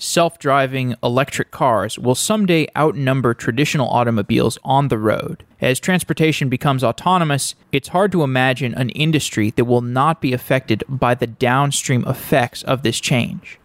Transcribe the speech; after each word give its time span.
self 0.00 0.38
driving 0.38 0.96
electric 1.02 1.50
cars 1.50 1.98
will 1.98 2.14
someday 2.14 2.66
outnumber 2.76 3.34
traditional 3.34 3.88
automobiles 3.88 4.58
on 4.64 4.88
the 4.88 4.98
road. 4.98 5.44
As 5.60 5.78
transportation 5.78 6.48
becomes 6.48 6.82
autonomous, 6.82 7.54
it's 7.70 7.88
hard 7.88 8.10
to 8.12 8.22
imagine 8.22 8.74
an 8.74 8.88
industry 8.90 9.50
that 9.50 9.66
will 9.66 9.82
not 9.82 10.20
be 10.20 10.32
affected 10.32 10.82
by 10.88 11.14
the 11.14 11.26
downstream 11.26 12.02
effects 12.06 12.62
of 12.62 12.82
this 12.82 12.98
change. 12.98 13.58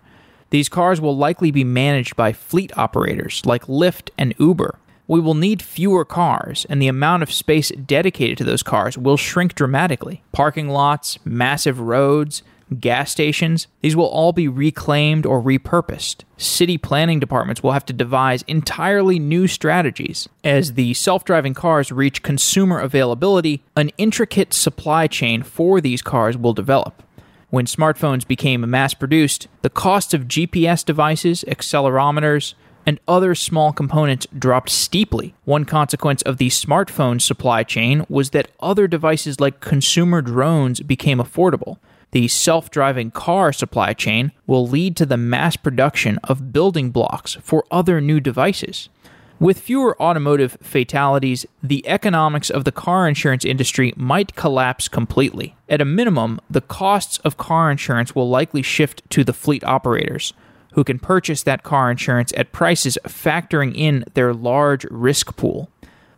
These 0.50 0.70
cars 0.70 1.02
will 1.02 1.18
likely 1.18 1.52
be 1.52 1.64
managed 1.64 2.16
by 2.16 2.34
fleet 2.34 2.78
operators 2.78 3.46
like 3.46 3.66
Lyft 3.66 4.10
and 4.18 4.36
Uber. 4.38 4.78
We 5.08 5.20
will 5.20 5.36
need 5.36 5.62
fewer 5.62 6.04
cars, 6.04 6.66
and 6.70 6.82
the 6.82 6.88
amount 6.88 7.24
of 7.24 7.32
space 7.32 7.70
dedicated 7.70 8.38
to 8.40 8.44
those 8.44 8.64
cars 8.64 8.98
will 8.98 9.18
shrink 9.18 9.54
dramatically. 9.54 10.24
Parking 10.32 10.68
lots, 10.68 11.20
massive 11.26 11.80
roads, 11.80 12.42
gas 12.80 13.12
stations, 13.12 13.68
these 13.82 13.96
will 13.96 14.08
all 14.08 14.34
be 14.34 14.48
reclaimed 14.48 15.26
or 15.26 15.42
repurposed. 15.42 16.24
City 16.38 16.78
planning 16.78 17.20
departments 17.20 17.62
will 17.62 17.72
have 17.72 17.86
to 17.86 17.94
devise 17.94 18.44
entirely 18.44 19.20
new 19.20 19.48
strategies. 19.48 20.28
As 20.44 20.74
the 20.74 20.94
self 20.94 21.24
driving 21.24 21.54
cars 21.54 21.92
reach 21.92 22.24
consumer 22.24 22.80
availability, 22.80 23.64
an 23.76 23.92
intricate 23.98 24.54
supply 24.54 25.08
chain 25.08 25.44
for 25.44 25.80
these 25.80 26.02
cars 26.02 26.38
will 26.38 26.54
develop. 26.54 27.04
When 27.50 27.66
smartphones 27.66 28.28
became 28.28 28.70
mass 28.70 28.94
produced, 28.94 29.48
the 29.62 29.70
cost 29.70 30.14
of 30.14 30.28
GPS 30.28 30.84
devices, 30.84 31.46
accelerometers, 31.48 32.56
and 32.86 33.00
other 33.08 33.34
small 33.34 33.72
components 33.72 34.28
dropped 34.38 34.70
steeply. 34.70 35.34
One 35.46 35.66
consequence 35.66 36.22
of 36.24 36.38
the 36.38 36.50
smartphone 36.50 37.20
supply 37.22 37.64
chain 37.64 38.06
was 38.10 38.32
that 38.32 38.52
other 38.60 38.88
devices 38.88 39.40
like 39.40 39.60
consumer 39.60 40.22
drones 40.22 40.82
became 40.82 41.18
affordable 41.18 41.78
the 42.16 42.30
self 42.30 42.72
driving 42.72 43.12
car 43.12 43.52
supply 43.52 43.92
chain 43.92 44.32
will 44.48 44.66
lead 44.66 44.96
to 44.96 45.06
the 45.06 45.18
mass 45.18 45.58
production 45.58 46.18
of 46.24 46.54
building 46.54 46.90
blocks 46.90 47.34
for 47.42 47.66
other 47.70 48.00
new 48.00 48.22
devices. 48.22 48.88
With 49.38 49.60
fewer 49.60 50.02
automotive 50.02 50.58
fatalities, 50.62 51.46
the 51.62 51.86
economics 51.86 52.50
of 52.50 52.64
the 52.64 52.72
car 52.72 53.06
insurance 53.06 53.44
industry 53.44 53.92
might 53.98 54.34
collapse 54.38 54.88
completely. 54.88 55.58
At 55.68 55.82
a 55.82 55.86
minimum, 56.00 56.40
the 56.50 56.62
costs 56.62 57.18
of 57.26 57.36
car 57.36 57.70
insurance 57.70 58.16
will 58.16 58.30
likely 58.30 58.62
shift 58.62 59.02
to 59.10 59.26
the 59.26 59.34
fleet 59.34 59.66
operators, 59.66 60.32
who 60.72 60.86
can 60.86 61.00
purchase 61.00 61.44
that 61.44 61.64
car 61.64 61.92
insurance 61.92 62.32
at 62.38 62.54
prices 62.54 62.98
factoring 63.04 63.76
in 63.76 64.06
their 64.14 64.34
large 64.34 64.86
risk 64.86 65.36
pool. 65.36 65.70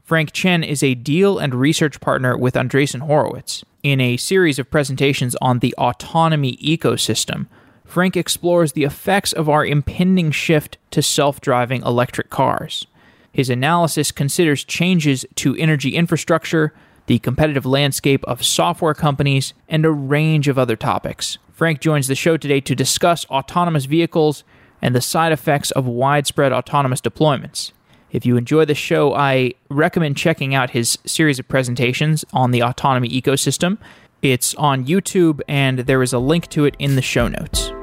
Frank 0.03 0.31
Chen 0.31 0.63
is 0.63 0.83
a 0.83 0.93
deal 0.93 1.39
and 1.39 1.55
research 1.55 1.99
partner 1.99 2.37
with 2.37 2.53
Andreessen 2.53 3.01
Horowitz. 3.01 3.65
In 3.83 4.01
a 4.01 4.17
series 4.17 4.57
of 4.57 4.71
presentations 4.71 5.35
on 5.41 5.59
the 5.59 5.73
autonomy 5.77 6.57
ecosystem, 6.57 7.45
Frank 7.85 8.17
explores 8.17 8.73
the 8.73 8.83
effects 8.83 9.31
of 9.31 9.47
our 9.47 9.65
impending 9.65 10.31
shift 10.31 10.77
to 10.91 11.01
self 11.01 11.39
driving 11.39 11.83
electric 11.83 12.29
cars. 12.29 12.87
His 13.31 13.49
analysis 13.49 14.11
considers 14.11 14.63
changes 14.63 15.25
to 15.35 15.55
energy 15.57 15.95
infrastructure, 15.95 16.73
the 17.05 17.19
competitive 17.19 17.65
landscape 17.65 18.23
of 18.25 18.43
software 18.43 18.95
companies, 18.95 19.53
and 19.69 19.85
a 19.85 19.91
range 19.91 20.47
of 20.47 20.57
other 20.57 20.75
topics. 20.75 21.37
Frank 21.53 21.79
joins 21.79 22.07
the 22.07 22.15
show 22.15 22.35
today 22.35 22.59
to 22.61 22.75
discuss 22.75 23.25
autonomous 23.25 23.85
vehicles 23.85 24.43
and 24.81 24.95
the 24.95 25.01
side 25.01 25.31
effects 25.31 25.71
of 25.71 25.85
widespread 25.85 26.51
autonomous 26.51 27.01
deployments. 27.01 27.71
If 28.09 28.25
you 28.25 28.37
enjoy 28.37 28.63
the 28.63 28.75
show, 28.75 29.13
I 29.13 29.53
recommend 29.69 30.15
checking 30.15 30.55
out 30.55 30.69
his 30.69 30.97
series 31.05 31.39
of 31.39 31.47
presentations 31.47 32.23
on 32.31 32.51
the 32.51 32.63
autonomy 32.63 33.09
ecosystem. 33.09 33.77
It's 34.21 34.55
on 34.55 34.85
YouTube, 34.85 35.41
and 35.47 35.79
there 35.79 36.01
is 36.01 36.13
a 36.13 36.19
link 36.19 36.47
to 36.49 36.63
it 36.63 36.75
in 36.79 36.95
the 36.95 37.01
show 37.01 37.27
notes. 37.27 37.73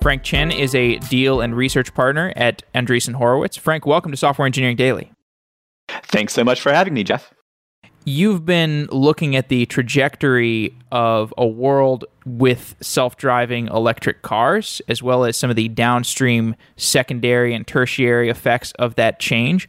Frank 0.00 0.24
Chen 0.24 0.50
is 0.50 0.74
a 0.74 0.98
deal 0.98 1.40
and 1.40 1.56
research 1.56 1.94
partner 1.94 2.32
at 2.34 2.62
Andreessen 2.74 3.14
Horowitz. 3.14 3.56
Frank, 3.56 3.86
welcome 3.86 4.10
to 4.10 4.16
Software 4.16 4.46
Engineering 4.46 4.76
Daily. 4.76 5.12
Thanks 5.88 6.32
so 6.32 6.42
much 6.42 6.60
for 6.60 6.72
having 6.72 6.94
me, 6.94 7.04
Jeff 7.04 7.32
you've 8.04 8.44
been 8.44 8.88
looking 8.90 9.36
at 9.36 9.48
the 9.48 9.66
trajectory 9.66 10.74
of 10.90 11.32
a 11.36 11.46
world 11.46 12.04
with 12.24 12.74
self-driving 12.80 13.68
electric 13.68 14.22
cars 14.22 14.80
as 14.88 15.02
well 15.02 15.24
as 15.24 15.36
some 15.36 15.50
of 15.50 15.56
the 15.56 15.68
downstream 15.68 16.54
secondary 16.76 17.54
and 17.54 17.66
tertiary 17.66 18.28
effects 18.28 18.72
of 18.78 18.94
that 18.96 19.18
change. 19.18 19.68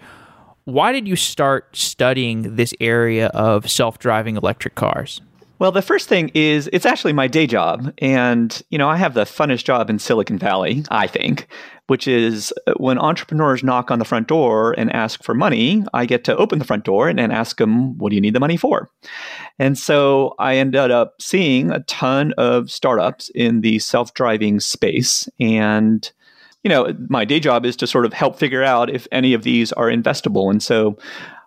Why 0.65 0.91
did 0.91 1.07
you 1.07 1.15
start 1.15 1.75
studying 1.75 2.55
this 2.55 2.73
area 2.79 3.27
of 3.27 3.69
self-driving 3.69 4.37
electric 4.37 4.75
cars 4.75 5.21
well, 5.63 5.71
the 5.71 5.81
first 5.81 6.09
thing 6.09 6.29
is 6.33 6.69
it's 6.73 6.85
actually 6.85 7.13
my 7.13 7.25
day 7.25 7.47
job. 7.47 7.93
And, 7.99 8.61
you 8.69 8.77
know, 8.77 8.89
I 8.89 8.97
have 8.97 9.13
the 9.13 9.23
funnest 9.23 9.63
job 9.63 9.89
in 9.89 9.97
Silicon 9.97 10.37
Valley, 10.37 10.83
I 10.89 11.07
think, 11.07 11.47
which 11.87 12.05
is 12.05 12.53
uh, 12.67 12.73
when 12.75 12.99
entrepreneurs 12.99 13.63
knock 13.63 13.89
on 13.89 13.97
the 13.97 14.03
front 14.03 14.27
door 14.27 14.75
and 14.77 14.91
ask 14.91 15.23
for 15.23 15.33
money, 15.33 15.81
I 15.93 16.05
get 16.05 16.25
to 16.25 16.35
open 16.35 16.59
the 16.59 16.65
front 16.65 16.83
door 16.83 17.07
and, 17.07 17.17
and 17.17 17.31
ask 17.31 17.59
them, 17.59 17.97
what 17.97 18.09
do 18.09 18.15
you 18.15 18.21
need 18.21 18.35
the 18.35 18.41
money 18.41 18.57
for? 18.57 18.91
And 19.57 19.77
so 19.77 20.35
I 20.37 20.57
ended 20.57 20.91
up 20.91 21.13
seeing 21.21 21.71
a 21.71 21.79
ton 21.83 22.33
of 22.37 22.69
startups 22.69 23.31
in 23.33 23.61
the 23.61 23.79
self 23.79 24.13
driving 24.13 24.59
space. 24.59 25.29
And, 25.39 26.11
you 26.65 26.69
know, 26.69 26.93
my 27.07 27.23
day 27.23 27.39
job 27.39 27.65
is 27.65 27.77
to 27.77 27.87
sort 27.87 28.05
of 28.05 28.11
help 28.11 28.37
figure 28.37 28.63
out 28.63 28.89
if 28.89 29.07
any 29.13 29.33
of 29.33 29.43
these 29.43 29.71
are 29.71 29.87
investable. 29.87 30.51
And 30.51 30.61
so 30.61 30.97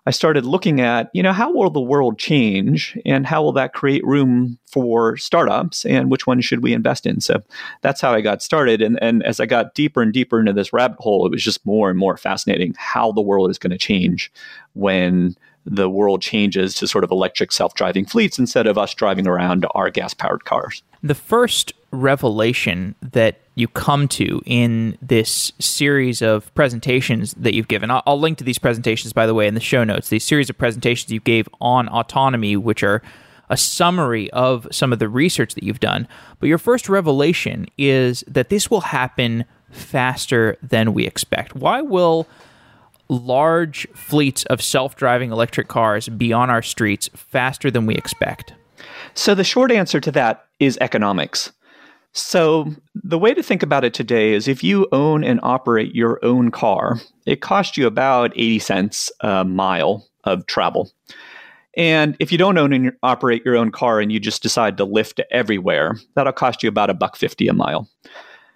I 0.07 0.11
started 0.11 0.45
looking 0.45 0.79
at, 0.79 1.09
you 1.11 1.21
know, 1.21 1.33
how 1.33 1.51
will 1.51 1.69
the 1.69 1.81
world 1.81 2.17
change 2.17 2.97
and 3.05 3.27
how 3.27 3.43
will 3.43 3.51
that 3.51 3.73
create 3.73 4.05
room 4.05 4.57
for 4.65 5.17
startups 5.17 5.85
and 5.85 6.09
which 6.09 6.25
ones 6.25 6.45
should 6.45 6.63
we 6.63 6.71
invest 6.71 7.05
in? 7.05 7.19
So 7.19 7.43
that's 7.81 7.99
how 7.99 8.13
I 8.13 8.21
got 8.21 8.41
started. 8.41 8.81
And, 8.81 8.97
and 9.01 9.21
as 9.23 9.41
I 9.41 9.45
got 9.45 9.73
deeper 9.73 10.01
and 10.01 10.13
deeper 10.13 10.39
into 10.39 10.53
this 10.53 10.71
rabbit 10.71 10.99
hole, 10.99 11.25
it 11.25 11.31
was 11.31 11.43
just 11.43 11.65
more 11.65 11.89
and 11.89 11.99
more 11.99 12.15
fascinating 12.15 12.73
how 12.77 13.11
the 13.11 13.21
world 13.21 13.51
is 13.51 13.57
going 13.57 13.71
to 13.71 13.77
change 13.77 14.31
when 14.75 15.35
the 15.65 15.89
world 15.89 16.21
changes 16.21 16.73
to 16.75 16.87
sort 16.87 17.03
of 17.03 17.11
electric 17.11 17.51
self 17.51 17.73
driving 17.73 18.05
fleets 18.05 18.39
instead 18.39 18.65
of 18.65 18.77
us 18.77 18.93
driving 18.93 19.27
around 19.27 19.65
our 19.71 19.89
gas 19.89 20.13
powered 20.13 20.45
cars. 20.45 20.83
The 21.03 21.15
first 21.15 21.73
revelation 21.91 22.95
that 23.01 23.41
you 23.57 23.67
come 23.67 24.07
to 24.07 24.39
in 24.45 24.97
this 25.01 25.51
series 25.57 26.21
of 26.21 26.53
presentations 26.53 27.33
that 27.33 27.55
you've 27.55 27.67
given. 27.67 27.89
I'll, 27.89 28.03
I'll, 28.05 28.19
link 28.19 28.37
to 28.37 28.43
these 28.43 28.59
presentations, 28.59 29.13
by 29.13 29.25
the 29.25 29.33
way, 29.33 29.47
in 29.47 29.55
the 29.55 29.59
show 29.59 29.83
notes. 29.83 30.09
These 30.09 30.25
series 30.25 30.49
of 30.49 30.57
presentations 30.57 31.11
you 31.11 31.19
gave 31.19 31.49
on 31.59 31.89
autonomy, 31.89 32.55
which 32.55 32.83
are 32.83 33.01
a 33.49 33.57
summary 33.57 34.29
of 34.29 34.67
some 34.71 34.93
of 34.93 34.99
the 34.99 35.09
research 35.09 35.55
that 35.55 35.63
you've 35.63 35.79
done. 35.79 36.07
But 36.39 36.49
your 36.49 36.59
first 36.59 36.87
revelation 36.87 37.65
is 37.79 38.23
that 38.27 38.49
this 38.49 38.69
will 38.69 38.81
happen 38.81 39.45
faster 39.71 40.57
than 40.61 40.93
we 40.93 41.07
expect. 41.07 41.55
Why 41.55 41.81
will 41.81 42.27
large 43.09 43.87
fleets 43.95 44.43
of 44.45 44.61
self 44.61 44.95
driving 44.95 45.31
electric 45.31 45.67
cars 45.67 46.09
be 46.09 46.31
on 46.31 46.51
our 46.51 46.61
streets 46.61 47.09
faster 47.15 47.71
than 47.71 47.87
we 47.87 47.95
expect? 47.95 48.53
So, 49.15 49.33
the 49.33 49.43
short 49.43 49.71
answer 49.71 49.99
to 49.99 50.11
that 50.11 50.45
is 50.59 50.77
economics. 50.79 51.51
So, 52.17 52.73
the 52.95 53.19
way 53.19 53.35
to 53.35 53.43
think 53.43 53.61
about 53.61 53.83
it 53.83 53.93
today 53.93 54.33
is 54.33 54.47
if 54.47 54.63
you 54.63 54.87
own 54.91 55.23
and 55.23 55.39
operate 55.43 55.93
your 55.93 56.19
own 56.25 56.49
car, 56.49 56.99
it 57.27 57.41
costs 57.41 57.77
you 57.77 57.85
about 57.85 58.31
80 58.35 58.57
cents 58.57 59.11
a 59.21 59.45
mile 59.45 60.03
of 60.23 60.47
travel. 60.47 60.91
And 61.75 62.17
if 62.19 62.31
you 62.31 62.39
don't 62.39 62.57
own 62.57 62.73
and 62.73 62.91
operate 63.03 63.45
your 63.45 63.55
own 63.55 63.71
car 63.71 63.99
and 63.99 64.11
you 64.11 64.19
just 64.19 64.41
decide 64.41 64.77
to 64.77 64.85
Lyft 64.85 65.21
everywhere, 65.29 65.95
that'll 66.15 66.33
cost 66.33 66.63
you 66.63 66.69
about 66.69 66.89
a 66.89 66.95
buck 66.95 67.15
50 67.15 67.47
a 67.49 67.53
mile. 67.53 67.87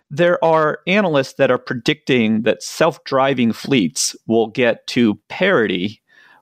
There 0.10 0.44
are 0.44 0.80
analysts 0.88 1.34
that 1.34 1.52
are 1.52 1.60
predicting 1.60 2.42
that 2.42 2.64
self-driving 2.64 3.54
fleets 3.54 4.16
will 4.26 4.48
get 4.48 4.88
to 4.88 5.20
parity 5.30 6.02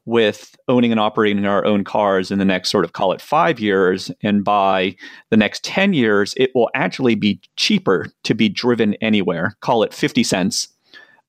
with 0.10 0.56
owning 0.68 0.92
and 0.92 1.00
operating 1.00 1.46
our 1.46 1.64
own 1.66 1.84
cars 1.84 2.32
in 2.32 2.40
the 2.40 2.46
next 2.46 2.72
sort 2.72 2.84
of 2.84 2.94
call 2.94 3.12
it 3.14 3.22
five 3.22 3.60
years. 3.60 4.10
And 4.24 4.44
by 4.44 4.96
the 5.30 5.38
next 5.38 5.64
10 5.64 5.94
years, 5.94 6.34
it 6.36 6.50
will 6.56 6.70
actually 6.74 7.14
be 7.14 7.40
cheaper 7.58 8.08
to 8.24 8.34
be 8.34 8.50
driven 8.50 8.96
anywhere, 8.96 9.56
call 9.62 9.84
it 9.84 9.94
50 9.94 10.24
cents 10.24 10.68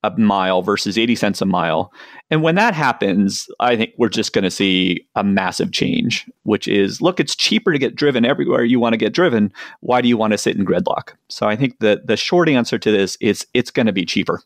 a 0.03 0.11
mile 0.17 0.63
versus 0.63 0.97
80 0.97 1.15
cents 1.15 1.43
a 1.43 1.45
mile. 1.45 1.93
And 2.31 2.43
when 2.43 2.55
that 2.55 2.73
happens, 2.73 3.49
I 3.61 3.77
think 3.77 3.93
we're 3.99 4.09
just 4.09 4.33
going 4.33 4.45
to 4.45 4.51
see 4.51 5.07
a 5.15 5.23
massive 5.23 5.73
change, 5.73 6.27
which 6.45 6.67
is 6.67 7.03
look, 7.03 7.21
it's 7.21 7.37
cheaper 7.37 7.73
to 7.73 7.79
get 7.79 7.97
driven 7.97 8.25
everywhere 8.25 8.65
you 8.65 8.81
want 8.81 8.95
to 8.95 8.99
get 8.99 9.13
driven. 9.13 9.53
Why 9.81 10.01
do 10.01 10.09
you 10.09 10.17
want 10.17 10.33
to 10.33 10.39
sit 10.39 10.57
in 10.57 10.65
gridlock? 10.65 11.13
So 11.29 11.47
I 11.47 11.55
think 11.55 11.81
that 11.81 12.07
the 12.07 12.17
short 12.17 12.49
answer 12.49 12.79
to 12.79 12.91
this 12.91 13.19
is 13.21 13.47
it's 13.53 13.71
going 13.71 13.87
to 13.87 13.93
be 13.93 14.07
cheaper. 14.07 14.41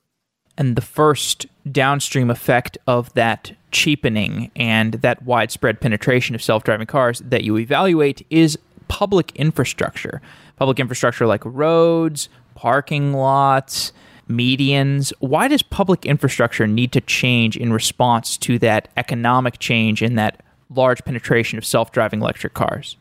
And 0.56 0.77
the 0.77 0.83
first 0.83 1.47
downstream 1.71 2.31
effect 2.31 2.79
of 2.87 3.12
that 3.15 3.53
cheapening 3.73 4.51
and 4.55 4.95
that 4.95 5.23
widespread 5.23 5.81
penetration 5.81 6.35
of 6.35 6.43
self 6.43 6.65
driving 6.65 6.87
cars 6.87 7.21
that 7.25 7.45
you 7.45 7.56
evaluate 7.59 8.25
is 8.31 8.59
public 8.89 9.35
infrastructure. 9.35 10.21
Public 10.56 10.79
infrastructure 10.79 11.27
like 11.27 11.43
roads, 11.45 12.29
parking 12.55 13.12
lots, 13.12 13.93
medians. 14.29 15.12
Why 15.19 15.49
does 15.49 15.62
public 15.62 16.06
infrastructure 16.06 16.67
need 16.67 16.93
to 16.93 17.00
change 17.00 17.57
in 17.57 17.73
response 17.73 18.37
to 18.39 18.59
that 18.61 18.89
economic 18.97 19.59
change 19.59 20.03
and 20.03 20.19
that 20.19 20.43
large 20.71 21.05
penetration 21.05 21.59
of 21.59 21.65
self 21.65 21.93
driving 21.93 22.21
electric 22.21 22.55
cars? 22.55 22.97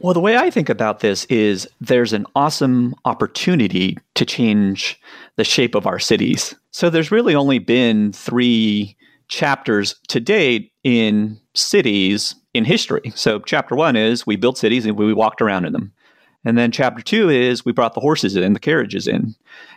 Well, 0.00 0.14
the 0.14 0.20
way 0.20 0.38
I 0.38 0.48
think 0.48 0.70
about 0.70 1.00
this 1.00 1.26
is 1.26 1.68
there's 1.78 2.14
an 2.14 2.24
awesome 2.34 2.94
opportunity 3.04 3.98
to 4.14 4.24
change 4.24 4.98
the 5.40 5.44
shape 5.44 5.74
of 5.74 5.86
our 5.86 5.98
cities. 5.98 6.54
So 6.70 6.90
there's 6.90 7.10
really 7.10 7.34
only 7.34 7.58
been 7.58 8.12
three 8.12 8.94
chapters 9.28 9.94
to 10.08 10.20
date 10.20 10.70
in 10.84 11.40
cities 11.54 12.34
in 12.52 12.66
history. 12.66 13.10
So 13.14 13.38
chapter 13.38 13.74
one 13.74 13.96
is 13.96 14.26
we 14.26 14.36
built 14.36 14.58
cities 14.58 14.84
and 14.84 14.98
we 14.98 15.14
walked 15.14 15.40
around 15.40 15.64
in 15.64 15.72
them. 15.72 15.94
And 16.44 16.58
then 16.58 16.70
chapter 16.70 17.02
two 17.02 17.30
is 17.30 17.64
we 17.64 17.72
brought 17.72 17.94
the 17.94 18.00
horses 18.00 18.36
in, 18.36 18.52
the 18.52 18.60
carriages 18.60 19.08
in. 19.08 19.34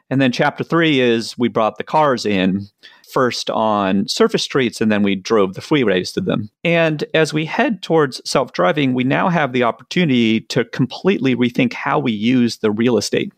And 0.10 0.20
then 0.20 0.34
chapter 0.34 0.66
three 0.66 1.00
is 1.00 1.38
we 1.38 1.48
brought 1.48 1.78
the 1.78 1.84
cars 1.86 2.26
in 2.26 2.68
first 3.10 3.50
on 3.50 4.06
surface 4.08 4.44
streets 4.44 4.82
and 4.82 4.92
then 4.92 5.02
we 5.02 5.16
drove 5.16 5.54
the 5.54 5.62
freeways 5.62 6.14
to 6.16 6.20
them. 6.20 6.50
And 6.66 7.06
as 7.14 7.34
we 7.34 7.46
head 7.46 7.82
towards 7.82 8.20
self 8.30 8.52
driving, 8.52 8.94
we 8.94 9.06
now 9.06 9.30
have 9.30 9.54
the 9.54 9.64
opportunity 9.64 10.42
to 10.42 10.66
completely 10.66 11.38
rethink 11.38 11.72
how 11.72 12.00
we 12.00 12.12
use 12.12 12.58
the 12.58 12.72
real 12.72 12.98
estate. 12.98 13.32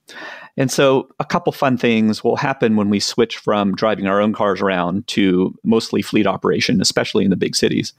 And 0.57 0.71
so, 0.71 1.09
a 1.19 1.25
couple 1.25 1.51
fun 1.51 1.77
things 1.77 2.23
will 2.23 2.37
happen 2.37 2.75
when 2.75 2.89
we 2.89 2.99
switch 2.99 3.37
from 3.37 3.75
driving 3.75 4.07
our 4.07 4.21
own 4.21 4.33
cars 4.33 4.61
around 4.61 5.05
to 5.07 5.53
mostly 5.63 6.01
fleet 6.01 6.25
operation, 6.25 6.79
especially 6.81 7.25
in 7.25 7.29
the 7.29 7.35
big 7.35 7.55
cities. 7.55 7.93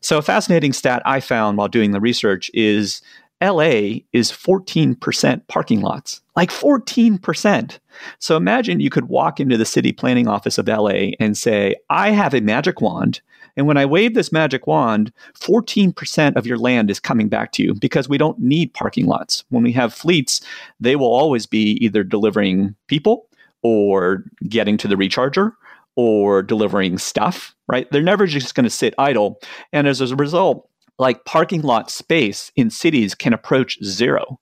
So, 0.00 0.18
a 0.18 0.22
fascinating 0.22 0.72
stat 0.72 1.02
I 1.04 1.20
found 1.20 1.58
while 1.58 1.68
doing 1.68 1.92
the 1.92 2.00
research 2.00 2.50
is 2.54 3.02
LA 3.42 4.02
is 4.12 4.30
14% 4.30 5.48
parking 5.48 5.80
lots, 5.80 6.20
like 6.36 6.50
14%. 6.50 7.78
So 8.20 8.36
imagine 8.36 8.78
you 8.78 8.88
could 8.88 9.08
walk 9.08 9.40
into 9.40 9.56
the 9.56 9.64
city 9.64 9.92
planning 9.92 10.28
office 10.28 10.58
of 10.58 10.68
LA 10.68 11.10
and 11.18 11.36
say, 11.36 11.74
I 11.90 12.10
have 12.10 12.34
a 12.34 12.40
magic 12.40 12.80
wand. 12.80 13.20
And 13.56 13.66
when 13.66 13.76
I 13.76 13.84
wave 13.84 14.14
this 14.14 14.32
magic 14.32 14.66
wand, 14.66 15.12
14% 15.34 16.36
of 16.36 16.46
your 16.46 16.58
land 16.58 16.90
is 16.90 17.00
coming 17.00 17.28
back 17.28 17.52
to 17.52 17.62
you 17.62 17.74
because 17.74 18.08
we 18.08 18.18
don't 18.18 18.38
need 18.38 18.72
parking 18.72 19.06
lots. 19.06 19.44
When 19.50 19.62
we 19.62 19.72
have 19.72 19.92
fleets, 19.92 20.40
they 20.80 20.96
will 20.96 21.12
always 21.12 21.46
be 21.46 21.72
either 21.84 22.02
delivering 22.02 22.74
people 22.86 23.26
or 23.62 24.24
getting 24.48 24.76
to 24.78 24.88
the 24.88 24.96
recharger 24.96 25.52
or 25.96 26.42
delivering 26.42 26.98
stuff, 26.98 27.54
right? 27.68 27.90
They're 27.90 28.02
never 28.02 28.26
just 28.26 28.54
going 28.54 28.64
to 28.64 28.70
sit 28.70 28.94
idle. 28.98 29.40
And 29.72 29.86
as 29.86 30.00
a 30.00 30.16
result, 30.16 30.68
like 30.98 31.24
parking 31.24 31.62
lot 31.62 31.90
space 31.90 32.50
in 32.56 32.70
cities 32.70 33.14
can 33.14 33.32
approach 33.32 33.82
zero. 33.84 34.38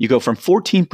You 0.00 0.08
go 0.08 0.18
from 0.18 0.34
14% 0.34 0.88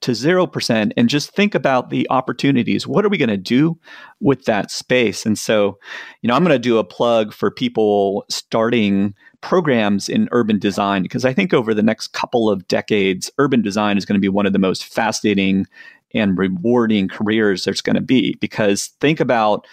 to 0.00 0.10
0% 0.12 0.92
and 0.96 1.08
just 1.08 1.32
think 1.32 1.52
about 1.56 1.90
the 1.90 2.08
opportunities. 2.10 2.86
What 2.86 3.04
are 3.04 3.08
we 3.08 3.18
going 3.18 3.28
to 3.28 3.36
do 3.36 3.76
with 4.20 4.44
that 4.44 4.70
space? 4.70 5.26
And 5.26 5.36
so, 5.36 5.80
you 6.20 6.28
know, 6.28 6.34
I'm 6.34 6.44
going 6.44 6.54
to 6.54 6.60
do 6.60 6.78
a 6.78 6.84
plug 6.84 7.34
for 7.34 7.50
people 7.50 8.24
starting 8.30 9.14
programs 9.40 10.08
in 10.08 10.28
urban 10.30 10.60
design 10.60 11.02
because 11.02 11.24
I 11.24 11.32
think 11.32 11.52
over 11.52 11.74
the 11.74 11.82
next 11.82 12.12
couple 12.12 12.48
of 12.48 12.68
decades, 12.68 13.32
urban 13.38 13.62
design 13.62 13.98
is 13.98 14.04
going 14.04 14.14
to 14.14 14.20
be 14.20 14.28
one 14.28 14.46
of 14.46 14.52
the 14.52 14.60
most 14.60 14.84
fascinating 14.84 15.66
and 16.14 16.38
rewarding 16.38 17.08
careers 17.08 17.64
there's 17.64 17.80
going 17.80 17.96
to 17.96 18.00
be 18.00 18.36
because 18.40 18.88
think 19.00 19.18
about 19.18 19.66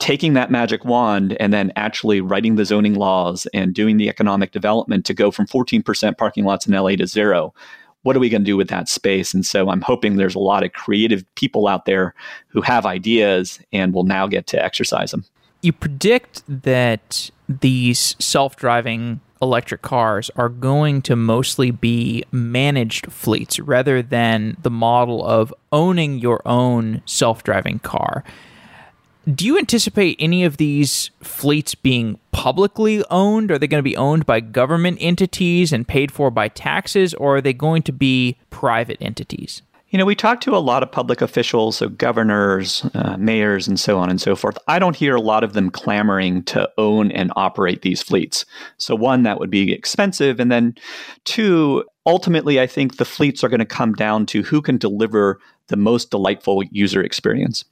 taking 0.00 0.32
that 0.32 0.50
magic 0.50 0.84
wand 0.84 1.36
and 1.38 1.52
then 1.52 1.72
actually 1.76 2.20
writing 2.20 2.56
the 2.56 2.64
zoning 2.64 2.94
laws 2.94 3.46
and 3.54 3.74
doing 3.74 3.96
the 3.96 4.08
economic 4.08 4.50
development 4.50 5.06
to 5.06 5.14
go 5.14 5.30
from 5.30 5.46
14% 5.46 6.18
parking 6.18 6.44
lots 6.44 6.66
in 6.66 6.74
LA 6.74 6.96
to 6.96 7.06
zero. 7.06 7.54
What 8.04 8.16
are 8.16 8.20
we 8.20 8.30
going 8.30 8.42
to 8.42 8.46
do 8.46 8.56
with 8.56 8.68
that 8.68 8.88
space? 8.88 9.34
And 9.34 9.44
so 9.44 9.68
I'm 9.68 9.82
hoping 9.82 10.16
there's 10.16 10.34
a 10.34 10.38
lot 10.40 10.62
of 10.62 10.72
creative 10.72 11.24
people 11.34 11.66
out 11.68 11.84
there 11.84 12.14
who 12.48 12.62
have 12.62 12.86
ideas 12.86 13.58
and 13.72 13.92
will 13.92 14.04
now 14.04 14.26
get 14.26 14.46
to 14.48 14.64
exercise 14.64 15.10
them. 15.10 15.24
You 15.60 15.72
predict 15.72 16.42
that 16.48 17.30
these 17.48 18.16
self 18.18 18.56
driving 18.56 19.20
electric 19.40 19.82
cars 19.82 20.30
are 20.36 20.48
going 20.48 21.02
to 21.02 21.16
mostly 21.16 21.70
be 21.70 22.24
managed 22.32 23.12
fleets 23.12 23.58
rather 23.60 24.02
than 24.02 24.56
the 24.62 24.70
model 24.70 25.24
of 25.24 25.52
owning 25.72 26.18
your 26.18 26.40
own 26.46 27.02
self 27.04 27.42
driving 27.44 27.78
car. 27.78 28.24
Do 29.32 29.46
you 29.46 29.56
anticipate 29.56 30.16
any 30.18 30.44
of 30.44 30.58
these 30.58 31.10
fleets 31.22 31.74
being 31.74 32.18
publicly 32.30 33.02
owned? 33.10 33.50
Are 33.50 33.58
they 33.58 33.66
going 33.66 33.78
to 33.78 33.82
be 33.82 33.96
owned 33.96 34.26
by 34.26 34.40
government 34.40 34.98
entities 35.00 35.72
and 35.72 35.88
paid 35.88 36.12
for 36.12 36.30
by 36.30 36.48
taxes, 36.48 37.14
or 37.14 37.36
are 37.36 37.40
they 37.40 37.54
going 37.54 37.82
to 37.84 37.92
be 37.92 38.36
private 38.50 38.98
entities? 39.00 39.62
You 39.94 39.98
know, 39.98 40.06
we 40.06 40.16
talk 40.16 40.40
to 40.40 40.56
a 40.56 40.58
lot 40.58 40.82
of 40.82 40.90
public 40.90 41.22
officials, 41.22 41.76
so 41.76 41.88
governors, 41.88 42.84
uh, 42.94 43.16
mayors, 43.16 43.68
and 43.68 43.78
so 43.78 43.96
on 43.96 44.10
and 44.10 44.20
so 44.20 44.34
forth. 44.34 44.58
I 44.66 44.80
don't 44.80 44.96
hear 44.96 45.14
a 45.14 45.20
lot 45.20 45.44
of 45.44 45.52
them 45.52 45.70
clamoring 45.70 46.42
to 46.46 46.68
own 46.78 47.12
and 47.12 47.30
operate 47.36 47.82
these 47.82 48.02
fleets. 48.02 48.44
So, 48.76 48.96
one, 48.96 49.22
that 49.22 49.38
would 49.38 49.50
be 49.50 49.72
expensive. 49.72 50.40
And 50.40 50.50
then, 50.50 50.74
two, 51.22 51.84
ultimately, 52.06 52.60
I 52.60 52.66
think 52.66 52.96
the 52.96 53.04
fleets 53.04 53.44
are 53.44 53.48
going 53.48 53.60
to 53.60 53.64
come 53.64 53.92
down 53.92 54.26
to 54.26 54.42
who 54.42 54.60
can 54.60 54.78
deliver 54.78 55.38
the 55.68 55.76
most 55.76 56.10
delightful 56.10 56.64
user 56.72 57.00
experience. 57.00 57.64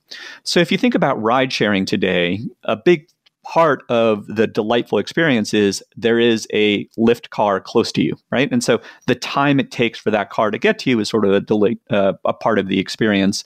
So 0.45 0.61
if 0.61 0.71
you 0.71 0.79
think 0.79 0.95
about 0.95 1.21
ride 1.21 1.53
sharing 1.53 1.85
today, 1.85 2.39
a 2.63 2.77
big 2.77 3.09
part 3.44 3.83
of 3.89 4.27
the 4.27 4.47
delightful 4.47 4.99
experience 4.99 5.53
is 5.53 5.83
there 5.97 6.19
is 6.19 6.47
a 6.53 6.85
Lyft 6.99 7.31
car 7.31 7.61
close 7.61 7.93
to 7.93 8.03
you, 8.03 8.17
right? 8.31 8.50
And 8.53 8.62
so 8.62 8.81
the 9.06 9.15
time 9.15 9.59
it 9.59 9.71
takes 9.71 9.99
for 9.99 10.11
that 10.11 10.31
car 10.31 10.50
to 10.50 10.59
get 10.59 10.79
to 10.81 10.91
you 10.91 11.00
is 11.00 11.09
sort 11.09 11.25
of 11.25 11.33
a, 11.33 11.41
delay, 11.41 11.77
uh, 11.91 12.15
a 12.25 12.33
part 12.33 12.59
of 12.59 12.69
the 12.69 12.79
experience. 12.79 13.44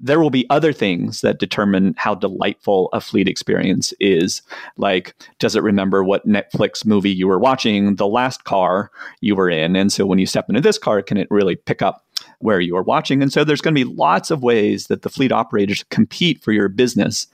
There 0.00 0.20
will 0.20 0.30
be 0.30 0.48
other 0.48 0.72
things 0.72 1.22
that 1.22 1.40
determine 1.40 1.94
how 1.96 2.14
delightful 2.14 2.88
a 2.92 3.00
fleet 3.00 3.28
experience 3.28 3.92
is. 3.98 4.42
Like, 4.76 5.14
does 5.40 5.56
it 5.56 5.62
remember 5.62 6.04
what 6.04 6.26
Netflix 6.26 6.86
movie 6.86 7.10
you 7.10 7.26
were 7.26 7.38
watching, 7.38 7.96
the 7.96 8.06
last 8.06 8.44
car 8.44 8.90
you 9.20 9.34
were 9.34 9.50
in? 9.50 9.74
And 9.74 9.92
so 9.92 10.06
when 10.06 10.20
you 10.20 10.26
step 10.26 10.48
into 10.48 10.60
this 10.60 10.78
car, 10.78 11.02
can 11.02 11.16
it 11.16 11.26
really 11.30 11.56
pick 11.56 11.82
up 11.82 12.04
where 12.40 12.60
you 12.60 12.76
are 12.76 12.82
watching. 12.82 13.22
And 13.22 13.32
so 13.32 13.44
there's 13.44 13.60
going 13.60 13.74
to 13.74 13.84
be 13.84 13.92
lots 13.92 14.30
of 14.30 14.42
ways 14.42 14.86
that 14.86 15.02
the 15.02 15.10
fleet 15.10 15.32
operators 15.32 15.84
compete 15.90 16.42
for 16.42 16.52
your 16.52 16.68
business. 16.68 17.26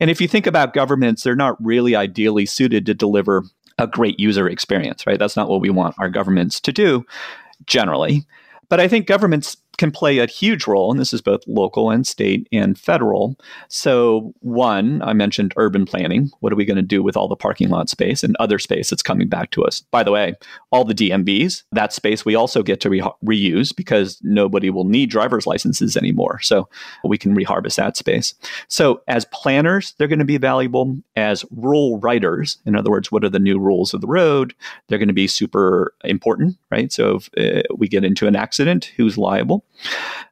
And 0.00 0.10
if 0.10 0.20
you 0.20 0.28
think 0.28 0.46
about 0.46 0.74
governments, 0.74 1.22
they're 1.22 1.34
not 1.34 1.62
really 1.64 1.96
ideally 1.96 2.46
suited 2.46 2.86
to 2.86 2.94
deliver 2.94 3.44
a 3.78 3.86
great 3.86 4.18
user 4.18 4.48
experience, 4.48 5.06
right? 5.06 5.18
That's 5.18 5.36
not 5.36 5.48
what 5.48 5.60
we 5.60 5.70
want 5.70 5.96
our 5.98 6.08
governments 6.08 6.60
to 6.60 6.72
do 6.72 7.04
generally. 7.66 8.26
But 8.68 8.80
I 8.80 8.88
think 8.88 9.06
governments 9.06 9.56
can 9.78 9.92
play 9.92 10.18
a 10.18 10.26
huge 10.26 10.66
role, 10.66 10.90
and 10.90 11.00
this 11.00 11.14
is 11.14 11.22
both 11.22 11.40
local 11.46 11.90
and 11.90 12.06
state 12.06 12.46
and 12.52 12.78
federal. 12.78 13.38
So, 13.68 14.34
one, 14.40 15.00
I 15.02 15.12
mentioned 15.12 15.54
urban 15.56 15.86
planning. 15.86 16.30
What 16.40 16.52
are 16.52 16.56
we 16.56 16.64
going 16.64 16.76
to 16.76 16.82
do 16.82 17.02
with 17.02 17.16
all 17.16 17.28
the 17.28 17.36
parking 17.36 17.70
lot 17.70 17.88
space 17.88 18.24
and 18.24 18.36
other 18.38 18.58
space 18.58 18.90
that's 18.90 19.02
coming 19.02 19.28
back 19.28 19.52
to 19.52 19.64
us? 19.64 19.80
By 19.92 20.02
the 20.02 20.10
way, 20.10 20.34
all 20.72 20.84
the 20.84 20.94
DMVs, 20.94 21.62
that 21.72 21.92
space 21.92 22.24
we 22.24 22.34
also 22.34 22.62
get 22.62 22.80
to 22.80 22.90
re- 22.90 23.00
reuse 23.24 23.74
because 23.74 24.18
nobody 24.22 24.68
will 24.68 24.84
need 24.84 25.10
driver's 25.10 25.46
licenses 25.46 25.96
anymore. 25.96 26.40
So, 26.40 26.68
we 27.04 27.16
can 27.16 27.34
reharvest 27.34 27.76
that 27.76 27.96
space. 27.96 28.34
So, 28.66 29.00
as 29.06 29.24
planners, 29.26 29.94
they're 29.96 30.08
going 30.08 30.18
to 30.18 30.24
be 30.24 30.38
valuable. 30.38 30.98
As 31.14 31.44
rule 31.52 32.00
writers, 32.00 32.58
in 32.66 32.74
other 32.74 32.90
words, 32.90 33.12
what 33.12 33.24
are 33.24 33.28
the 33.28 33.38
new 33.38 33.60
rules 33.60 33.94
of 33.94 34.00
the 34.00 34.08
road? 34.08 34.54
They're 34.88 34.98
going 34.98 35.08
to 35.08 35.14
be 35.14 35.28
super 35.28 35.94
important, 36.02 36.56
right? 36.72 36.92
So, 36.92 37.20
if 37.36 37.64
uh, 37.64 37.74
we 37.76 37.86
get 37.86 38.04
into 38.04 38.26
an 38.26 38.34
accident, 38.34 38.86
who's 38.96 39.16
liable? 39.16 39.64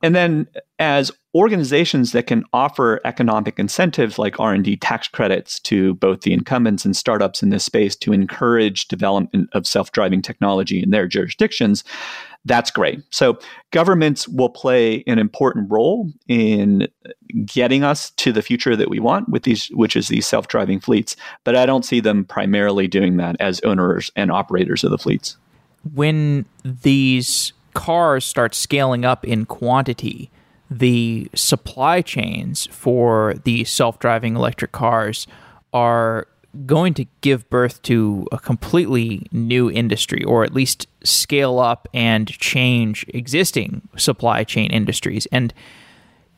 And 0.02 0.14
then 0.14 0.46
as 0.78 1.10
organizations 1.34 2.12
that 2.12 2.26
can 2.26 2.44
offer 2.52 3.00
economic 3.04 3.58
incentives 3.58 4.18
like 4.18 4.40
R&D 4.40 4.76
tax 4.76 5.08
credits 5.08 5.60
to 5.60 5.94
both 5.94 6.22
the 6.22 6.32
incumbents 6.32 6.84
and 6.84 6.96
startups 6.96 7.42
in 7.42 7.50
this 7.50 7.64
space 7.64 7.96
to 7.96 8.12
encourage 8.12 8.88
development 8.88 9.48
of 9.52 9.66
self-driving 9.66 10.22
technology 10.22 10.82
in 10.82 10.90
their 10.90 11.06
jurisdictions, 11.06 11.84
that's 12.44 12.70
great. 12.70 13.00
So 13.10 13.38
governments 13.70 14.28
will 14.28 14.48
play 14.48 15.02
an 15.06 15.18
important 15.18 15.70
role 15.70 16.10
in 16.28 16.88
getting 17.44 17.82
us 17.82 18.10
to 18.12 18.32
the 18.32 18.42
future 18.42 18.76
that 18.76 18.88
we 18.88 19.00
want 19.00 19.28
with 19.28 19.42
these 19.42 19.68
which 19.68 19.96
is 19.96 20.08
these 20.08 20.26
self-driving 20.26 20.80
fleets, 20.80 21.16
but 21.44 21.56
I 21.56 21.66
don't 21.66 21.84
see 21.84 22.00
them 22.00 22.24
primarily 22.24 22.86
doing 22.86 23.16
that 23.16 23.36
as 23.40 23.60
owners 23.60 24.10
and 24.16 24.30
operators 24.30 24.84
of 24.84 24.90
the 24.90 24.98
fleets. 24.98 25.36
When 25.94 26.46
these 26.64 27.52
cars 27.76 28.24
start 28.24 28.54
scaling 28.54 29.04
up 29.04 29.22
in 29.22 29.44
quantity, 29.44 30.30
the 30.70 31.28
supply 31.34 32.00
chains 32.00 32.66
for 32.72 33.34
the 33.44 33.64
self 33.64 33.98
driving 33.98 34.34
electric 34.34 34.72
cars 34.72 35.26
are 35.74 36.26
going 36.64 36.94
to 36.94 37.04
give 37.20 37.48
birth 37.50 37.82
to 37.82 38.26
a 38.32 38.38
completely 38.38 39.26
new 39.30 39.70
industry, 39.70 40.24
or 40.24 40.42
at 40.42 40.54
least 40.54 40.86
scale 41.04 41.58
up 41.58 41.86
and 41.92 42.26
change 42.28 43.04
existing 43.08 43.86
supply 43.96 44.42
chain 44.42 44.70
industries. 44.70 45.26
And 45.30 45.52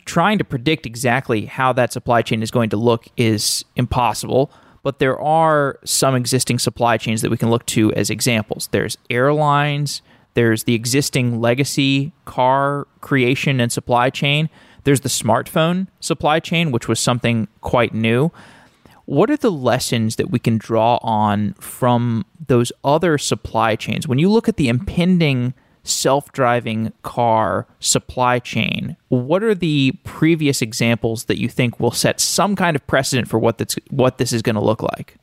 trying 0.04 0.38
to 0.38 0.44
predict 0.44 0.86
exactly 0.86 1.46
how 1.46 1.72
that 1.74 1.92
supply 1.92 2.20
chain 2.20 2.42
is 2.42 2.50
going 2.50 2.70
to 2.70 2.76
look 2.76 3.06
is 3.16 3.64
impossible. 3.76 4.50
But 4.82 4.98
there 4.98 5.20
are 5.20 5.78
some 5.84 6.16
existing 6.16 6.58
supply 6.58 6.96
chains 6.96 7.22
that 7.22 7.30
we 7.30 7.36
can 7.36 7.50
look 7.50 7.64
to 7.66 7.92
as 7.92 8.10
examples. 8.10 8.68
There's 8.72 8.98
airlines, 9.08 10.02
there's 10.38 10.62
the 10.62 10.74
existing 10.74 11.40
legacy 11.40 12.12
car 12.24 12.86
creation 13.00 13.58
and 13.58 13.72
supply 13.72 14.08
chain. 14.08 14.48
There's 14.84 15.00
the 15.00 15.08
smartphone 15.08 15.88
supply 15.98 16.38
chain, 16.38 16.70
which 16.70 16.86
was 16.86 17.00
something 17.00 17.48
quite 17.60 17.92
new. 17.92 18.30
What 19.04 19.32
are 19.32 19.36
the 19.36 19.50
lessons 19.50 20.14
that 20.14 20.30
we 20.30 20.38
can 20.38 20.56
draw 20.56 21.00
on 21.02 21.54
from 21.54 22.24
those 22.46 22.70
other 22.84 23.18
supply 23.18 23.74
chains? 23.74 24.06
When 24.06 24.20
you 24.20 24.30
look 24.30 24.48
at 24.48 24.58
the 24.58 24.68
impending 24.68 25.54
self 25.82 26.30
driving 26.30 26.92
car 27.02 27.66
supply 27.80 28.38
chain, 28.38 28.96
what 29.08 29.42
are 29.42 29.56
the 29.56 29.90
previous 30.04 30.62
examples 30.62 31.24
that 31.24 31.40
you 31.40 31.48
think 31.48 31.80
will 31.80 31.90
set 31.90 32.20
some 32.20 32.54
kind 32.54 32.76
of 32.76 32.86
precedent 32.86 33.26
for 33.26 33.40
what, 33.40 33.58
that's, 33.58 33.74
what 33.90 34.18
this 34.18 34.32
is 34.32 34.42
going 34.42 34.54
to 34.54 34.64
look 34.64 34.84
like? 34.84 35.16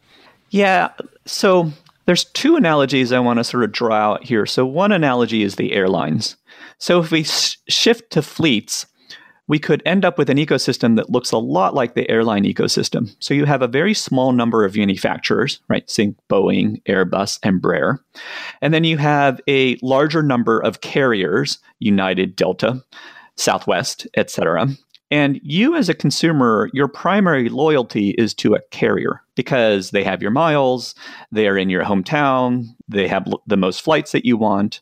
Yeah. 0.49 0.89
So 1.25 1.71
there's 2.05 2.25
two 2.25 2.55
analogies 2.55 3.11
I 3.11 3.19
want 3.19 3.37
to 3.37 3.43
sort 3.43 3.63
of 3.63 3.71
draw 3.71 3.95
out 3.95 4.23
here. 4.23 4.45
So 4.45 4.65
one 4.65 4.91
analogy 4.91 5.43
is 5.43 5.55
the 5.55 5.73
airlines. 5.73 6.37
So 6.77 6.99
if 6.99 7.11
we 7.11 7.23
sh- 7.23 7.57
shift 7.67 8.11
to 8.11 8.21
fleets, 8.21 8.85
we 9.47 9.59
could 9.59 9.83
end 9.85 10.03
up 10.03 10.17
with 10.17 10.29
an 10.29 10.37
ecosystem 10.37 10.95
that 10.95 11.11
looks 11.11 11.31
a 11.31 11.37
lot 11.37 11.75
like 11.75 11.93
the 11.93 12.09
airline 12.09 12.45
ecosystem. 12.45 13.15
So 13.19 13.33
you 13.33 13.45
have 13.45 13.61
a 13.61 13.67
very 13.67 13.93
small 13.93 14.31
number 14.31 14.65
of 14.65 14.75
manufacturers, 14.75 15.59
right? 15.67 15.87
Think 15.89 16.17
Boeing, 16.29 16.81
Airbus, 16.83 17.39
Embraer. 17.41 17.99
And 18.61 18.73
then 18.73 18.83
you 18.83 18.97
have 18.97 19.39
a 19.47 19.77
larger 19.83 20.23
number 20.23 20.59
of 20.59 20.81
carriers, 20.81 21.59
United, 21.79 22.35
Delta, 22.35 22.83
Southwest, 23.35 24.07
etc. 24.15 24.67
And 25.11 25.39
you 25.43 25.75
as 25.75 25.87
a 25.87 25.93
consumer, 25.93 26.69
your 26.73 26.87
primary 26.87 27.49
loyalty 27.49 28.09
is 28.11 28.33
to 28.35 28.55
a 28.55 28.61
carrier 28.71 29.21
because 29.35 29.91
they 29.91 30.03
have 30.03 30.21
your 30.21 30.31
miles, 30.31 30.95
they 31.31 31.47
are 31.47 31.57
in 31.57 31.69
your 31.69 31.83
hometown, 31.83 32.65
they 32.87 33.07
have 33.07 33.27
the 33.45 33.57
most 33.57 33.81
flights 33.81 34.11
that 34.13 34.25
you 34.25 34.35
want. 34.35 34.81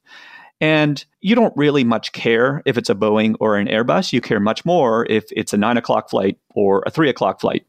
And 0.62 1.04
you 1.20 1.36
don't 1.36 1.56
really 1.58 1.84
much 1.84 2.14
care 2.14 2.62
if 2.66 2.78
it's 2.78 2.90
a 2.90 2.96
Boeing 2.96 3.36
or 3.42 3.58
an 3.58 3.68
Airbus. 3.68 4.14
You 4.14 4.22
care 4.22 4.40
much 4.40 4.64
more 4.64 5.06
if 5.10 5.26
it's 5.32 5.52
a 5.52 5.58
nine 5.58 5.76
o'clock 5.76 6.10
flight 6.10 6.38
or 6.56 6.84
a 6.86 6.92
three 6.92 7.10
o'clock 7.10 7.42
flight. 7.42 7.66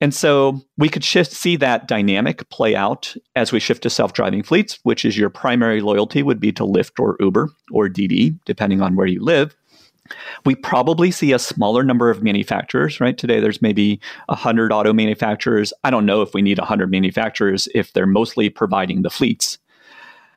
And 0.00 0.14
so 0.14 0.60
we 0.76 0.88
could 0.88 1.02
shift, 1.02 1.32
see 1.32 1.56
that 1.56 1.88
dynamic 1.88 2.48
play 2.50 2.76
out 2.76 3.16
as 3.34 3.52
we 3.52 3.58
shift 3.58 3.82
to 3.84 3.90
self 3.90 4.12
driving 4.12 4.42
fleets, 4.42 4.78
which 4.82 5.04
is 5.04 5.16
your 5.16 5.30
primary 5.30 5.80
loyalty 5.80 6.22
would 6.22 6.38
be 6.38 6.52
to 6.52 6.62
Lyft 6.62 7.00
or 7.00 7.16
Uber 7.20 7.48
or 7.72 7.88
Didi, 7.88 8.34
depending 8.44 8.80
on 8.80 8.96
where 8.96 9.06
you 9.06 9.22
live. 9.22 9.56
We 10.44 10.54
probably 10.54 11.10
see 11.10 11.32
a 11.32 11.38
smaller 11.38 11.82
number 11.82 12.10
of 12.10 12.22
manufacturers, 12.22 13.00
right? 13.00 13.16
Today 13.16 13.40
there's 13.40 13.62
maybe 13.62 14.00
100 14.26 14.72
auto 14.72 14.92
manufacturers. 14.92 15.72
I 15.82 15.90
don't 15.90 16.06
know 16.06 16.22
if 16.22 16.34
we 16.34 16.42
need 16.42 16.58
100 16.58 16.90
manufacturers 16.90 17.68
if 17.74 17.92
they're 17.92 18.06
mostly 18.06 18.50
providing 18.50 19.02
the 19.02 19.10
fleets. 19.10 19.58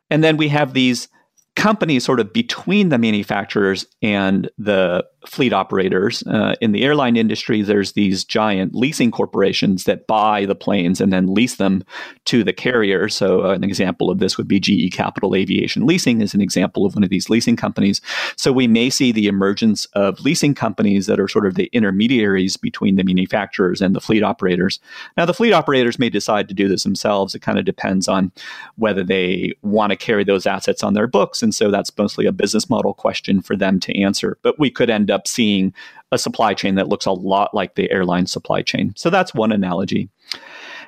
And 0.10 0.24
then 0.24 0.38
we 0.38 0.48
have 0.48 0.74
these 0.74 1.10
companies 1.58 2.06
sort 2.06 2.20
of 2.20 2.32
between 2.32 2.90
the 2.90 3.00
manufacturers 3.00 3.88
and 4.04 4.50
the 4.60 5.04
fleet 5.26 5.52
operators. 5.52 6.24
Uh, 6.28 6.56
in 6.62 6.72
the 6.72 6.84
airline 6.84 7.18
industry, 7.18 7.62
there's 7.62 7.94
these 7.94 8.24
giant 8.24 8.74
leasing 8.74 9.12
corporations 9.12 9.84
that 9.84 10.08
buy 10.08 10.46
the 10.46 10.56
planes 10.56 11.02
and 11.02 11.12
then 11.12 11.34
lease 11.34 11.56
them 11.56 11.84
to 12.26 12.44
the 12.44 12.54
carrier. 12.54 13.10
So, 13.10 13.44
uh, 13.44 13.54
an 13.54 13.64
example 13.64 14.10
of 14.10 14.20
this 14.20 14.38
would 14.38 14.48
be 14.48 14.60
GE 14.60 14.94
Capital 14.94 15.36
Aviation 15.36 15.86
Leasing, 15.86 16.22
is 16.22 16.34
an 16.34 16.42
example 16.42 16.86
of 16.86 16.96
one 16.96 17.04
of 17.04 17.10
these 17.10 17.30
leasing 17.30 17.56
companies. 17.56 18.02
So, 18.38 18.52
we 18.52 18.68
may 18.68 18.90
see 18.90 19.12
the 19.12 19.28
emergence 19.28 19.86
of 19.94 20.20
leasing 20.22 20.56
companies 20.56 21.08
that 21.08 21.20
are 21.20 21.28
sort 21.28 21.46
of 21.46 21.56
the 21.56 21.70
intermediaries 21.74 22.56
between 22.56 22.96
the 22.96 23.04
manufacturers 23.04 23.82
and 23.82 23.96
the 23.96 24.02
fleet 24.02 24.24
operators. 24.24 24.80
Now, 25.18 25.26
the 25.26 25.34
fleet 25.34 25.54
operators 25.54 26.00
may 26.00 26.10
decide 26.10 26.48
to 26.48 26.54
do 26.54 26.68
this 26.68 26.84
themselves. 26.84 27.36
It 27.36 27.42
kind 27.42 27.60
of 27.60 27.66
depends 27.66 28.08
on 28.08 28.32
whether 28.76 29.04
they 29.04 29.54
want 29.62 29.90
to 29.90 29.96
carry 29.96 30.24
those 30.24 30.46
assets 30.46 30.84
on 30.84 30.94
their 30.94 31.08
books. 31.08 31.44
And 31.48 31.56
so, 31.56 31.72
that's 31.72 31.98
mostly 31.98 32.26
a 32.26 32.34
business 32.34 32.70
model 32.70 32.94
question 32.94 33.42
for 33.42 33.56
them 33.56 33.80
to 33.80 33.98
answer. 34.02 34.38
But 34.42 34.60
we 34.60 34.70
could 34.70 34.90
end 34.90 35.10
up 35.10 35.28
seeing 35.28 35.74
a 36.12 36.18
supply 36.18 36.54
chain 36.54 36.76
that 36.76 36.90
looks 36.90 37.06
a 37.06 37.12
lot 37.12 37.54
like 37.54 37.76
the 37.76 37.90
airline 37.90 38.26
supply 38.26 38.62
chain. 38.62 38.94
So 38.98 39.10
that's 39.10 39.34
one 39.34 39.54
analogy. 39.54 40.10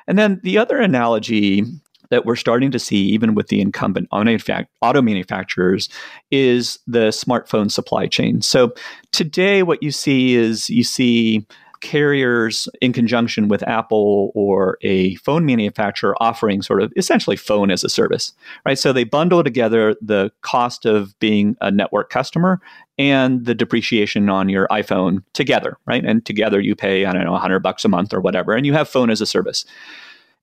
And 0.07 0.17
then 0.17 0.41
the 0.43 0.57
other 0.57 0.77
analogy 0.79 1.63
that 2.09 2.25
we're 2.25 2.35
starting 2.35 2.71
to 2.71 2.79
see, 2.79 2.97
even 2.97 3.35
with 3.35 3.47
the 3.47 3.61
incumbent 3.61 4.09
auto 4.11 5.01
manufacturers, 5.01 5.89
is 6.31 6.79
the 6.87 7.09
smartphone 7.09 7.71
supply 7.71 8.07
chain. 8.07 8.41
So 8.41 8.73
today, 9.11 9.63
what 9.63 9.81
you 9.83 9.91
see 9.91 10.35
is 10.35 10.69
you 10.69 10.83
see 10.83 11.45
carriers 11.81 12.67
in 12.81 12.93
conjunction 12.93 13.47
with 13.47 13.67
Apple 13.67 14.31
or 14.35 14.77
a 14.81 15.15
phone 15.15 15.45
manufacturer 15.45 16.15
offering 16.21 16.61
sort 16.61 16.81
of 16.81 16.91
essentially 16.95 17.35
phone 17.35 17.71
as 17.71 17.83
a 17.83 17.89
service, 17.89 18.33
right? 18.65 18.77
So 18.77 18.93
they 18.93 19.03
bundle 19.03 19.43
together 19.43 19.95
the 20.01 20.31
cost 20.41 20.85
of 20.85 21.17
being 21.19 21.55
a 21.61 21.71
network 21.71 22.09
customer 22.09 22.61
and 22.97 23.45
the 23.45 23.55
depreciation 23.55 24.29
on 24.29 24.49
your 24.49 24.67
iPhone 24.67 25.23
together, 25.33 25.77
right? 25.85 26.03
And 26.03 26.25
together 26.25 26.59
you 26.59 26.75
pay, 26.75 27.05
I 27.05 27.13
don't 27.13 27.23
know, 27.23 27.31
100 27.31 27.59
bucks 27.59 27.85
a 27.85 27.89
month 27.89 28.13
or 28.13 28.19
whatever, 28.19 28.53
and 28.53 28.65
you 28.65 28.73
have 28.73 28.89
phone 28.89 29.09
as 29.09 29.21
a 29.21 29.25
service. 29.25 29.65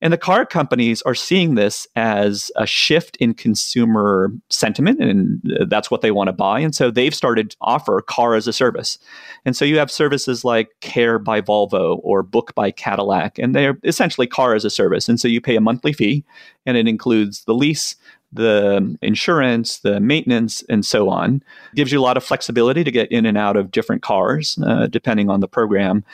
And 0.03 0.13
the 0.13 0.19
car 0.19 0.45
companies 0.45 1.01
are 1.03 1.15
seeing 1.15 1.55
this 1.55 1.87
as 1.97 2.51
a 2.57 2.67
shift 2.67 3.17
in 3.17 3.33
consumer 3.33 4.31
sentiment, 4.51 5.01
and 5.03 5.41
that's 5.69 5.91
what 5.91 6.03
they 6.03 6.11
want 6.11 6.29
to 6.29 6.35
buy. 6.35 6.61
And 6.61 6.75
so 6.75 6.91
they've 6.91 7.15
started 7.15 7.51
to 7.51 7.57
offer 7.63 8.03
car 8.03 8.35
as 8.35 8.47
a 8.47 8.53
service. 8.53 8.99
And 9.47 9.57
so 9.57 9.65
you 9.65 9.79
have 9.79 9.91
services 9.91 10.45
like 10.45 10.69
Care 10.81 11.19
by 11.19 11.41
Volvo 11.41 11.99
or 12.03 12.23
Book 12.23 12.55
by 12.55 12.71
Cadillac, 12.71 13.39
and 13.39 13.55
they're 13.55 13.79
essentially 13.85 14.27
car 14.27 14.55
as 14.55 14.67
a 14.67 14.71
service. 14.71 15.09
And 15.09 15.19
so 15.19 15.29
you 15.29 15.41
pay 15.41 15.57
a 15.57 15.63
monthly 15.63 15.95
fee, 15.95 16.25
and 16.67 16.77
it 16.77 16.87
includes 16.87 17.45
the 17.45 17.55
lease, 17.55 17.97
the 18.33 18.99
insurance, 19.01 19.79
the 19.79 19.99
maintenance, 19.99 20.63
and 20.69 20.85
so 20.85 21.09
on. 21.09 21.37
It 21.73 21.77
gives 21.77 21.91
you 21.91 21.99
a 21.99 22.03
lot 22.03 22.19
of 22.19 22.25
flexibility 22.25 22.85
to 22.85 22.91
get 22.91 23.11
in 23.11 23.25
and 23.25 23.39
out 23.39 23.57
of 23.57 23.71
different 23.71 24.03
cars, 24.03 24.59
uh, 24.67 24.89
depending 24.89 25.31
on 25.31 25.41
the 25.41 25.49
program. 25.49 26.05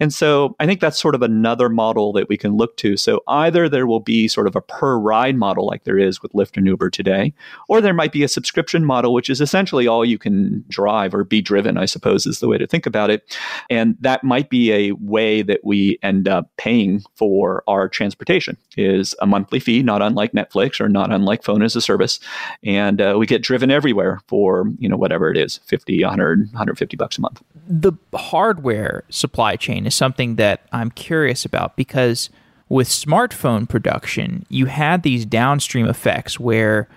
And 0.00 0.12
so 0.12 0.56
I 0.58 0.66
think 0.66 0.80
that's 0.80 0.98
sort 0.98 1.14
of 1.14 1.22
another 1.22 1.68
model 1.68 2.12
that 2.14 2.28
we 2.28 2.36
can 2.36 2.56
look 2.56 2.76
to. 2.78 2.96
So 2.96 3.22
either 3.28 3.68
there 3.68 3.86
will 3.86 4.00
be 4.00 4.26
sort 4.26 4.46
of 4.46 4.56
a 4.56 4.62
per 4.62 4.98
ride 4.98 5.36
model 5.36 5.66
like 5.66 5.84
there 5.84 5.98
is 5.98 6.22
with 6.22 6.32
Lyft 6.32 6.56
and 6.56 6.66
Uber 6.66 6.90
today, 6.90 7.34
or 7.68 7.80
there 7.80 7.94
might 7.94 8.12
be 8.12 8.24
a 8.24 8.28
subscription 8.28 8.84
model, 8.84 9.12
which 9.12 9.28
is 9.28 9.40
essentially 9.40 9.86
all 9.86 10.04
you 10.04 10.18
can 10.18 10.64
drive 10.68 11.14
or 11.14 11.22
be 11.22 11.42
driven, 11.42 11.76
I 11.76 11.84
suppose 11.84 12.26
is 12.26 12.40
the 12.40 12.48
way 12.48 12.56
to 12.56 12.66
think 12.66 12.86
about 12.86 13.10
it. 13.10 13.36
And 13.68 13.96
that 14.00 14.24
might 14.24 14.48
be 14.48 14.72
a 14.72 14.92
way 14.92 15.42
that 15.42 15.60
we 15.62 15.98
end 16.02 16.28
up 16.28 16.50
paying 16.56 17.04
for 17.14 17.62
our 17.68 17.88
transportation 17.88 18.56
is 18.76 19.14
a 19.20 19.26
monthly 19.26 19.60
fee, 19.60 19.82
not 19.82 20.00
unlike 20.00 20.32
Netflix 20.32 20.80
or 20.80 20.88
not 20.88 21.12
unlike 21.12 21.42
phone 21.42 21.62
as 21.62 21.76
a 21.76 21.80
service. 21.80 22.20
And 22.64 23.00
uh, 23.00 23.16
we 23.18 23.26
get 23.26 23.42
driven 23.42 23.70
everywhere 23.70 24.20
for, 24.26 24.64
you 24.78 24.88
know, 24.88 24.96
whatever 24.96 25.30
it 25.30 25.36
is, 25.36 25.58
50, 25.66 26.02
100, 26.02 26.38
150 26.52 26.96
bucks 26.96 27.18
a 27.18 27.20
month. 27.20 27.42
The 27.68 27.92
hardware 28.14 29.04
supply 29.10 29.56
chain 29.56 29.86
is 29.90 29.94
something 29.94 30.36
that 30.36 30.62
I'm 30.72 30.90
curious 30.90 31.44
about 31.44 31.76
because 31.76 32.30
with 32.68 32.88
smartphone 32.88 33.68
production, 33.68 34.46
you 34.48 34.66
had 34.66 35.02
these 35.02 35.26
downstream 35.26 35.86
effects 35.86 36.38
where 36.38 36.88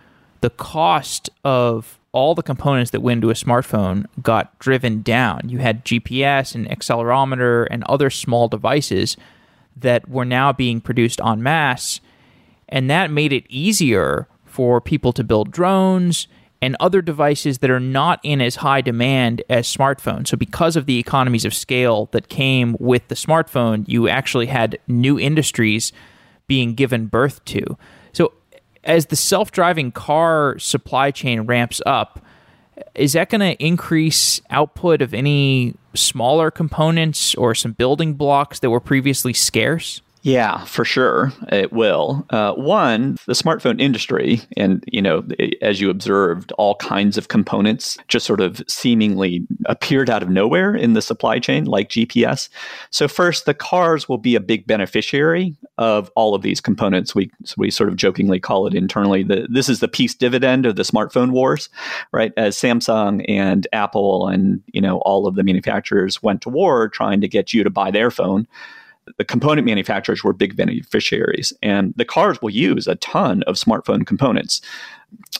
the 0.41 0.51
cost 0.51 1.29
of 1.43 1.99
all 2.11 2.35
the 2.35 2.43
components 2.43 2.91
that 2.91 3.01
went 3.01 3.17
into 3.17 3.31
a 3.31 3.33
smartphone 3.33 4.05
got 4.21 4.57
driven 4.59 5.01
down. 5.01 5.49
You 5.49 5.57
had 5.57 5.83
GPS 5.83 6.53
and 6.53 6.69
accelerometer 6.69 7.67
and 7.71 7.83
other 7.85 8.11
small 8.11 8.47
devices 8.47 9.17
that 9.75 10.07
were 10.07 10.25
now 10.25 10.53
being 10.53 10.79
produced 10.79 11.19
en 11.19 11.41
masse, 11.41 11.99
and 12.69 12.87
that 12.91 13.09
made 13.09 13.33
it 13.33 13.45
easier 13.49 14.27
for 14.45 14.79
people 14.79 15.11
to 15.13 15.23
build 15.23 15.49
drones 15.51 16.27
and 16.63 16.77
other 16.79 17.01
devices 17.01 17.57
that 17.57 17.69
are 17.69 17.79
not 17.79 18.21
in 18.23 18.39
as 18.39 18.55
high 18.55 18.79
demand 18.79 19.43
as 19.49 19.67
smartphones. 19.67 20.29
So, 20.29 20.37
because 20.37 20.77
of 20.77 20.85
the 20.85 20.97
economies 20.97 21.43
of 21.43 21.53
scale 21.53 22.07
that 22.13 22.29
came 22.29 22.77
with 22.79 23.05
the 23.09 23.15
smartphone, 23.15 23.83
you 23.85 24.07
actually 24.07 24.45
had 24.45 24.79
new 24.87 25.19
industries 25.19 25.91
being 26.47 26.73
given 26.73 27.07
birth 27.07 27.43
to. 27.45 27.77
So, 28.13 28.31
as 28.85 29.07
the 29.07 29.17
self 29.17 29.51
driving 29.51 29.91
car 29.91 30.57
supply 30.57 31.11
chain 31.11 31.41
ramps 31.41 31.81
up, 31.85 32.25
is 32.95 33.11
that 33.11 33.29
going 33.29 33.41
to 33.41 33.61
increase 33.61 34.39
output 34.49 35.01
of 35.01 35.13
any 35.13 35.75
smaller 35.93 36.49
components 36.49 37.35
or 37.35 37.53
some 37.53 37.73
building 37.73 38.13
blocks 38.13 38.59
that 38.59 38.69
were 38.69 38.79
previously 38.79 39.33
scarce? 39.33 40.01
Yeah, 40.25 40.63
for 40.63 40.85
sure, 40.85 41.33
it 41.51 41.73
will. 41.73 42.25
Uh, 42.29 42.53
one, 42.53 43.17
the 43.25 43.33
smartphone 43.33 43.81
industry, 43.81 44.39
and 44.55 44.81
you 44.87 45.01
know, 45.01 45.27
as 45.61 45.81
you 45.81 45.89
observed, 45.89 46.53
all 46.53 46.75
kinds 46.75 47.17
of 47.17 47.27
components 47.27 47.97
just 48.07 48.25
sort 48.25 48.39
of 48.39 48.63
seemingly 48.65 49.45
appeared 49.65 50.09
out 50.09 50.23
of 50.23 50.29
nowhere 50.29 50.73
in 50.75 50.93
the 50.93 51.01
supply 51.01 51.39
chain, 51.39 51.65
like 51.65 51.89
GPS. 51.89 52.47
So 52.89 53.09
first, 53.09 53.45
the 53.45 53.53
cars 53.53 54.07
will 54.07 54.17
be 54.17 54.33
a 54.35 54.39
big 54.39 54.65
beneficiary 54.65 55.57
of 55.77 56.09
all 56.15 56.35
of 56.35 56.41
these 56.41 56.61
components. 56.61 57.13
We 57.13 57.29
we 57.57 57.69
sort 57.69 57.89
of 57.89 57.97
jokingly 57.97 58.39
call 58.39 58.65
it 58.65 58.73
internally 58.73 59.23
the 59.23 59.45
this 59.51 59.67
is 59.67 59.81
the 59.81 59.89
peace 59.89 60.15
dividend 60.15 60.65
of 60.65 60.77
the 60.77 60.83
smartphone 60.83 61.31
wars, 61.31 61.67
right? 62.13 62.31
As 62.37 62.55
Samsung 62.55 63.25
and 63.27 63.67
Apple 63.73 64.29
and 64.29 64.61
you 64.71 64.79
know 64.79 64.99
all 64.99 65.27
of 65.27 65.35
the 65.35 65.43
manufacturers 65.43 66.23
went 66.23 66.41
to 66.43 66.49
war 66.49 66.87
trying 66.87 67.19
to 67.19 67.27
get 67.27 67.53
you 67.53 67.61
to 67.65 67.69
buy 67.69 67.91
their 67.91 68.09
phone 68.09 68.47
the 69.17 69.25
component 69.25 69.65
manufacturers 69.65 70.23
were 70.23 70.33
big 70.33 70.55
beneficiaries, 70.55 71.53
and 71.61 71.93
the 71.97 72.05
cars 72.05 72.41
will 72.41 72.49
use 72.49 72.87
a 72.87 72.95
ton 72.95 73.43
of 73.43 73.55
smartphone 73.55 74.05
components. 74.05 74.61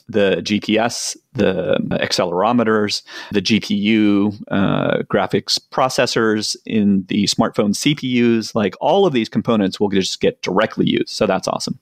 the 0.08 0.36
GPS, 0.36 1.16
the 1.32 1.76
accelerometers, 1.90 3.02
the 3.32 3.42
GPU, 3.42 4.40
uh, 4.48 5.02
graphics 5.04 5.58
processors 5.70 6.56
in 6.64 7.04
the 7.08 7.24
smartphone 7.24 7.74
CPUs, 7.74 8.54
like 8.54 8.76
all 8.80 9.04
of 9.04 9.12
these 9.12 9.28
components 9.28 9.80
will 9.80 9.88
just 9.88 10.20
get 10.20 10.40
directly 10.42 10.86
used. 10.88 11.08
So 11.08 11.26
that's 11.26 11.48
awesome. 11.48 11.78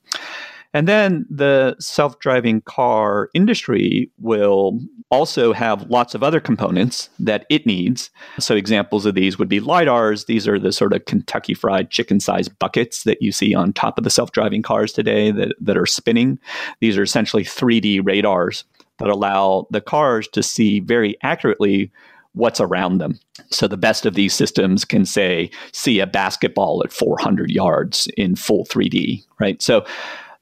And 0.74 0.88
then 0.88 1.26
the 1.28 1.76
self 1.78 2.18
driving 2.18 2.62
car 2.62 3.28
industry 3.34 4.10
will 4.18 4.78
also 5.10 5.52
have 5.52 5.90
lots 5.90 6.14
of 6.14 6.22
other 6.22 6.40
components 6.40 7.10
that 7.18 7.44
it 7.50 7.66
needs. 7.66 8.10
So, 8.38 8.56
examples 8.56 9.04
of 9.04 9.14
these 9.14 9.38
would 9.38 9.48
be 9.48 9.60
LIDARs. 9.60 10.26
These 10.26 10.48
are 10.48 10.58
the 10.58 10.72
sort 10.72 10.94
of 10.94 11.04
Kentucky 11.04 11.54
fried 11.54 11.90
chicken 11.90 12.20
sized 12.20 12.58
buckets 12.58 13.04
that 13.04 13.20
you 13.20 13.32
see 13.32 13.54
on 13.54 13.72
top 13.72 13.98
of 13.98 14.04
the 14.04 14.10
self 14.10 14.32
driving 14.32 14.62
cars 14.62 14.92
today 14.92 15.30
that, 15.30 15.54
that 15.60 15.76
are 15.76 15.86
spinning. 15.86 16.38
These 16.80 16.96
are 16.96 17.02
essentially 17.02 17.44
3D 17.44 18.00
radars 18.04 18.64
that 18.98 19.08
allow 19.08 19.66
the 19.70 19.80
cars 19.80 20.28
to 20.28 20.42
see 20.42 20.80
very 20.80 21.16
accurately 21.22 21.90
what's 22.34 22.60
around 22.60 22.98
them. 22.98 23.18
So 23.50 23.68
the 23.68 23.76
best 23.76 24.06
of 24.06 24.14
these 24.14 24.32
systems 24.32 24.84
can 24.84 25.04
say 25.04 25.50
see 25.72 26.00
a 26.00 26.06
basketball 26.06 26.82
at 26.82 26.92
400 26.92 27.50
yards 27.50 28.08
in 28.16 28.36
full 28.36 28.64
3D, 28.64 29.24
right? 29.38 29.60
So 29.60 29.84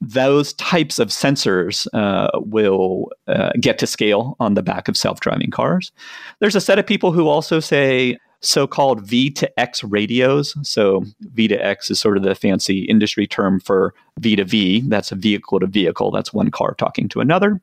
those 0.00 0.54
types 0.54 0.99
of 0.99 1.09
sensors 1.09 1.87
uh, 1.92 2.30
will 2.35 3.11
uh, 3.28 3.50
get 3.61 3.78
to 3.78 3.87
scale 3.87 4.37
on 4.40 4.54
the 4.54 4.62
back 4.62 4.88
of 4.88 4.97
self 4.97 5.21
driving 5.21 5.50
cars. 5.50 5.92
There's 6.40 6.57
a 6.57 6.61
set 6.61 6.78
of 6.78 6.87
people 6.87 7.12
who 7.12 7.28
also 7.28 7.61
say 7.61 8.16
so 8.42 8.66
called 8.66 9.02
V 9.02 9.30
to 9.30 9.61
X 9.61 9.85
radios. 9.85 10.57
So, 10.66 11.04
V 11.21 11.49
to 11.49 11.64
X 11.64 11.90
is 11.90 12.00
sort 12.00 12.16
of 12.16 12.23
the 12.23 12.35
fancy 12.35 12.85
industry 12.85 13.26
term 13.26 13.61
for 13.61 13.95
V 14.19 14.37
to 14.37 14.45
V, 14.45 14.80
that's 14.87 15.12
a 15.12 15.16
vehicle 15.16 15.61
to 15.61 15.66
vehicle, 15.66 16.11
that's 16.11 16.33
one 16.33 16.50
car 16.50 16.75
talking 16.75 17.09
to 17.11 17.21
another 17.21 17.61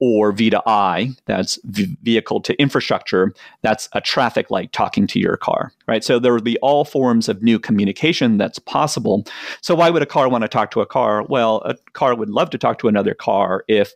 or 0.00 0.32
V 0.32 0.50
to 0.50 0.62
I, 0.66 1.10
that's 1.26 1.58
v- 1.64 1.96
vehicle 2.02 2.40
to 2.40 2.60
infrastructure, 2.60 3.32
that's 3.62 3.88
a 3.92 4.00
traffic 4.00 4.50
light 4.50 4.72
talking 4.72 5.06
to 5.08 5.20
your 5.20 5.36
car, 5.36 5.72
right? 5.86 6.02
So 6.02 6.18
there 6.18 6.32
would 6.32 6.44
be 6.44 6.58
all 6.58 6.84
forms 6.84 7.28
of 7.28 7.42
new 7.42 7.58
communication 7.58 8.38
that's 8.38 8.58
possible. 8.58 9.24
So 9.60 9.74
why 9.74 9.90
would 9.90 10.02
a 10.02 10.06
car 10.06 10.28
want 10.28 10.42
to 10.42 10.48
talk 10.48 10.70
to 10.72 10.80
a 10.80 10.86
car? 10.86 11.22
Well, 11.22 11.62
a 11.64 11.76
car 11.92 12.14
would 12.14 12.30
love 12.30 12.50
to 12.50 12.58
talk 12.58 12.78
to 12.78 12.88
another 12.88 13.14
car 13.14 13.64
if 13.68 13.92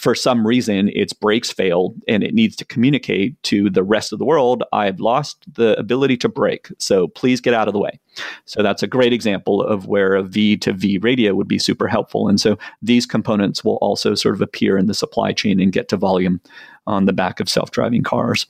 for 0.00 0.14
some 0.14 0.46
reason 0.46 0.88
its 0.94 1.12
brakes 1.12 1.52
failed 1.52 1.94
and 2.08 2.24
it 2.24 2.32
needs 2.32 2.56
to 2.56 2.64
communicate 2.64 3.40
to 3.42 3.68
the 3.68 3.82
rest 3.82 4.14
of 4.14 4.18
the 4.18 4.24
world, 4.24 4.64
I've 4.72 4.98
lost 4.98 5.44
the 5.54 5.78
ability 5.78 6.16
to 6.18 6.28
brake. 6.28 6.68
So 6.78 7.08
please 7.08 7.38
get 7.38 7.52
out 7.52 7.68
of 7.68 7.74
the 7.74 7.80
way. 7.80 8.00
So 8.46 8.62
that's 8.62 8.82
a 8.82 8.86
great 8.86 9.12
example 9.12 9.62
of 9.62 9.86
where 9.86 10.14
a 10.14 10.22
V 10.22 10.56
to 10.56 10.72
V 10.72 10.96
radio 10.98 11.34
would 11.34 11.48
be 11.48 11.58
super 11.58 11.86
helpful. 11.86 12.28
And 12.28 12.40
so 12.40 12.58
these 12.80 13.04
components 13.04 13.62
will 13.62 13.76
also 13.76 14.14
sort 14.14 14.34
of 14.34 14.40
appear 14.40 14.78
in 14.78 14.86
the 14.86 14.94
supply 14.94 15.32
chain 15.32 15.60
and 15.60 15.70
get 15.70 15.88
to 15.90 15.98
volume 15.98 16.40
on 16.86 17.04
the 17.04 17.12
back 17.12 17.38
of 17.38 17.50
self 17.50 17.70
driving 17.70 18.02
cars. 18.02 18.46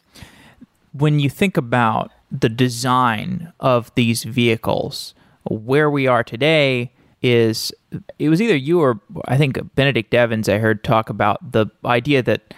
When 0.93 1.19
you 1.19 1.29
think 1.29 1.57
about 1.57 2.13
the 2.31 2.49
design 2.49 3.53
of 3.59 3.93
these 3.97 4.23
vehicles, 4.23 5.15
where 5.43 5.91
we 5.91 6.07
are 6.07 6.23
today, 6.23 6.93
is 7.23 7.73
it 8.19 8.29
was 8.29 8.41
either 8.41 8.57
you 8.57 8.81
or 8.81 9.01
I 9.27 9.37
think 9.37 9.59
Benedict 9.75 10.15
Evans 10.15 10.49
I 10.49 10.59
heard 10.59 10.83
talk 10.83 11.11
about 11.11 11.53
the 11.53 11.67
idea 11.85 12.23
that 12.23 12.55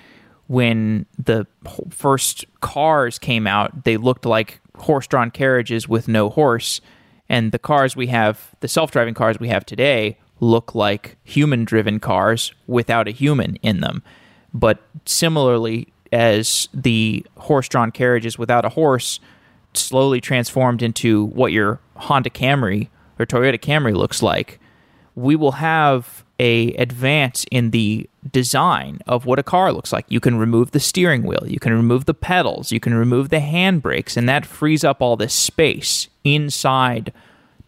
when 0.46 1.06
the 1.18 1.46
first 1.90 2.44
cars 2.60 3.18
came 3.18 3.46
out, 3.46 3.84
they 3.84 3.96
looked 3.96 4.26
like 4.26 4.60
horse-drawn 4.76 5.30
carriages 5.30 5.88
with 5.88 6.08
no 6.08 6.28
horse, 6.28 6.80
and 7.28 7.52
the 7.52 7.58
cars 7.58 7.96
we 7.96 8.08
have, 8.08 8.54
the 8.60 8.68
self-driving 8.68 9.14
cars 9.14 9.40
we 9.40 9.48
have 9.48 9.64
today, 9.64 10.18
look 10.40 10.74
like 10.74 11.16
human-driven 11.24 12.00
cars 12.00 12.52
without 12.66 13.08
a 13.08 13.12
human 13.12 13.56
in 13.56 13.80
them. 13.80 14.02
But 14.52 14.82
similarly, 15.06 15.92
as 16.12 16.68
the 16.74 17.24
horse-drawn 17.38 17.90
carriages 17.90 18.38
without 18.38 18.64
a 18.64 18.70
horse 18.70 19.20
slowly 19.72 20.20
transformed 20.20 20.82
into 20.82 21.24
what 21.26 21.52
your 21.52 21.80
Honda 21.96 22.28
Camry 22.28 22.88
or 23.22 23.26
Toyota 23.26 23.58
Camry 23.58 23.94
looks 23.94 24.22
like, 24.22 24.60
we 25.14 25.36
will 25.36 25.52
have 25.52 26.24
a 26.38 26.74
advance 26.74 27.46
in 27.50 27.70
the 27.70 28.08
design 28.30 28.98
of 29.06 29.26
what 29.26 29.38
a 29.38 29.42
car 29.42 29.72
looks 29.72 29.92
like. 29.92 30.04
You 30.08 30.20
can 30.20 30.38
remove 30.38 30.72
the 30.72 30.80
steering 30.80 31.22
wheel, 31.22 31.44
you 31.46 31.60
can 31.60 31.72
remove 31.72 32.04
the 32.06 32.14
pedals, 32.14 32.72
you 32.72 32.80
can 32.80 32.94
remove 32.94 33.28
the 33.28 33.38
handbrakes, 33.38 34.16
and 34.16 34.28
that 34.28 34.44
frees 34.44 34.84
up 34.84 35.00
all 35.00 35.16
this 35.16 35.34
space 35.34 36.08
inside 36.24 37.12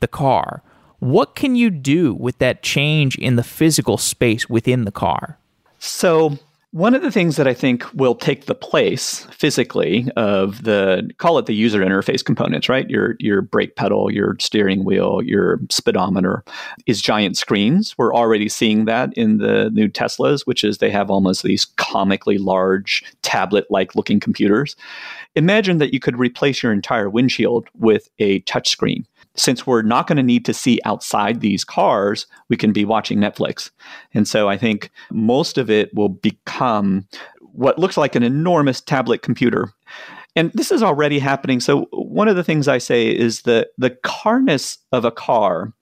the 0.00 0.08
car. 0.08 0.62
What 0.98 1.34
can 1.34 1.54
you 1.54 1.70
do 1.70 2.14
with 2.14 2.38
that 2.38 2.62
change 2.62 3.16
in 3.16 3.36
the 3.36 3.44
physical 3.44 3.98
space 3.98 4.48
within 4.48 4.84
the 4.84 4.92
car? 4.92 5.38
So, 5.78 6.38
one 6.74 6.92
of 6.92 7.02
the 7.02 7.12
things 7.12 7.36
that 7.36 7.46
I 7.46 7.54
think 7.54 7.84
will 7.94 8.16
take 8.16 8.46
the 8.46 8.54
place 8.54 9.26
physically 9.30 10.08
of 10.16 10.64
the 10.64 11.08
call 11.18 11.38
it 11.38 11.46
the 11.46 11.54
user 11.54 11.78
interface 11.78 12.24
components, 12.24 12.68
right? 12.68 12.90
Your 12.90 13.14
your 13.20 13.42
brake 13.42 13.76
pedal, 13.76 14.10
your 14.10 14.36
steering 14.40 14.84
wheel, 14.84 15.22
your 15.22 15.60
speedometer 15.70 16.42
is 16.86 17.00
giant 17.00 17.36
screens. 17.36 17.96
We're 17.96 18.12
already 18.12 18.48
seeing 18.48 18.86
that 18.86 19.12
in 19.12 19.38
the 19.38 19.70
new 19.70 19.88
Teslas, 19.88 20.48
which 20.48 20.64
is 20.64 20.78
they 20.78 20.90
have 20.90 21.12
almost 21.12 21.44
these 21.44 21.64
comically 21.64 22.38
large 22.38 23.04
tablet-like 23.22 23.94
looking 23.94 24.18
computers. 24.18 24.74
Imagine 25.36 25.78
that 25.78 25.94
you 25.94 26.00
could 26.00 26.18
replace 26.18 26.60
your 26.60 26.72
entire 26.72 27.08
windshield 27.08 27.68
with 27.78 28.10
a 28.18 28.40
touchscreen 28.40 29.04
since 29.36 29.66
we're 29.66 29.82
not 29.82 30.06
going 30.06 30.16
to 30.16 30.22
need 30.22 30.44
to 30.44 30.54
see 30.54 30.80
outside 30.84 31.40
these 31.40 31.64
cars, 31.64 32.26
we 32.48 32.56
can 32.56 32.72
be 32.72 32.84
watching 32.84 33.18
Netflix. 33.18 33.70
And 34.12 34.28
so 34.28 34.48
I 34.48 34.56
think 34.56 34.90
most 35.10 35.58
of 35.58 35.70
it 35.70 35.92
will 35.94 36.08
become 36.08 37.06
what 37.40 37.78
looks 37.78 37.96
like 37.96 38.14
an 38.14 38.22
enormous 38.22 38.80
tablet 38.80 39.22
computer. 39.22 39.72
And 40.36 40.50
this 40.52 40.72
is 40.72 40.82
already 40.82 41.18
happening. 41.18 41.60
So 41.60 41.86
one 41.92 42.28
of 42.28 42.36
the 42.36 42.44
things 42.44 42.66
I 42.66 42.78
say 42.78 43.08
is 43.08 43.42
that 43.42 43.68
the 43.78 43.90
carness 43.90 44.78
of 44.92 45.04
a 45.04 45.12
car 45.12 45.72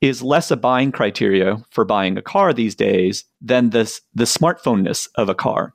is 0.00 0.22
less 0.22 0.50
a 0.50 0.56
buying 0.56 0.90
criteria 0.90 1.62
for 1.70 1.84
buying 1.84 2.18
a 2.18 2.22
car 2.22 2.52
these 2.52 2.74
days 2.74 3.24
than 3.40 3.70
this 3.70 4.00
the 4.14 4.24
smartphoneness 4.24 5.08
of 5.14 5.28
a 5.28 5.34
car. 5.34 5.74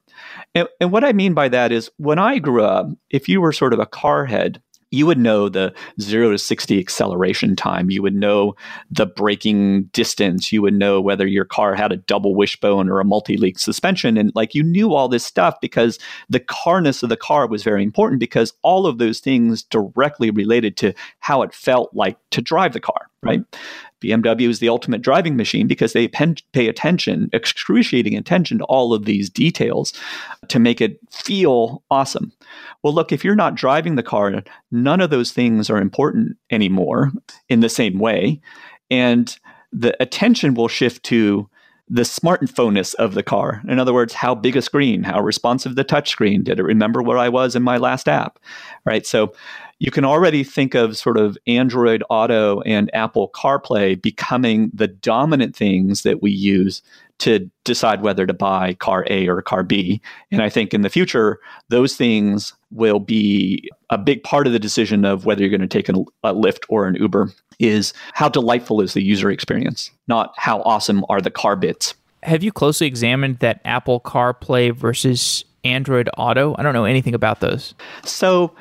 And, 0.53 0.67
and 0.81 0.91
what 0.91 1.03
I 1.03 1.13
mean 1.13 1.33
by 1.33 1.47
that 1.49 1.71
is 1.71 1.89
when 1.97 2.19
I 2.19 2.39
grew 2.39 2.63
up, 2.63 2.87
if 3.09 3.29
you 3.29 3.39
were 3.39 3.53
sort 3.53 3.73
of 3.73 3.79
a 3.79 3.85
car 3.85 4.25
head, 4.25 4.61
you 4.91 5.05
would 5.05 5.17
know 5.17 5.49
the 5.49 5.73
0 5.99 6.31
to 6.31 6.37
60 6.37 6.79
acceleration 6.79 7.55
time. 7.55 7.89
You 7.89 8.01
would 8.01 8.15
know 8.15 8.55
the 8.89 9.05
braking 9.05 9.83
distance. 9.93 10.51
You 10.51 10.61
would 10.61 10.73
know 10.73 11.01
whether 11.01 11.27
your 11.27 11.45
car 11.45 11.75
had 11.75 11.91
a 11.91 11.97
double 11.97 12.35
wishbone 12.35 12.89
or 12.89 12.99
a 12.99 13.05
multi 13.05 13.37
link 13.37 13.59
suspension. 13.59 14.17
And 14.17 14.31
like 14.33 14.55
you 14.55 14.63
knew 14.63 14.93
all 14.93 15.09
this 15.09 15.25
stuff 15.25 15.55
because 15.61 15.99
the 16.29 16.39
carness 16.39 17.03
of 17.03 17.09
the 17.09 17.17
car 17.17 17.47
was 17.47 17.63
very 17.63 17.83
important 17.83 18.19
because 18.19 18.53
all 18.61 18.85
of 18.85 18.97
those 18.97 19.19
things 19.19 19.63
directly 19.63 20.31
related 20.31 20.77
to 20.77 20.93
how 21.19 21.41
it 21.41 21.53
felt 21.53 21.93
like 21.93 22.17
to 22.31 22.41
drive 22.41 22.73
the 22.73 22.79
car, 22.79 23.09
right? 23.21 23.41
BMW 24.01 24.49
is 24.49 24.59
the 24.59 24.69
ultimate 24.69 25.01
driving 25.01 25.35
machine 25.35 25.67
because 25.67 25.93
they 25.93 26.07
pen- 26.07 26.37
pay 26.53 26.67
attention, 26.67 27.29
excruciating 27.33 28.15
attention 28.15 28.59
to 28.59 28.63
all 28.65 28.93
of 28.93 29.05
these 29.05 29.29
details 29.29 29.93
to 30.47 30.59
make 30.59 30.81
it 30.81 30.99
feel 31.11 31.83
awesome. 31.89 32.31
Well, 32.83 32.93
look, 32.93 33.11
if 33.11 33.23
you're 33.23 33.35
not 33.35 33.55
driving 33.55 33.95
the 33.95 34.03
car, 34.03 34.43
none 34.71 35.01
of 35.01 35.09
those 35.09 35.31
things 35.31 35.69
are 35.69 35.77
important 35.77 36.37
anymore 36.51 37.11
in 37.49 37.61
the 37.61 37.69
same 37.69 37.99
way. 37.99 38.41
And 38.89 39.37
the 39.71 40.01
attention 40.01 40.53
will 40.53 40.67
shift 40.67 41.03
to 41.05 41.49
the 41.89 42.01
smartphoneness 42.01 42.93
of 42.95 43.13
the 43.13 43.23
car. 43.23 43.61
In 43.67 43.79
other 43.79 43.93
words, 43.93 44.13
how 44.13 44.35
big 44.35 44.57
a 44.57 44.61
screen, 44.61 45.03
how 45.03 45.21
responsive 45.21 45.75
the 45.75 45.85
touchscreen, 45.85 46.43
did 46.43 46.59
it 46.59 46.63
remember 46.63 47.01
where 47.01 47.17
I 47.17 47.29
was 47.29 47.55
in 47.55 47.63
my 47.63 47.77
last 47.77 48.09
app? 48.09 48.39
Right. 48.85 49.05
So 49.05 49.33
you 49.79 49.91
can 49.91 50.05
already 50.05 50.43
think 50.43 50.73
of 50.73 50.97
sort 50.97 51.17
of 51.17 51.37
Android 51.45 52.03
Auto 52.09 52.61
and 52.61 52.89
Apple 52.93 53.29
CarPlay 53.29 54.01
becoming 54.01 54.71
the 54.73 54.87
dominant 54.87 55.55
things 55.55 56.03
that 56.03 56.21
we 56.21 56.31
use 56.31 56.81
to 57.19 57.49
decide 57.63 58.01
whether 58.01 58.25
to 58.25 58.33
buy 58.33 58.73
car 58.75 59.05
A 59.09 59.27
or 59.27 59.41
car 59.41 59.63
B. 59.63 60.01
And 60.31 60.41
I 60.41 60.49
think 60.49 60.73
in 60.73 60.81
the 60.81 60.89
future, 60.89 61.39
those 61.69 61.95
things 61.95 62.53
will 62.71 62.99
be 62.99 63.69
a 63.89 63.97
big 63.97 64.23
part 64.23 64.45
of 64.45 64.53
the 64.53 64.59
decision 64.59 65.05
of 65.05 65.25
whether 65.25 65.41
you're 65.41 65.49
going 65.49 65.61
to 65.61 65.67
take 65.67 65.89
a, 65.89 65.93
a 66.23 66.33
Lyft 66.33 66.63
or 66.69 66.87
an 66.87 66.95
Uber 66.95 67.31
is 67.59 67.93
how 68.13 68.29
delightful 68.29 68.81
is 68.81 68.93
the 68.93 69.01
user 69.01 69.31
experience, 69.31 69.89
not 70.07 70.33
how 70.37 70.61
awesome 70.61 71.03
are 71.09 71.21
the 71.21 71.31
car 71.31 71.55
bits. 71.55 71.95
Have 72.23 72.43
you 72.43 72.51
closely 72.51 72.87
examined 72.87 73.39
that 73.39 73.61
Apple 73.65 73.99
CarPlay 73.99 74.75
versus 74.75 75.43
Android 75.63 76.09
Auto? 76.17 76.55
I 76.57 76.63
don't 76.63 76.73
know 76.73 76.85
anything 76.85 77.15
about 77.15 77.39
those. 77.39 77.73
So 78.03 78.53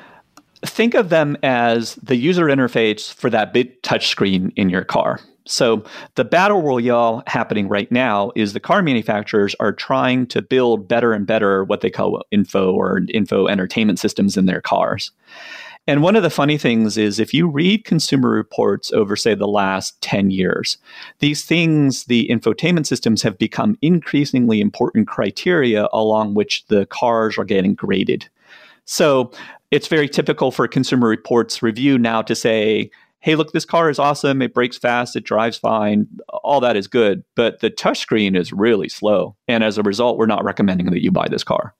think 0.65 0.93
of 0.93 1.09
them 1.09 1.37
as 1.43 1.95
the 1.95 2.15
user 2.15 2.45
interface 2.45 3.13
for 3.13 3.29
that 3.29 3.53
big 3.53 3.81
touchscreen 3.81 4.51
in 4.55 4.69
your 4.69 4.83
car. 4.83 5.19
So 5.45 5.83
the 6.15 6.25
battle 6.25 6.61
royale 6.61 7.23
happening 7.27 7.69
right 7.69 7.91
now 7.91 8.31
is 8.35 8.51
the 8.51 8.59
car 8.59 8.81
manufacturers 8.81 9.55
are 9.59 9.71
trying 9.71 10.27
to 10.27 10.41
build 10.41 10.87
better 10.87 11.13
and 11.13 11.25
better 11.25 11.63
what 11.63 11.81
they 11.81 11.89
call 11.89 12.21
info 12.31 12.73
or 12.73 13.01
info 13.09 13.47
entertainment 13.47 13.99
systems 13.99 14.35
in 14.35 14.45
their 14.45 14.61
cars. 14.61 15.11
And 15.89 16.03
one 16.03 16.17
of 16.17 16.23
the 16.23 16.29
funny 16.29 16.57
things 16.57 16.97
is 16.97 17.17
if 17.17 17.33
you 17.33 17.47
read 17.47 17.85
consumer 17.85 18.29
reports 18.29 18.91
over, 18.91 19.15
say, 19.15 19.35
the 19.35 19.47
last 19.47 19.99
10 20.01 20.31
years, 20.31 20.77
these 21.19 21.45
things, 21.45 22.03
the 22.05 22.27
infotainment 22.29 22.85
systems 22.85 23.21
have 23.21 23.37
become 23.37 23.77
increasingly 23.81 24.59
important 24.59 25.07
criteria 25.07 25.87
along 25.93 26.33
which 26.33 26.65
the 26.67 26.85
cars 26.87 27.37
are 27.37 27.45
getting 27.45 27.73
graded. 27.73 28.27
So 28.87 29.31
it's 29.69 29.87
very 29.87 30.09
typical 30.09 30.49
for 30.49 30.67
consumer 30.67 31.07
reports 31.07 31.61
review 31.61 31.99
now 31.99 32.21
to 32.23 32.33
say, 32.33 32.89
hey, 33.19 33.35
look, 33.35 33.51
this 33.51 33.65
car 33.65 33.89
is 33.89 33.99
awesome. 33.99 34.41
It 34.41 34.53
brakes 34.53 34.77
fast. 34.77 35.15
It 35.15 35.25
drives 35.25 35.57
fine. 35.57 36.07
All 36.29 36.61
that 36.61 36.77
is 36.77 36.87
good. 36.87 37.23
But 37.35 37.59
the 37.59 37.69
touchscreen 37.69 38.37
is 38.37 38.53
really 38.53 38.87
slow. 38.87 39.35
And 39.47 39.63
as 39.63 39.77
a 39.77 39.83
result, 39.83 40.17
we're 40.17 40.25
not 40.25 40.45
recommending 40.45 40.89
that 40.91 41.03
you 41.03 41.11
buy 41.11 41.27
this 41.27 41.43
car. 41.43 41.73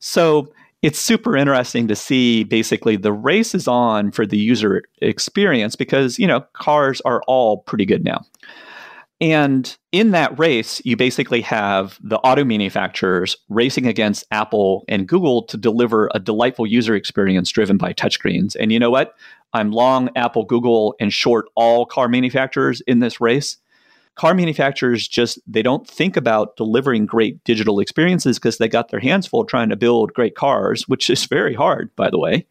So 0.00 0.52
it's 0.80 0.98
super 0.98 1.36
interesting 1.36 1.88
to 1.88 1.96
see 1.96 2.44
basically 2.44 2.96
the 2.96 3.12
race 3.12 3.54
is 3.54 3.68
on 3.68 4.12
for 4.12 4.24
the 4.24 4.38
user 4.38 4.82
experience 5.02 5.76
because, 5.76 6.18
you 6.18 6.26
know, 6.26 6.40
cars 6.54 7.02
are 7.02 7.22
all 7.26 7.58
pretty 7.58 7.84
good 7.84 8.04
now. 8.04 8.24
And 9.20 9.76
in 9.90 10.12
that 10.12 10.38
race, 10.38 10.80
you 10.84 10.96
basically 10.96 11.40
have 11.40 11.98
the 12.02 12.18
auto 12.18 12.44
manufacturers 12.44 13.36
racing 13.48 13.86
against 13.86 14.24
Apple 14.30 14.84
and 14.86 15.08
Google 15.08 15.42
to 15.44 15.56
deliver 15.56 16.08
a 16.14 16.20
delightful 16.20 16.66
user 16.66 16.94
experience 16.94 17.50
driven 17.50 17.78
by 17.78 17.92
touchscreens. 17.92 18.54
And 18.58 18.70
you 18.70 18.78
know 18.78 18.90
what? 18.90 19.14
I'm 19.52 19.72
long 19.72 20.10
Apple, 20.14 20.44
Google, 20.44 20.94
and 21.00 21.12
short 21.12 21.46
all 21.56 21.84
car 21.84 22.08
manufacturers 22.08 22.80
in 22.82 23.00
this 23.00 23.20
race. 23.20 23.56
Car 24.14 24.34
manufacturers 24.34 25.08
just 25.08 25.38
they 25.46 25.62
don't 25.62 25.88
think 25.88 26.16
about 26.16 26.56
delivering 26.56 27.06
great 27.06 27.42
digital 27.44 27.80
experiences 27.80 28.38
because 28.38 28.58
they 28.58 28.68
got 28.68 28.90
their 28.90 29.00
hands 29.00 29.26
full 29.26 29.44
trying 29.44 29.68
to 29.68 29.76
build 29.76 30.12
great 30.12 30.34
cars, 30.34 30.86
which 30.86 31.08
is 31.08 31.24
very 31.24 31.54
hard, 31.54 31.94
by 31.96 32.10
the 32.10 32.18
way. 32.18 32.46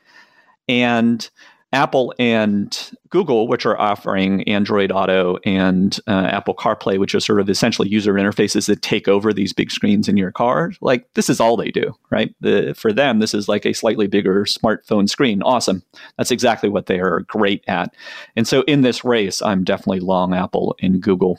And 0.67 1.29
Apple 1.73 2.13
and 2.17 2.91
Google, 3.09 3.47
which 3.47 3.65
are 3.65 3.79
offering 3.79 4.41
Android 4.43 4.89
Auto 4.91 5.37
and 5.43 5.99
uh, 6.07 6.29
Apple 6.31 6.55
CarPlay, 6.55 6.97
which 6.97 7.13
are 7.13 7.19
sort 7.19 7.41
of 7.41 7.49
essentially 7.49 7.89
user 7.89 8.13
interfaces 8.13 8.67
that 8.67 8.81
take 8.81 9.09
over 9.09 9.33
these 9.33 9.51
big 9.51 9.69
screens 9.69 10.07
in 10.07 10.15
your 10.15 10.31
car, 10.31 10.71
like 10.79 11.11
this 11.15 11.29
is 11.29 11.41
all 11.41 11.57
they 11.57 11.71
do, 11.71 11.93
right? 12.09 12.33
The, 12.39 12.73
for 12.73 12.93
them, 12.93 13.19
this 13.19 13.33
is 13.33 13.49
like 13.49 13.65
a 13.65 13.73
slightly 13.73 14.07
bigger 14.07 14.45
smartphone 14.45 15.09
screen. 15.09 15.41
Awesome. 15.41 15.83
That's 16.17 16.31
exactly 16.31 16.69
what 16.69 16.85
they 16.85 16.99
are 16.99 17.21
great 17.21 17.65
at. 17.67 17.93
And 18.37 18.47
so 18.47 18.61
in 18.61 18.81
this 18.81 19.03
race, 19.03 19.41
I'm 19.41 19.65
definitely 19.65 19.99
long 19.99 20.33
Apple 20.33 20.75
and 20.81 21.01
Google. 21.01 21.37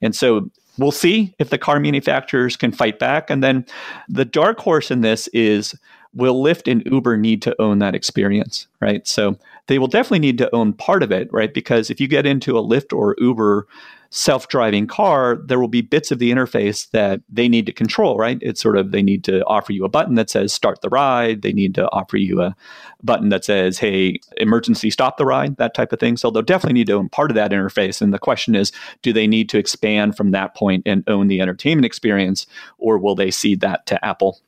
And 0.00 0.14
so 0.14 0.50
we'll 0.78 0.92
see 0.92 1.34
if 1.40 1.50
the 1.50 1.58
car 1.58 1.80
manufacturers 1.80 2.56
can 2.56 2.70
fight 2.70 3.00
back. 3.00 3.28
And 3.28 3.42
then 3.42 3.66
the 4.08 4.24
dark 4.24 4.60
horse 4.60 4.90
in 4.92 5.00
this 5.00 5.28
is 5.28 5.74
will 6.14 6.42
Lyft 6.42 6.70
and 6.70 6.82
Uber 6.86 7.16
need 7.16 7.42
to 7.42 7.60
own 7.60 7.78
that 7.80 7.94
experience, 7.94 8.66
right? 8.80 9.06
So 9.06 9.36
they 9.66 9.78
will 9.78 9.88
definitely 9.88 10.20
need 10.20 10.38
to 10.38 10.54
own 10.54 10.72
part 10.72 11.02
of 11.02 11.10
it, 11.10 11.32
right? 11.32 11.52
Because 11.52 11.90
if 11.90 12.00
you 12.00 12.08
get 12.08 12.26
into 12.26 12.58
a 12.58 12.62
Lyft 12.62 12.96
or 12.96 13.16
Uber 13.18 13.66
self 14.14 14.46
driving 14.46 14.86
car, 14.86 15.40
there 15.44 15.58
will 15.58 15.66
be 15.66 15.80
bits 15.80 16.12
of 16.12 16.20
the 16.20 16.30
interface 16.30 16.88
that 16.92 17.20
they 17.28 17.48
need 17.48 17.66
to 17.66 17.72
control, 17.72 18.16
right? 18.16 18.38
It's 18.40 18.62
sort 18.62 18.76
of 18.76 18.92
they 18.92 19.02
need 19.02 19.24
to 19.24 19.44
offer 19.46 19.72
you 19.72 19.84
a 19.84 19.88
button 19.88 20.14
that 20.14 20.30
says 20.30 20.52
start 20.52 20.82
the 20.82 20.88
ride. 20.88 21.42
They 21.42 21.52
need 21.52 21.74
to 21.74 21.90
offer 21.90 22.16
you 22.16 22.40
a 22.40 22.54
button 23.02 23.30
that 23.30 23.44
says, 23.44 23.76
hey, 23.76 24.20
emergency 24.36 24.88
stop 24.88 25.16
the 25.16 25.26
ride, 25.26 25.56
that 25.56 25.74
type 25.74 25.92
of 25.92 25.98
thing. 25.98 26.16
So 26.16 26.30
they'll 26.30 26.42
definitely 26.42 26.74
need 26.74 26.86
to 26.86 26.92
own 26.92 27.08
part 27.08 27.32
of 27.32 27.34
that 27.34 27.50
interface. 27.50 28.00
And 28.00 28.14
the 28.14 28.20
question 28.20 28.54
is, 28.54 28.70
do 29.02 29.12
they 29.12 29.26
need 29.26 29.48
to 29.48 29.58
expand 29.58 30.16
from 30.16 30.30
that 30.30 30.54
point 30.54 30.84
and 30.86 31.02
own 31.08 31.26
the 31.26 31.40
entertainment 31.40 31.84
experience, 31.84 32.46
or 32.78 32.98
will 32.98 33.16
they 33.16 33.32
cede 33.32 33.62
that 33.62 33.84
to 33.86 34.04
Apple? 34.04 34.38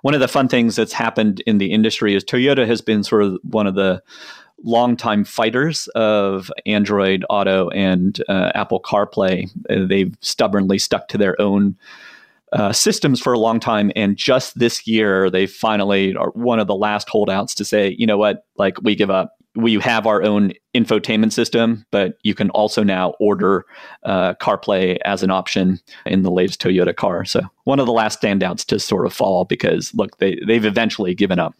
One 0.00 0.14
of 0.14 0.20
the 0.20 0.28
fun 0.28 0.48
things 0.48 0.76
that's 0.76 0.94
happened 0.94 1.40
in 1.40 1.58
the 1.58 1.72
industry 1.72 2.14
is 2.14 2.24
Toyota 2.24 2.66
has 2.66 2.80
been 2.80 3.04
sort 3.04 3.24
of 3.24 3.38
one 3.42 3.66
of 3.66 3.74
the 3.74 4.02
longtime 4.64 5.24
fighters 5.24 5.88
of 5.88 6.50
Android 6.66 7.24
Auto 7.30 7.68
and 7.70 8.22
uh, 8.28 8.52
Apple 8.54 8.80
CarPlay. 8.80 9.50
Uh, 9.68 9.86
they've 9.86 10.14
stubbornly 10.20 10.78
stuck 10.78 11.08
to 11.08 11.18
their 11.18 11.40
own 11.40 11.76
uh, 12.52 12.72
systems 12.72 13.20
for 13.20 13.32
a 13.32 13.38
long 13.38 13.60
time, 13.60 13.92
and 13.94 14.16
just 14.16 14.58
this 14.58 14.86
year 14.86 15.30
they 15.30 15.46
finally 15.46 16.16
are 16.16 16.30
one 16.30 16.58
of 16.58 16.66
the 16.66 16.74
last 16.74 17.08
holdouts 17.08 17.54
to 17.54 17.64
say, 17.64 17.94
you 17.98 18.06
know 18.06 18.18
what, 18.18 18.44
like 18.56 18.80
we 18.82 18.94
give 18.94 19.10
up. 19.10 19.36
We 19.56 19.74
have 19.80 20.06
our 20.06 20.22
own 20.22 20.52
infotainment 20.76 21.32
system, 21.32 21.84
but 21.90 22.18
you 22.22 22.34
can 22.34 22.50
also 22.50 22.84
now 22.84 23.14
order 23.18 23.66
uh, 24.04 24.34
CarPlay 24.34 24.98
as 25.04 25.24
an 25.24 25.30
option 25.30 25.80
in 26.06 26.22
the 26.22 26.30
latest 26.30 26.62
Toyota 26.62 26.94
car. 26.94 27.24
So 27.24 27.40
one 27.64 27.80
of 27.80 27.86
the 27.86 27.92
last 27.92 28.22
standouts 28.22 28.64
to 28.66 28.78
sort 28.78 29.06
of 29.06 29.12
fall 29.12 29.44
because 29.44 29.92
look, 29.92 30.18
they 30.18 30.38
they've 30.46 30.64
eventually 30.64 31.14
given 31.14 31.40
up 31.40 31.54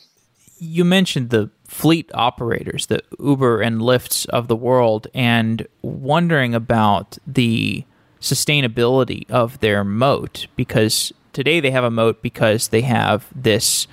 you 0.61 0.85
mentioned 0.85 1.31
the 1.31 1.51
fleet 1.71 2.11
operators, 2.15 2.87
the 2.87 3.01
Uber 3.21 3.61
and 3.61 3.81
Lyfts 3.81 4.27
of 4.31 4.49
the 4.49 4.57
world, 4.57 5.07
and 5.15 5.69
wondering 5.83 6.53
about 6.53 7.17
the 7.29 7.85
sustainability 8.21 9.31
of 9.31 9.61
their 9.61 9.85
moat 9.85 10.49
because 10.57 11.13
today 11.33 11.61
they 11.61 11.71
have 11.71 11.85
a 11.85 11.91
moat 11.91 12.21
because 12.23 12.69
they 12.69 12.81
have 12.81 13.29
this 13.33 13.87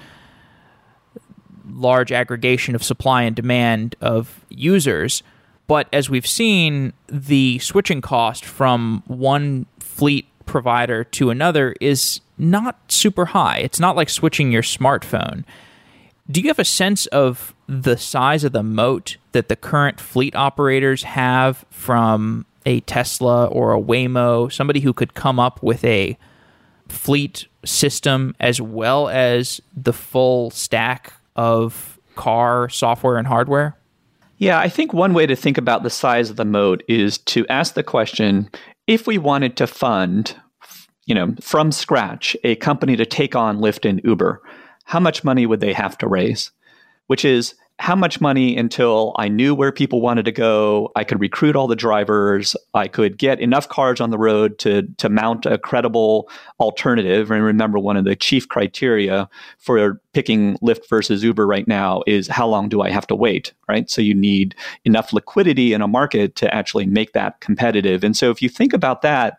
large 1.69 2.11
aggregation 2.11 2.73
of 2.73 2.83
supply 2.83 3.21
and 3.21 3.35
demand 3.35 3.95
of 4.01 4.43
users. 4.49 5.21
But 5.67 5.87
as 5.93 6.09
we've 6.09 6.27
seen, 6.27 6.93
the 7.05 7.59
switching 7.59 8.01
cost 8.01 8.43
from 8.43 9.03
one 9.05 9.67
fleet 9.79 10.25
provider 10.47 11.03
to 11.03 11.29
another 11.29 11.75
is 11.79 12.21
not 12.39 12.91
super 12.91 13.25
high. 13.27 13.59
It's 13.59 13.79
not 13.79 13.95
like 13.95 14.09
switching 14.09 14.51
your 14.51 14.63
smartphone. 14.63 15.43
Do 16.29 16.41
you 16.41 16.47
have 16.47 16.59
a 16.59 16.65
sense 16.65 17.05
of 17.07 17.53
the 17.67 17.97
size 17.97 18.43
of 18.43 18.53
the 18.53 18.63
moat 18.63 19.17
that 19.33 19.49
the 19.49 19.55
current 19.55 19.99
fleet 19.99 20.35
operators 20.35 21.03
have 21.03 21.65
from 21.69 22.45
a 22.65 22.79
Tesla 22.81 23.45
or 23.47 23.73
a 23.73 23.81
Waymo, 23.81 24.51
somebody 24.51 24.79
who 24.79 24.93
could 24.93 25.13
come 25.13 25.39
up 25.39 25.61
with 25.61 25.83
a 25.83 26.17
fleet 26.87 27.47
system 27.65 28.35
as 28.39 28.61
well 28.61 29.09
as 29.09 29.61
the 29.75 29.93
full 29.93 30.49
stack 30.51 31.13
of 31.35 31.99
car 32.15 32.69
software 32.69 33.17
and 33.17 33.27
hardware? 33.27 33.77
Yeah, 34.37 34.59
I 34.59 34.69
think 34.69 34.93
one 34.93 35.13
way 35.13 35.25
to 35.25 35.35
think 35.35 35.57
about 35.57 35.83
the 35.83 35.89
size 35.89 36.29
of 36.29 36.35
the 36.35 36.45
moat 36.45 36.83
is 36.87 37.17
to 37.19 37.47
ask 37.47 37.73
the 37.73 37.83
question 37.83 38.49
if 38.85 39.07
we 39.07 39.17
wanted 39.17 39.57
to 39.57 39.67
fund, 39.67 40.35
you 41.05 41.15
know, 41.15 41.33
from 41.41 41.71
scratch 41.71 42.35
a 42.43 42.55
company 42.55 42.95
to 42.95 43.05
take 43.05 43.35
on 43.35 43.59
Lyft 43.59 43.87
and 43.87 44.01
Uber, 44.03 44.41
how 44.85 44.99
much 44.99 45.23
money 45.23 45.45
would 45.45 45.59
they 45.59 45.73
have 45.73 45.97
to 45.97 46.07
raise? 46.07 46.51
Which 47.07 47.25
is 47.25 47.55
how 47.79 47.95
much 47.95 48.19
money 48.19 48.57
until 48.57 49.13
I 49.17 49.27
knew 49.27 49.53
where 49.53 49.71
people 49.71 50.01
wanted 50.01 50.25
to 50.25 50.31
go, 50.31 50.91
I 50.95 51.03
could 51.03 51.19
recruit 51.19 51.55
all 51.55 51.67
the 51.67 51.75
drivers, 51.75 52.55
I 52.73 52.87
could 52.87 53.17
get 53.17 53.39
enough 53.39 53.69
cars 53.69 54.01
on 54.01 54.09
the 54.09 54.17
road 54.17 54.57
to 54.59 54.83
to 54.97 55.09
mount 55.09 55.45
a 55.45 55.57
credible 55.57 56.29
alternative. 56.59 57.29
And 57.29 57.43
remember, 57.43 57.77
one 57.77 57.97
of 57.97 58.05
the 58.05 58.15
chief 58.15 58.47
criteria 58.47 59.29
for 59.59 60.01
picking 60.17 60.57
Lyft 60.63 60.89
versus 60.89 61.23
Uber 61.23 61.45
right 61.45 61.67
now 61.67 62.01
is 62.07 62.27
how 62.27 62.47
long 62.47 62.69
do 62.69 62.81
I 62.81 62.89
have 62.89 63.05
to 63.05 63.15
wait, 63.15 63.53
right? 63.69 63.87
So 63.87 64.01
you 64.01 64.15
need 64.15 64.55
enough 64.83 65.13
liquidity 65.13 65.73
in 65.73 65.81
a 65.83 65.87
market 65.87 66.35
to 66.37 66.51
actually 66.51 66.87
make 66.87 67.13
that 67.13 67.39
competitive. 67.39 68.03
And 68.03 68.17
so 68.17 68.31
if 68.31 68.41
you 68.41 68.49
think 68.49 68.73
about 68.73 69.03
that, 69.03 69.37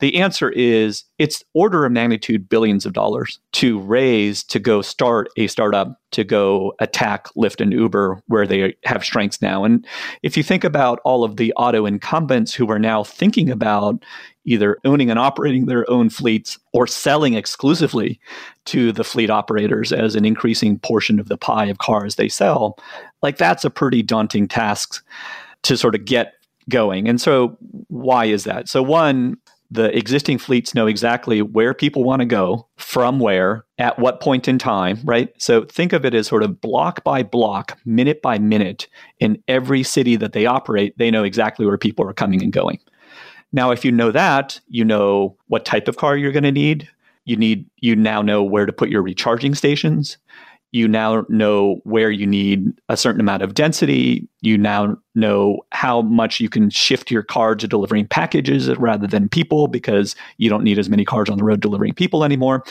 the 0.00 0.16
answer 0.16 0.50
is 0.50 1.04
it's 1.18 1.44
order 1.54 1.84
of 1.84 1.92
magnitude 1.92 2.48
billions 2.48 2.84
of 2.84 2.94
dollars 2.94 3.38
to 3.52 3.78
raise 3.78 4.42
to 4.42 4.58
go 4.58 4.82
start 4.82 5.28
a 5.36 5.46
startup 5.46 6.00
to 6.10 6.24
go 6.24 6.74
attack 6.80 7.28
Lyft 7.36 7.60
and 7.60 7.72
Uber 7.72 8.20
where 8.26 8.46
they 8.46 8.74
have 8.84 9.04
strengths 9.04 9.40
now. 9.40 9.62
And 9.62 9.86
if 10.24 10.36
you 10.36 10.42
think 10.42 10.64
about 10.64 10.98
all 11.04 11.22
of 11.22 11.36
the 11.36 11.52
auto 11.52 11.86
incumbents 11.86 12.52
who 12.52 12.68
are 12.72 12.78
now 12.80 13.04
thinking 13.04 13.50
about 13.50 14.02
either 14.48 14.78
owning 14.84 15.10
and 15.10 15.18
operating 15.18 15.66
their 15.66 15.88
own 15.90 16.10
fleets 16.10 16.58
or 16.72 16.86
selling 16.86 17.34
exclusively 17.34 18.20
to 18.64 18.92
the 18.92 19.04
fleet 19.04 19.30
operators 19.30 19.92
as 19.92 20.14
an 20.14 20.24
increasing 20.24 20.78
portion 20.78 21.20
of 21.20 21.28
the 21.28 21.36
pie 21.36 21.66
of 21.66 21.78
cars 21.78 22.16
they 22.16 22.28
sell, 22.28 22.78
like 23.22 23.36
that's 23.36 23.64
a 23.64 23.70
pretty 23.70 24.02
daunting 24.02 24.48
task 24.48 25.04
to 25.62 25.76
sort 25.76 25.94
of 25.94 26.04
get 26.04 26.34
going. 26.68 27.08
And 27.08 27.20
so, 27.20 27.56
why 27.88 28.26
is 28.26 28.44
that? 28.44 28.68
So, 28.68 28.82
one, 28.82 29.38
the 29.70 29.94
existing 29.96 30.38
fleets 30.38 30.74
know 30.74 30.86
exactly 30.86 31.42
where 31.42 31.74
people 31.74 32.02
want 32.02 32.20
to 32.20 32.26
go, 32.26 32.66
from 32.76 33.20
where, 33.20 33.66
at 33.78 33.98
what 33.98 34.20
point 34.20 34.48
in 34.48 34.58
time, 34.58 34.98
right? 35.04 35.30
So 35.38 35.64
think 35.66 35.92
of 35.92 36.04
it 36.04 36.14
as 36.14 36.26
sort 36.26 36.42
of 36.42 36.60
block 36.60 37.04
by 37.04 37.22
block, 37.22 37.78
minute 37.84 38.22
by 38.22 38.38
minute. 38.38 38.88
In 39.20 39.42
every 39.46 39.82
city 39.82 40.16
that 40.16 40.32
they 40.32 40.46
operate, 40.46 40.96
they 40.96 41.10
know 41.10 41.24
exactly 41.24 41.66
where 41.66 41.76
people 41.76 42.08
are 42.08 42.14
coming 42.14 42.42
and 42.42 42.52
going. 42.52 42.78
Now, 43.52 43.70
if 43.70 43.84
you 43.84 43.92
know 43.92 44.10
that, 44.10 44.60
you 44.68 44.84
know 44.84 45.36
what 45.46 45.64
type 45.64 45.88
of 45.88 45.96
car 45.96 46.16
you're 46.16 46.32
going 46.32 46.42
to 46.42 46.52
need. 46.52 46.88
You 47.24 47.36
need 47.36 47.66
you 47.78 47.94
now 47.94 48.22
know 48.22 48.42
where 48.42 48.66
to 48.66 48.72
put 48.72 48.88
your 48.88 49.02
recharging 49.02 49.54
stations 49.54 50.16
you 50.72 50.86
now 50.86 51.24
know 51.28 51.80
where 51.84 52.10
you 52.10 52.26
need 52.26 52.72
a 52.90 52.96
certain 52.96 53.20
amount 53.20 53.42
of 53.42 53.54
density. 53.54 54.28
You 54.42 54.58
now 54.58 54.98
know 55.14 55.60
how 55.72 56.02
much 56.02 56.40
you 56.40 56.50
can 56.50 56.68
shift 56.68 57.10
your 57.10 57.22
car 57.22 57.54
to 57.54 57.66
delivering 57.66 58.06
packages 58.06 58.68
rather 58.76 59.06
than 59.06 59.30
people 59.30 59.68
because 59.68 60.14
you 60.36 60.50
don't 60.50 60.64
need 60.64 60.78
as 60.78 60.90
many 60.90 61.06
cars 61.06 61.30
on 61.30 61.38
the 61.38 61.44
road 61.44 61.60
delivering 61.60 61.94
people 61.94 62.22
anymore. 62.22 62.64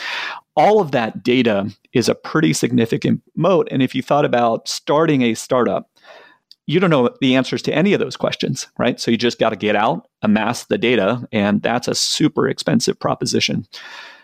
all 0.56 0.80
of 0.80 0.90
that 0.90 1.22
data 1.22 1.70
is 1.92 2.08
a 2.08 2.16
pretty 2.16 2.52
significant 2.52 3.22
moat. 3.36 3.68
And 3.70 3.80
if 3.80 3.94
you 3.94 4.02
thought 4.02 4.24
about 4.24 4.66
starting 4.66 5.22
a 5.22 5.34
startup, 5.34 5.88
you 6.68 6.78
don't 6.78 6.90
know 6.90 7.08
the 7.22 7.34
answers 7.34 7.62
to 7.62 7.74
any 7.74 7.94
of 7.94 7.98
those 7.98 8.14
questions, 8.14 8.68
right? 8.76 9.00
So 9.00 9.10
you 9.10 9.16
just 9.16 9.38
got 9.38 9.50
to 9.50 9.56
get 9.56 9.74
out, 9.74 10.06
amass 10.20 10.66
the 10.66 10.76
data, 10.76 11.26
and 11.32 11.62
that's 11.62 11.88
a 11.88 11.94
super 11.94 12.46
expensive 12.46 13.00
proposition. 13.00 13.66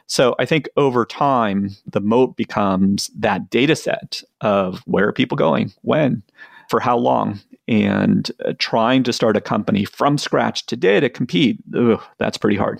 So 0.09 0.37
I 0.39 0.45
think 0.45 0.69
over 0.77 1.07
time, 1.07 1.71
the 1.87 2.03
moat 2.03 2.37
becomes 2.37 3.11
that 3.19 3.49
data 3.49 3.75
set 3.75 4.23
of 4.43 4.83
where 4.85 5.09
are 5.09 5.13
people 5.13 5.39
going, 5.39 5.73
when, 5.81 6.23
for 6.69 6.81
how 6.81 6.99
long, 6.99 7.41
and 7.67 8.31
uh, 8.45 8.53
trying 8.59 9.05
to 9.05 9.13
start 9.15 9.39
a 9.39 9.41
company 9.41 9.87
from 9.87 10.19
scratch 10.19 10.67
today 10.67 11.01
to 11.01 11.09
compete. 11.09 11.59
Ugh, 11.75 12.03
that's 12.19 12.37
pretty 12.37 12.59
hard. 12.59 12.79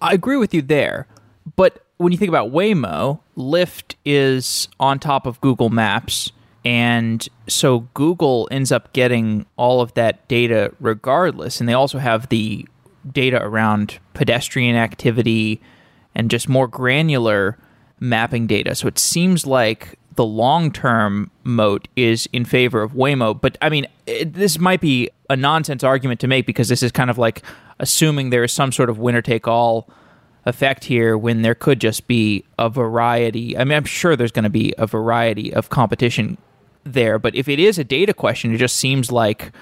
I 0.00 0.12
agree 0.12 0.36
with 0.36 0.54
you 0.54 0.62
there. 0.62 1.08
But 1.56 1.84
when 1.96 2.12
you 2.12 2.18
think 2.18 2.28
about 2.28 2.52
Waymo, 2.52 3.18
Lyft 3.36 3.96
is 4.04 4.68
on 4.78 5.00
top 5.00 5.26
of 5.26 5.40
Google 5.40 5.70
Maps. 5.70 6.30
And 6.64 7.26
so 7.46 7.80
Google 7.92 8.48
ends 8.50 8.72
up 8.72 8.92
getting 8.92 9.44
all 9.56 9.80
of 9.80 9.92
that 9.94 10.26
data 10.28 10.72
regardless. 10.80 11.60
And 11.60 11.68
they 11.68 11.74
also 11.74 11.98
have 11.98 12.28
the 12.30 12.66
data 13.10 13.42
around 13.42 13.98
pedestrian 14.14 14.76
activity 14.76 15.60
and 16.14 16.30
just 16.30 16.48
more 16.48 16.66
granular 16.66 17.58
mapping 18.00 18.46
data. 18.46 18.74
So 18.74 18.88
it 18.88 18.98
seems 18.98 19.46
like 19.46 19.98
the 20.14 20.24
long 20.24 20.70
term 20.70 21.30
moat 21.42 21.88
is 21.96 22.28
in 22.32 22.44
favor 22.44 22.82
of 22.82 22.92
Waymo. 22.92 23.38
But 23.38 23.58
I 23.60 23.68
mean, 23.68 23.86
it, 24.06 24.32
this 24.32 24.58
might 24.58 24.80
be 24.80 25.10
a 25.28 25.36
nonsense 25.36 25.84
argument 25.84 26.20
to 26.20 26.28
make 26.28 26.46
because 26.46 26.68
this 26.68 26.82
is 26.82 26.92
kind 26.92 27.10
of 27.10 27.18
like 27.18 27.42
assuming 27.78 28.30
there 28.30 28.44
is 28.44 28.52
some 28.52 28.72
sort 28.72 28.88
of 28.88 28.98
winner 28.98 29.22
take 29.22 29.48
all 29.48 29.88
effect 30.46 30.84
here 30.84 31.16
when 31.16 31.42
there 31.42 31.54
could 31.54 31.80
just 31.80 32.06
be 32.06 32.44
a 32.58 32.68
variety. 32.68 33.56
I 33.56 33.64
mean, 33.64 33.76
I'm 33.76 33.84
sure 33.84 34.14
there's 34.14 34.32
going 34.32 34.44
to 34.44 34.50
be 34.50 34.74
a 34.78 34.86
variety 34.86 35.52
of 35.52 35.70
competition 35.70 36.36
there, 36.84 37.18
but 37.18 37.34
if 37.34 37.48
it 37.48 37.58
is 37.58 37.78
a 37.78 37.84
data 37.84 38.14
question, 38.14 38.54
it 38.54 38.58
just 38.58 38.76
seems 38.76 39.10
like 39.10 39.52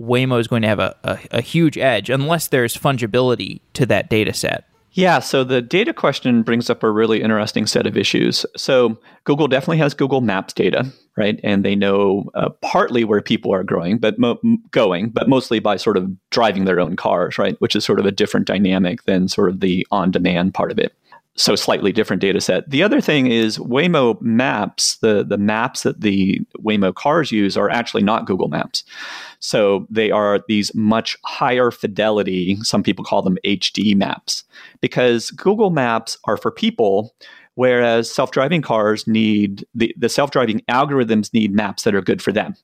Waymo 0.00 0.40
is 0.40 0.48
going 0.48 0.62
to 0.62 0.68
have 0.68 0.80
a, 0.80 0.96
a, 1.04 1.18
a 1.32 1.40
huge 1.40 1.78
edge 1.78 2.10
unless 2.10 2.48
there's 2.48 2.76
fungibility 2.76 3.60
to 3.74 3.86
that 3.86 4.10
data 4.10 4.32
set. 4.32 4.64
Yeah, 4.94 5.20
so 5.20 5.42
the 5.42 5.62
data 5.62 5.94
question 5.94 6.42
brings 6.42 6.68
up 6.68 6.82
a 6.82 6.90
really 6.90 7.22
interesting 7.22 7.66
set 7.66 7.86
of 7.86 7.96
issues. 7.96 8.44
So 8.58 8.98
Google 9.24 9.48
definitely 9.48 9.78
has 9.78 9.94
Google 9.94 10.20
Maps 10.20 10.52
data, 10.52 10.84
right? 11.16 11.40
And 11.42 11.64
they 11.64 11.74
know 11.74 12.30
uh, 12.34 12.50
partly 12.60 13.02
where 13.02 13.22
people 13.22 13.54
are 13.54 13.64
growing, 13.64 13.96
but 13.96 14.18
mo- 14.18 14.38
going, 14.70 15.08
but 15.08 15.30
mostly 15.30 15.60
by 15.60 15.78
sort 15.78 15.96
of 15.96 16.10
driving 16.28 16.66
their 16.66 16.78
own 16.78 16.96
cars, 16.96 17.38
right? 17.38 17.58
Which 17.58 17.74
is 17.74 17.86
sort 17.86 18.00
of 18.00 18.06
a 18.06 18.12
different 18.12 18.46
dynamic 18.46 19.04
than 19.04 19.28
sort 19.28 19.48
of 19.48 19.60
the 19.60 19.86
on-demand 19.90 20.52
part 20.52 20.70
of 20.70 20.78
it 20.78 20.94
so 21.34 21.56
slightly 21.56 21.92
different 21.92 22.20
data 22.20 22.40
set. 22.40 22.68
The 22.68 22.82
other 22.82 23.00
thing 23.00 23.26
is 23.26 23.58
Waymo 23.58 24.20
Maps, 24.20 24.96
the, 24.96 25.24
the 25.24 25.38
maps 25.38 25.82
that 25.82 26.00
the 26.00 26.40
Waymo 26.58 26.94
cars 26.94 27.32
use 27.32 27.56
are 27.56 27.70
actually 27.70 28.02
not 28.02 28.26
Google 28.26 28.48
Maps. 28.48 28.84
So 29.38 29.86
they 29.88 30.10
are 30.10 30.40
these 30.46 30.74
much 30.74 31.16
higher 31.24 31.70
fidelity, 31.70 32.56
some 32.62 32.82
people 32.82 33.04
call 33.04 33.22
them 33.22 33.38
HD 33.44 33.96
maps, 33.96 34.44
because 34.80 35.30
Google 35.30 35.70
Maps 35.70 36.18
are 36.24 36.36
for 36.36 36.50
people 36.50 37.14
whereas 37.54 38.10
self-driving 38.10 38.62
cars 38.62 39.06
need 39.06 39.64
the, 39.74 39.94
the 39.98 40.08
self-driving 40.08 40.60
algorithms 40.70 41.32
need 41.32 41.52
maps 41.52 41.84
that 41.84 41.94
are 41.94 42.00
good 42.00 42.22
for 42.22 42.32
them. 42.32 42.54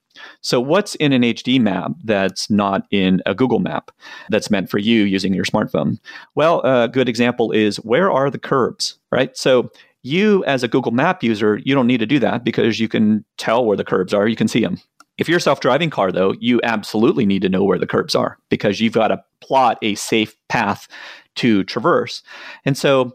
So 0.41 0.61
what's 0.61 0.95
in 0.97 1.13
an 1.13 1.23
hd 1.23 1.61
map 1.61 1.93
that's 2.05 2.51
not 2.51 2.83
in 2.91 3.23
a 3.27 3.35
google 3.35 3.61
map 3.61 3.91
that's 4.31 4.51
meant 4.51 4.71
for 4.71 4.79
you 4.79 5.05
using 5.05 5.35
your 5.35 5.45
smartphone? 5.45 5.99
Well 6.35 6.61
a 6.63 6.89
good 6.89 7.09
example 7.09 7.53
is 7.53 7.77
where 7.79 8.11
are 8.11 8.31
the 8.31 8.39
curbs 8.39 8.99
right? 9.11 9.37
So 9.37 9.71
you 10.03 10.45
as 10.45 10.63
a 10.63 10.69
google 10.69 10.93
map 10.93 11.23
user 11.23 11.61
you 11.65 11.75
don't 11.75 11.87
need 11.87 12.01
to 12.01 12.07
do 12.07 12.19
that 12.21 12.45
because 12.45 12.81
you 12.81 12.89
can 12.89 13.25
tell 13.37 13.65
where 13.65 13.77
the 13.77 13.85
curbs 13.85 14.15
are. 14.15 14.29
You 14.29 14.37
can 14.37 14.49
see 14.49 14.63
them 14.63 14.79
if 15.19 15.29
you're 15.29 15.39
a 15.39 15.43
self-driving 15.43 15.91
car 15.91 16.13
though 16.13 16.35
you 16.41 16.61
absolutely 16.63 17.27
need 17.27 17.43
to 17.43 17.49
know 17.49 17.65
where 17.65 17.79
the 17.79 17.87
curbs 17.87 18.15
are 18.15 18.39
because 18.49 18.81
you've 18.81 18.93
got 18.93 19.09
to 19.09 19.23
plot 19.41 19.79
a 19.83 19.95
safe 19.97 20.37
path 20.49 20.89
to 21.37 21.63
traverse. 21.65 22.23
And 22.65 22.77
so 22.77 23.15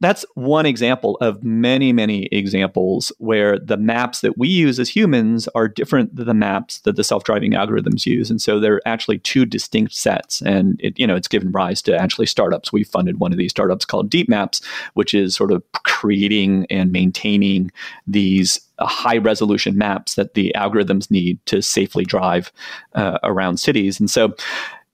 that's 0.00 0.24
one 0.34 0.66
example 0.66 1.16
of 1.20 1.42
many, 1.42 1.92
many 1.92 2.26
examples 2.26 3.12
where 3.18 3.58
the 3.58 3.76
maps 3.76 4.20
that 4.20 4.36
we 4.36 4.48
use 4.48 4.78
as 4.78 4.88
humans 4.88 5.48
are 5.54 5.68
different 5.68 6.16
than 6.16 6.26
the 6.26 6.34
maps 6.34 6.80
that 6.80 6.96
the 6.96 7.04
self-driving 7.04 7.52
algorithms 7.52 8.04
use. 8.04 8.28
And 8.28 8.42
so 8.42 8.58
they're 8.58 8.86
actually 8.86 9.18
two 9.20 9.46
distinct 9.46 9.94
sets. 9.94 10.42
And 10.42 10.78
it, 10.82 10.98
you 10.98 11.06
know, 11.06 11.14
it's 11.14 11.28
given 11.28 11.52
rise 11.52 11.80
to 11.82 11.96
actually 11.96 12.26
startups. 12.26 12.72
We 12.72 12.84
funded 12.84 13.20
one 13.20 13.32
of 13.32 13.38
these 13.38 13.52
startups 13.52 13.84
called 13.84 14.10
Deep 14.10 14.28
Maps, 14.28 14.60
which 14.94 15.14
is 15.14 15.34
sort 15.34 15.52
of 15.52 15.62
creating 15.84 16.66
and 16.70 16.92
maintaining 16.92 17.70
these 18.06 18.60
high 18.80 19.18
resolution 19.18 19.78
maps 19.78 20.16
that 20.16 20.34
the 20.34 20.52
algorithms 20.56 21.10
need 21.10 21.38
to 21.46 21.62
safely 21.62 22.04
drive 22.04 22.52
uh, 22.94 23.18
around 23.22 23.58
cities. 23.58 24.00
And 24.00 24.10
so 24.10 24.34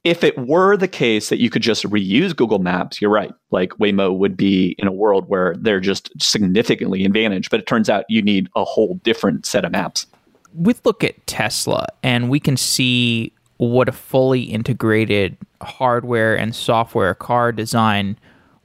if 0.05 0.25
it 0.25 0.39
were 0.39 0.77
the 0.77 0.89
case 0.89 1.29
that 1.29 1.41
you 1.41 1.51
could 1.51 1.63
just 1.63 1.85
reuse 1.85 2.35
Google 2.35 2.59
Maps, 2.59 3.01
you're 3.01 3.11
right. 3.11 3.33
Like 3.51 3.71
Waymo 3.73 4.17
would 4.17 4.37
be 4.37 4.75
in 4.79 4.89
a 4.89 4.93
world 4.93 5.29
where 5.29 5.55
they're 5.59 5.81
just 5.81 6.11
significantly 6.21 7.05
advantaged, 7.05 7.51
but 7.51 7.61
it 7.61 7.67
turns 7.67 7.91
out 7.91 8.05
you 8.09 8.23
need 8.23 8.49
a 8.57 8.65
whole 8.65 8.95
different 9.03 9.45
set 9.45 9.65
of 9.65 9.73
maps. 9.73 10.07
We 10.55 10.75
look 10.85 11.05
at 11.05 11.27
Tesla 11.27 11.87
and 12.03 12.31
we 12.31 12.41
can 12.41 12.57
see 12.57 13.33
what 13.59 13.89
a 13.89 13.93
fully 13.93 14.45
integrated 14.45 15.37
hardware 15.61 16.37
and 16.37 16.55
software 16.55 17.15
car 17.15 17.53
design 17.53 18.17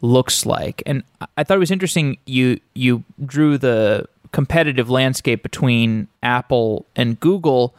looks 0.02 0.45
like. 0.45 0.82
And 0.86 1.04
I 1.38 1.43
thought 1.43 1.58
it 1.58 1.60
was 1.60 1.71
interesting 1.71 2.17
you 2.26 2.60
you 2.76 3.04
drew 3.26 3.58
the 3.58 4.08
competitive 4.32 4.89
landscape 4.89 5.43
between 5.43 6.08
Apple 6.24 6.86
and 6.95 7.19
Google 7.19 7.76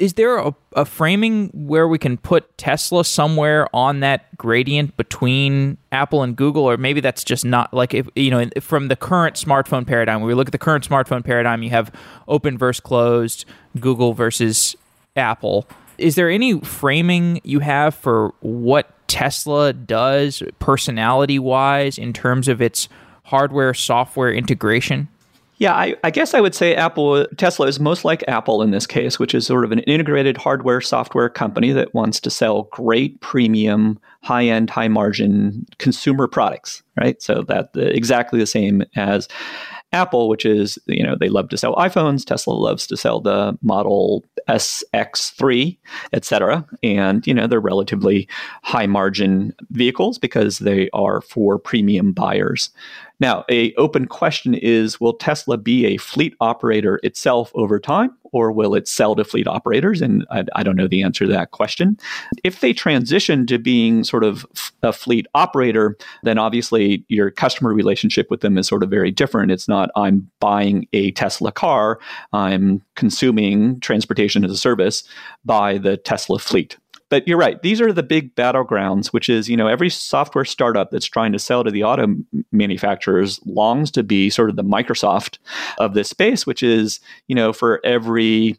is 0.00 0.14
there 0.14 0.38
a, 0.38 0.54
a, 0.74 0.84
framing 0.84 1.50
where 1.52 1.86
we 1.86 1.98
can 1.98 2.16
put 2.16 2.56
Tesla 2.56 3.04
somewhere 3.04 3.68
on 3.74 4.00
that 4.00 4.36
gradient 4.38 4.96
between 4.96 5.76
Apple 5.92 6.22
and 6.22 6.36
Google, 6.36 6.64
or 6.64 6.76
maybe 6.76 7.00
that's 7.00 7.22
just 7.22 7.44
not 7.44 7.74
like 7.74 7.92
if 7.92 8.08
you 8.14 8.30
know 8.30 8.48
from 8.60 8.88
the 8.88 8.96
current 8.96 9.36
smartphone 9.36 9.86
paradigm. 9.86 10.20
When 10.20 10.28
we 10.28 10.34
look 10.34 10.48
at 10.48 10.52
the 10.52 10.58
current 10.58 10.88
smartphone 10.88 11.24
paradigm, 11.24 11.62
you 11.62 11.70
have 11.70 11.92
open 12.28 12.56
versus 12.56 12.80
closed, 12.80 13.44
Google 13.78 14.14
versus 14.14 14.74
Apple. 15.16 15.68
Is 15.98 16.14
there 16.14 16.30
any 16.30 16.60
framing 16.60 17.40
you 17.44 17.60
have 17.60 17.94
for 17.94 18.32
what 18.40 18.90
Tesla 19.06 19.72
does 19.72 20.42
personality 20.58 21.38
wise 21.38 21.98
in 21.98 22.12
terms 22.12 22.48
of 22.48 22.62
its 22.62 22.88
hardware 23.24 23.74
software 23.74 24.32
integration? 24.32 25.08
Yeah, 25.64 25.72
I, 25.72 25.96
I, 26.04 26.10
guess 26.10 26.34
I 26.34 26.42
would 26.42 26.54
say 26.54 26.74
Apple 26.74 27.26
Tesla 27.38 27.66
is 27.66 27.80
most 27.80 28.04
like 28.04 28.22
Apple 28.28 28.60
in 28.60 28.70
this 28.70 28.86
case, 28.86 29.18
which 29.18 29.34
is 29.34 29.46
sort 29.46 29.64
of 29.64 29.72
an 29.72 29.78
integrated 29.78 30.36
hardware 30.36 30.82
software 30.82 31.30
company 31.30 31.72
that 31.72 31.94
wants 31.94 32.20
to 32.20 32.28
sell 32.28 32.64
great 32.64 33.18
premium, 33.22 33.98
high 34.20 34.44
end, 34.44 34.68
high 34.68 34.88
margin 34.88 35.64
consumer 35.78 36.28
products, 36.28 36.82
right? 37.00 37.22
So 37.22 37.40
that 37.48 37.70
exactly 37.74 38.38
the 38.38 38.44
same 38.44 38.82
as 38.94 39.26
Apple, 39.94 40.28
which 40.28 40.44
is, 40.44 40.78
you 40.86 41.02
know, 41.02 41.16
they 41.18 41.30
love 41.30 41.48
to 41.48 41.56
sell 41.56 41.74
iPhones. 41.76 42.26
Tesla 42.26 42.52
loves 42.52 42.86
to 42.88 42.96
sell 42.98 43.20
the 43.20 43.56
Model 43.62 44.22
SX3, 44.48 45.78
et 46.12 46.24
cetera. 46.26 46.66
And, 46.82 47.26
you 47.26 47.32
know, 47.32 47.46
they're 47.46 47.60
relatively 47.60 48.28
high 48.62 48.86
margin 48.86 49.54
vehicles 49.70 50.18
because 50.18 50.58
they 50.58 50.90
are 50.92 51.22
for 51.22 51.58
premium 51.58 52.12
buyers. 52.12 52.70
Now, 53.20 53.44
a 53.50 53.72
open 53.74 54.06
question 54.06 54.54
is 54.54 55.00
will 55.00 55.14
Tesla 55.14 55.56
be 55.56 55.86
a 55.86 55.96
fleet 55.98 56.34
operator 56.40 57.00
itself 57.02 57.52
over 57.54 57.78
time 57.78 58.16
or 58.32 58.50
will 58.50 58.74
it 58.74 58.88
sell 58.88 59.14
to 59.14 59.24
fleet 59.24 59.46
operators? 59.46 60.02
And 60.02 60.26
I, 60.30 60.44
I, 60.56 60.62
don't 60.64 60.74
know 60.74 60.88
the 60.88 61.02
answer 61.02 61.24
to 61.24 61.32
that 61.32 61.52
question. 61.52 61.96
If 62.42 62.60
they 62.60 62.72
transition 62.72 63.46
to 63.46 63.58
being 63.58 64.02
sort 64.02 64.24
of 64.24 64.44
a 64.82 64.92
fleet 64.92 65.26
operator, 65.34 65.96
then 66.24 66.36
obviously 66.36 67.04
your 67.08 67.30
customer 67.30 67.72
relationship 67.72 68.26
with 68.30 68.40
them 68.40 68.58
is 68.58 68.66
sort 68.66 68.82
of 68.82 68.90
very 68.90 69.12
different. 69.12 69.52
It's 69.52 69.68
not 69.68 69.90
I'm 69.94 70.28
buying 70.40 70.88
a 70.92 71.12
Tesla 71.12 71.52
car, 71.52 72.00
I'm 72.32 72.82
consuming 72.96 73.78
transportation 73.78 74.44
as 74.44 74.50
a 74.50 74.56
service 74.56 75.04
by 75.44 75.78
the 75.78 75.96
Tesla 75.96 76.40
fleet. 76.40 76.76
But 77.10 77.28
you're 77.28 77.38
right. 77.38 77.60
These 77.62 77.80
are 77.80 77.92
the 77.92 78.02
big 78.02 78.34
battlegrounds, 78.34 79.08
which 79.08 79.28
is, 79.28 79.48
you 79.48 79.56
know, 79.56 79.66
every 79.66 79.90
software 79.90 80.44
startup 80.44 80.90
that's 80.90 81.06
trying 81.06 81.32
to 81.32 81.38
sell 81.38 81.62
to 81.62 81.70
the 81.70 81.84
auto 81.84 82.16
manufacturers 82.50 83.40
longs 83.44 83.90
to 83.92 84.02
be 84.02 84.30
sort 84.30 84.50
of 84.50 84.56
the 84.56 84.64
Microsoft 84.64 85.38
of 85.78 85.94
this 85.94 86.08
space, 86.08 86.46
which 86.46 86.62
is, 86.62 87.00
you 87.28 87.34
know, 87.34 87.52
for 87.52 87.80
every 87.84 88.58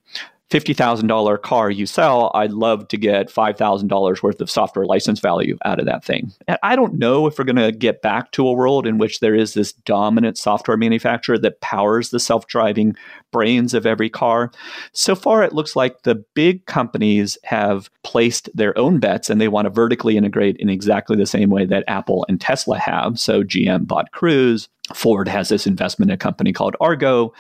$50,000 0.52 1.42
car 1.42 1.72
you 1.72 1.88
sell, 1.88 2.32
I'd 2.36 2.52
love 2.52 2.88
to 2.90 2.98
get 2.98 3.30
$5,000 3.30 4.22
worth 4.22 4.42
of 4.42 4.50
software 4.50 4.86
license 4.86 5.20
value 5.20 5.58
out 5.66 5.80
of 5.80 5.88
that 5.88 6.06
thing. 6.06 6.32
And 6.48 6.60
I 6.62 6.76
don't 6.76 7.00
know 7.00 7.26
if 7.26 7.40
we're 7.40 7.46
going 7.46 7.56
to 7.56 7.72
get 7.72 8.04
back 8.04 8.32
to 8.34 8.48
a 8.48 8.54
world 8.54 8.86
in 8.86 9.00
which 9.00 9.22
there 9.22 9.34
is 9.34 9.56
this 9.56 9.74
dominant 9.74 10.38
software 10.38 10.78
manufacturer 10.78 11.40
that 11.40 11.62
powers 11.62 12.12
the 12.12 12.20
self 12.20 12.46
driving 12.46 12.96
brains 13.32 13.74
of 13.74 13.88
every 13.88 14.10
car. 14.10 14.52
So 14.92 15.16
far, 15.16 15.44
it 15.44 15.54
looks 15.54 15.76
like 15.76 16.04
the 16.04 16.24
big 16.36 16.66
companies 16.68 17.40
have 17.44 17.90
placed 18.04 18.50
their 18.54 18.78
own 18.78 19.00
bets 19.00 19.32
and 19.32 19.42
they 19.42 19.48
want 19.48 19.66
to 19.66 19.72
vertically 19.72 20.16
integrate 20.16 20.58
in 20.58 20.70
exactly 20.70 21.18
the 21.18 21.26
same 21.26 21.50
way 21.50 21.66
that 21.66 21.84
Apple 21.88 22.24
and 22.30 22.40
Tesla 22.40 22.78
have. 22.78 23.20
So 23.20 23.44
GM 23.44 23.88
bought 23.88 24.12
Cruise, 24.12 24.70
Ford 24.94 25.28
has 25.28 25.50
this 25.50 25.66
investment 25.66 26.12
in 26.12 26.16
a 26.16 26.18
company 26.18 26.54
called 26.54 26.76
Argo. 26.80 27.34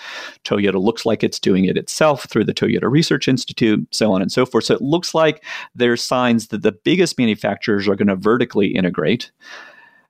Toyota 0.44 0.82
looks 0.82 1.06
like 1.06 1.24
it's 1.24 1.40
doing 1.40 1.66
it 1.66 1.78
itself 1.78 2.26
through 2.26 2.46
the 2.46 2.54
Toyota 2.54 2.90
Research 2.90 3.28
Institute, 3.28 3.88
so 3.92 4.12
on 4.12 4.22
and 4.22 4.32
so 4.32 4.46
forth. 4.46 4.64
So 4.64 4.74
it 4.74 4.82
looks 4.82 5.14
like 5.14 5.44
there's 5.76 6.02
signs 6.02 6.48
that 6.48 6.64
the 6.64 6.72
biggest 6.72 7.20
manufacturers 7.20 7.88
are 7.88 7.96
going 7.96 8.08
to 8.08 8.16
vertically 8.16 8.68
integrate. 8.68 9.32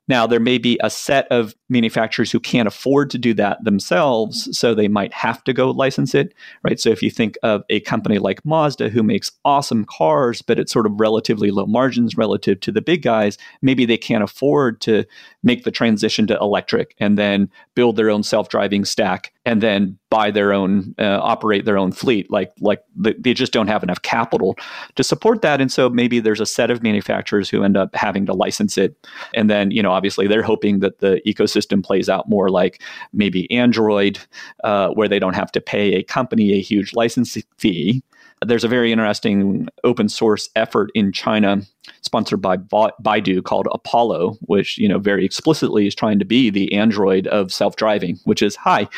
Now, 0.08 0.26
there 0.26 0.40
may 0.40 0.58
be 0.58 0.78
a 0.82 0.88
set 0.88 1.26
of 1.30 1.54
manufacturers 1.68 2.30
who 2.30 2.38
can't 2.38 2.68
afford 2.68 3.10
to 3.10 3.18
do 3.18 3.34
that 3.34 3.62
themselves, 3.64 4.56
so 4.56 4.74
they 4.74 4.88
might 4.88 5.12
have 5.12 5.42
to 5.44 5.52
go 5.52 5.70
license 5.70 6.14
it, 6.14 6.34
right? 6.62 6.78
So 6.78 6.90
if 6.90 7.02
you 7.02 7.10
think 7.10 7.36
of 7.42 7.62
a 7.68 7.80
company 7.80 8.18
like 8.18 8.44
Mazda 8.44 8.88
who 8.88 9.02
makes 9.02 9.32
awesome 9.44 9.84
cars, 9.84 10.42
but 10.42 10.58
it's 10.58 10.72
sort 10.72 10.86
of 10.86 11.00
relatively 11.00 11.50
low 11.50 11.66
margins 11.66 12.16
relative 12.16 12.60
to 12.60 12.72
the 12.72 12.80
big 12.82 13.02
guys, 13.02 13.36
maybe 13.62 13.84
they 13.84 13.96
can't 13.96 14.22
afford 14.22 14.80
to 14.82 15.04
make 15.42 15.64
the 15.64 15.70
transition 15.70 16.26
to 16.28 16.38
electric 16.38 16.94
and 16.98 17.18
then 17.18 17.50
build 17.74 17.96
their 17.96 18.10
own 18.10 18.22
self-driving 18.22 18.84
stack 18.84 19.32
and 19.44 19.62
then 19.62 19.98
buy 20.10 20.30
their 20.30 20.52
own 20.52 20.94
uh, 20.98 21.18
operate 21.20 21.64
their 21.64 21.78
own 21.78 21.92
fleet. 21.92 22.30
Like 22.30 22.52
like 22.60 22.82
they 22.96 23.34
just 23.34 23.52
don't 23.52 23.68
have 23.68 23.82
enough 23.82 24.02
capital 24.02 24.56
to 24.94 25.04
support 25.04 25.42
that. 25.42 25.60
And 25.60 25.70
so 25.70 25.88
maybe 25.88 26.20
there's 26.20 26.40
a 26.40 26.46
set 26.46 26.70
of 26.70 26.82
manufacturers 26.82 27.50
who 27.50 27.62
end 27.62 27.76
up 27.76 27.94
having 27.94 28.26
to 28.26 28.32
license 28.32 28.78
it. 28.78 28.96
And 29.34 29.50
then 29.50 29.70
you 29.70 29.82
know 29.82 29.92
obviously 29.92 30.26
they're 30.26 30.42
hoping 30.42 30.80
that 30.80 30.98
the 30.98 31.20
ecosystem 31.26 31.55
plays 31.82 32.08
out 32.08 32.28
more 32.28 32.48
like 32.48 32.82
maybe 33.12 33.50
android 33.50 34.18
uh, 34.64 34.88
where 34.90 35.08
they 35.08 35.18
don't 35.18 35.36
have 35.36 35.52
to 35.52 35.60
pay 35.60 35.94
a 35.94 36.02
company 36.02 36.52
a 36.52 36.60
huge 36.60 36.94
license 36.94 37.36
fee 37.58 38.02
there's 38.44 38.64
a 38.64 38.68
very 38.68 38.92
interesting 38.92 39.68
open 39.84 40.08
source 40.08 40.50
effort 40.54 40.90
in 40.94 41.10
China 41.10 41.62
sponsored 42.02 42.42
by 42.42 42.58
Baidu 42.58 43.42
called 43.42 43.66
Apollo, 43.72 44.36
which, 44.42 44.76
you 44.76 44.88
know, 44.88 44.98
very 44.98 45.24
explicitly 45.24 45.86
is 45.86 45.94
trying 45.94 46.18
to 46.18 46.24
be 46.24 46.50
the 46.50 46.72
Android 46.74 47.26
of 47.28 47.52
self-driving, 47.52 48.18
which 48.24 48.42
is, 48.42 48.54
hi, 48.54 48.88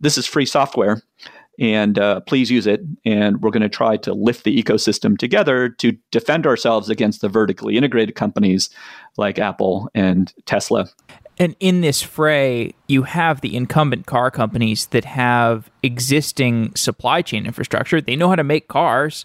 this 0.00 0.18
is 0.18 0.26
free 0.26 0.46
software 0.46 1.02
and 1.60 1.98
uh, 1.98 2.20
please 2.20 2.50
use 2.50 2.66
it. 2.66 2.82
And 3.04 3.42
we're 3.42 3.50
going 3.50 3.62
to 3.62 3.68
try 3.68 3.96
to 3.98 4.12
lift 4.12 4.44
the 4.44 4.62
ecosystem 4.62 5.18
together 5.18 5.68
to 5.68 5.92
defend 6.10 6.46
ourselves 6.46 6.88
against 6.88 7.20
the 7.20 7.28
vertically 7.28 7.76
integrated 7.76 8.14
companies 8.14 8.70
like 9.16 9.38
Apple 9.38 9.90
and 9.94 10.32
Tesla. 10.46 10.88
And 11.38 11.54
in 11.60 11.80
this 11.82 12.02
fray, 12.02 12.74
you 12.88 13.02
have 13.04 13.40
the 13.40 13.54
incumbent 13.54 14.06
car 14.06 14.30
companies 14.30 14.86
that 14.86 15.04
have 15.04 15.70
existing 15.82 16.74
supply 16.74 17.22
chain 17.22 17.46
infrastructure. 17.46 18.00
They 18.00 18.16
know 18.16 18.28
how 18.28 18.34
to 18.34 18.44
make 18.44 18.66
cars. 18.66 19.24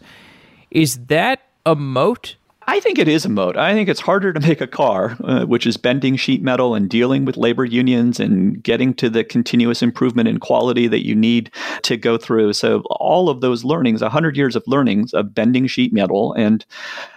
Is 0.69 0.97
that 1.07 1.41
a 1.65 1.75
moat? 1.75 2.35
I 2.65 2.79
think 2.79 2.97
it 2.97 3.07
is 3.07 3.25
a 3.25 3.29
moat. 3.29 3.57
I 3.57 3.73
think 3.73 3.89
it's 3.89 3.99
harder 3.99 4.31
to 4.31 4.39
make 4.39 4.61
a 4.61 4.67
car, 4.67 5.17
uh, 5.23 5.45
which 5.45 5.67
is 5.67 5.75
bending 5.75 6.15
sheet 6.15 6.41
metal 6.41 6.75
and 6.75 6.89
dealing 6.89 7.25
with 7.25 7.35
labor 7.35 7.65
unions 7.65 8.19
and 8.19 8.61
getting 8.63 8.93
to 8.95 9.09
the 9.09 9.23
continuous 9.23 9.81
improvement 9.81 10.29
in 10.29 10.39
quality 10.39 10.87
that 10.87 11.05
you 11.05 11.15
need 11.15 11.51
to 11.81 11.97
go 11.97 12.17
through. 12.17 12.53
So, 12.53 12.81
all 12.89 13.29
of 13.29 13.41
those 13.41 13.63
learnings, 13.63 14.01
100 14.01 14.37
years 14.37 14.55
of 14.55 14.63
learnings 14.65 15.13
of 15.13 15.33
bending 15.35 15.67
sheet 15.67 15.91
metal 15.93 16.33
and 16.33 16.65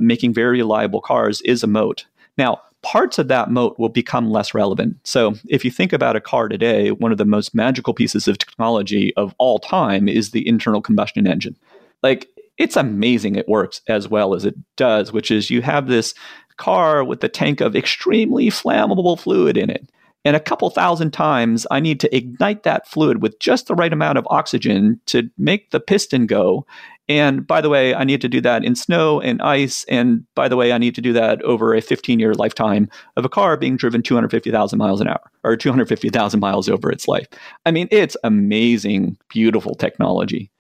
making 0.01 0.35
very 0.35 0.59
reliable 0.59 1.01
cars, 1.01 1.41
is 1.43 1.63
a 1.63 1.69
moat. 1.69 2.07
Now, 2.37 2.61
parts 2.87 3.19
of 3.19 3.27
that 3.27 3.51
moat 3.51 3.77
will 3.81 3.89
become 3.89 4.31
less 4.31 4.55
relevant. 4.55 4.97
So, 5.03 5.35
if 5.49 5.65
you 5.65 5.73
think 5.73 5.93
about 5.93 6.15
a 6.15 6.21
car 6.21 6.47
today, 6.47 6.93
one 6.93 7.11
of 7.11 7.19
the 7.19 7.25
most 7.25 7.53
magical 7.53 7.93
pieces 7.93 8.29
of 8.29 8.39
technology 8.39 9.13
of 9.17 9.35
all 9.39 9.59
time 9.59 10.09
is 10.09 10.31
the 10.31 10.47
internal 10.47 10.81
combustion 10.81 11.27
engine. 11.27 11.57
Like, 12.05 12.29
it's 12.59 12.77
amazing 12.77 13.35
it 13.35 13.49
works 13.49 13.81
as 13.89 14.09
well 14.09 14.35
as 14.35 14.45
it 14.45 14.55
does, 14.77 15.13
which 15.13 15.33
is 15.33 15.51
you 15.51 15.63
have 15.63 15.89
this 15.89 16.15
car 16.59 17.03
with 17.03 17.25
a 17.25 17.29
tank 17.29 17.61
of 17.61 17.75
extremely 17.75 18.51
flammable 18.51 19.19
fluid 19.19 19.57
in 19.57 19.69
it. 19.69 19.91
And 20.25 20.37
a 20.37 20.41
couple 20.41 20.71
thousand 20.71 21.11
times, 21.11 21.67
I 21.73 21.81
need 21.81 21.99
to 22.01 22.17
ignite 22.17 22.63
that 22.63 22.87
fluid 22.87 23.21
with 23.21 23.41
just 23.41 23.67
the 23.67 23.75
right 23.75 23.93
amount 23.93 24.17
of 24.17 24.29
oxygen 24.31 25.01
to 25.07 25.29
make 25.39 25.73
the 25.73 25.81
piston 25.81 26.27
go. 26.27 26.67
And 27.09 27.47
by 27.47 27.61
the 27.61 27.69
way, 27.69 27.95
I 27.95 28.05
need 28.05 28.21
to 28.23 28.29
do 28.29 28.41
that 28.41 28.65
in 28.65 28.75
snow 28.75 29.21
and 29.21 29.41
ice. 29.41 29.85
And 29.89 30.25
by 30.35 30.49
the 30.49 30.57
way, 30.57 30.73
I 30.73 30.79
need 30.79 30.95
to 30.97 31.01
do 31.01 31.13
that 31.13 31.41
over 31.43 31.75
a 31.75 31.81
15 31.81 32.19
year 32.19 32.35
lifetime 32.35 32.89
of 33.17 33.25
a 33.25 33.29
car 33.29 33.57
being 33.57 33.77
driven 33.77 34.03
250,000 34.03 34.79
miles 34.79 35.01
an 35.01 35.09
hour 35.09 35.31
or 35.45 35.57
250,000 35.57 36.41
miles 36.41 36.69
over 36.69 36.91
its 36.91 37.07
life. 37.07 37.27
I 37.65 37.71
mean, 37.71 37.89
it's 37.91 38.17
amazing, 38.25 39.17
beautiful 39.29 39.75
technology. 39.75 40.51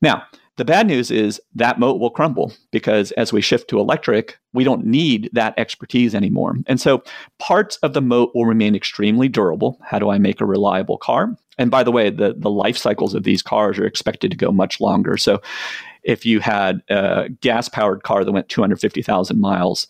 Now, 0.00 0.24
the 0.56 0.64
bad 0.64 0.86
news 0.86 1.10
is 1.10 1.40
that 1.54 1.78
moat 1.78 1.98
will 1.98 2.10
crumble 2.10 2.52
because 2.70 3.10
as 3.12 3.32
we 3.32 3.40
shift 3.40 3.68
to 3.68 3.78
electric, 3.78 4.38
we 4.52 4.64
don't 4.64 4.84
need 4.84 5.30
that 5.32 5.54
expertise 5.56 6.14
anymore. 6.14 6.56
And 6.66 6.80
so 6.80 7.02
parts 7.38 7.76
of 7.78 7.94
the 7.94 8.02
moat 8.02 8.32
will 8.34 8.44
remain 8.44 8.74
extremely 8.74 9.28
durable. 9.28 9.78
How 9.82 9.98
do 9.98 10.10
I 10.10 10.18
make 10.18 10.40
a 10.40 10.46
reliable 10.46 10.98
car? 10.98 11.34
And 11.58 11.70
by 11.70 11.82
the 11.82 11.92
way, 11.92 12.10
the, 12.10 12.34
the 12.36 12.50
life 12.50 12.76
cycles 12.76 13.14
of 13.14 13.22
these 13.22 13.42
cars 13.42 13.78
are 13.78 13.86
expected 13.86 14.30
to 14.30 14.36
go 14.36 14.52
much 14.52 14.80
longer. 14.80 15.16
So 15.16 15.40
if 16.02 16.26
you 16.26 16.40
had 16.40 16.82
a 16.90 17.28
gas 17.40 17.68
powered 17.68 18.02
car 18.02 18.24
that 18.24 18.32
went 18.32 18.48
250,000 18.48 19.40
miles, 19.40 19.86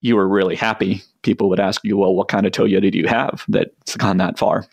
you 0.00 0.16
were 0.16 0.28
really 0.28 0.56
happy. 0.56 1.02
People 1.22 1.48
would 1.48 1.60
ask 1.60 1.82
you, 1.84 1.96
well, 1.96 2.14
what 2.14 2.28
kind 2.28 2.46
of 2.46 2.52
Toyota 2.52 2.90
do 2.90 2.98
you 2.98 3.08
have 3.08 3.44
that's 3.48 3.96
gone 3.96 4.18
that 4.18 4.38
far? 4.38 4.66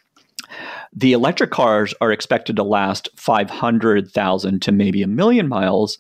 The 0.96 1.14
electric 1.14 1.52
cars 1.52 1.94
are 2.02 2.12
expected 2.12 2.56
to 2.56 2.64
last 2.64 3.10
500,000 3.16 4.62
to 4.62 4.72
maybe 4.72 5.02
a 5.02 5.08
million 5.08 5.48
miles 5.48 5.98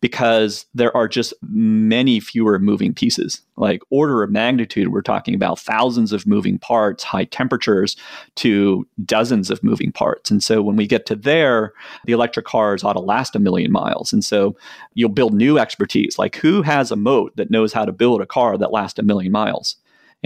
because 0.00 0.66
there 0.74 0.96
are 0.96 1.08
just 1.08 1.34
many 1.42 2.20
fewer 2.20 2.58
moving 2.58 2.94
pieces. 2.94 3.40
Like 3.56 3.82
order 3.90 4.22
of 4.22 4.30
magnitude, 4.30 4.88
we're 4.88 5.02
talking 5.02 5.34
about 5.34 5.58
thousands 5.58 6.12
of 6.12 6.26
moving 6.26 6.58
parts, 6.58 7.02
high 7.02 7.24
temperatures 7.24 7.96
to 8.36 8.86
dozens 9.04 9.50
of 9.50 9.64
moving 9.64 9.92
parts. 9.92 10.30
And 10.30 10.42
so 10.42 10.62
when 10.62 10.76
we 10.76 10.86
get 10.86 11.06
to 11.06 11.16
there, 11.16 11.72
the 12.04 12.12
electric 12.12 12.46
cars 12.46 12.84
ought 12.84 12.92
to 12.92 13.00
last 13.00 13.34
a 13.34 13.40
million 13.40 13.72
miles. 13.72 14.12
And 14.12 14.24
so 14.24 14.56
you'll 14.94 15.08
build 15.08 15.34
new 15.34 15.58
expertise. 15.58 16.18
Like 16.18 16.36
who 16.36 16.62
has 16.62 16.90
a 16.90 16.96
moat 16.96 17.34
that 17.36 17.50
knows 17.50 17.72
how 17.72 17.84
to 17.84 17.92
build 17.92 18.20
a 18.20 18.26
car 18.26 18.58
that 18.58 18.72
lasts 18.72 18.98
a 18.98 19.02
million 19.02 19.32
miles? 19.32 19.76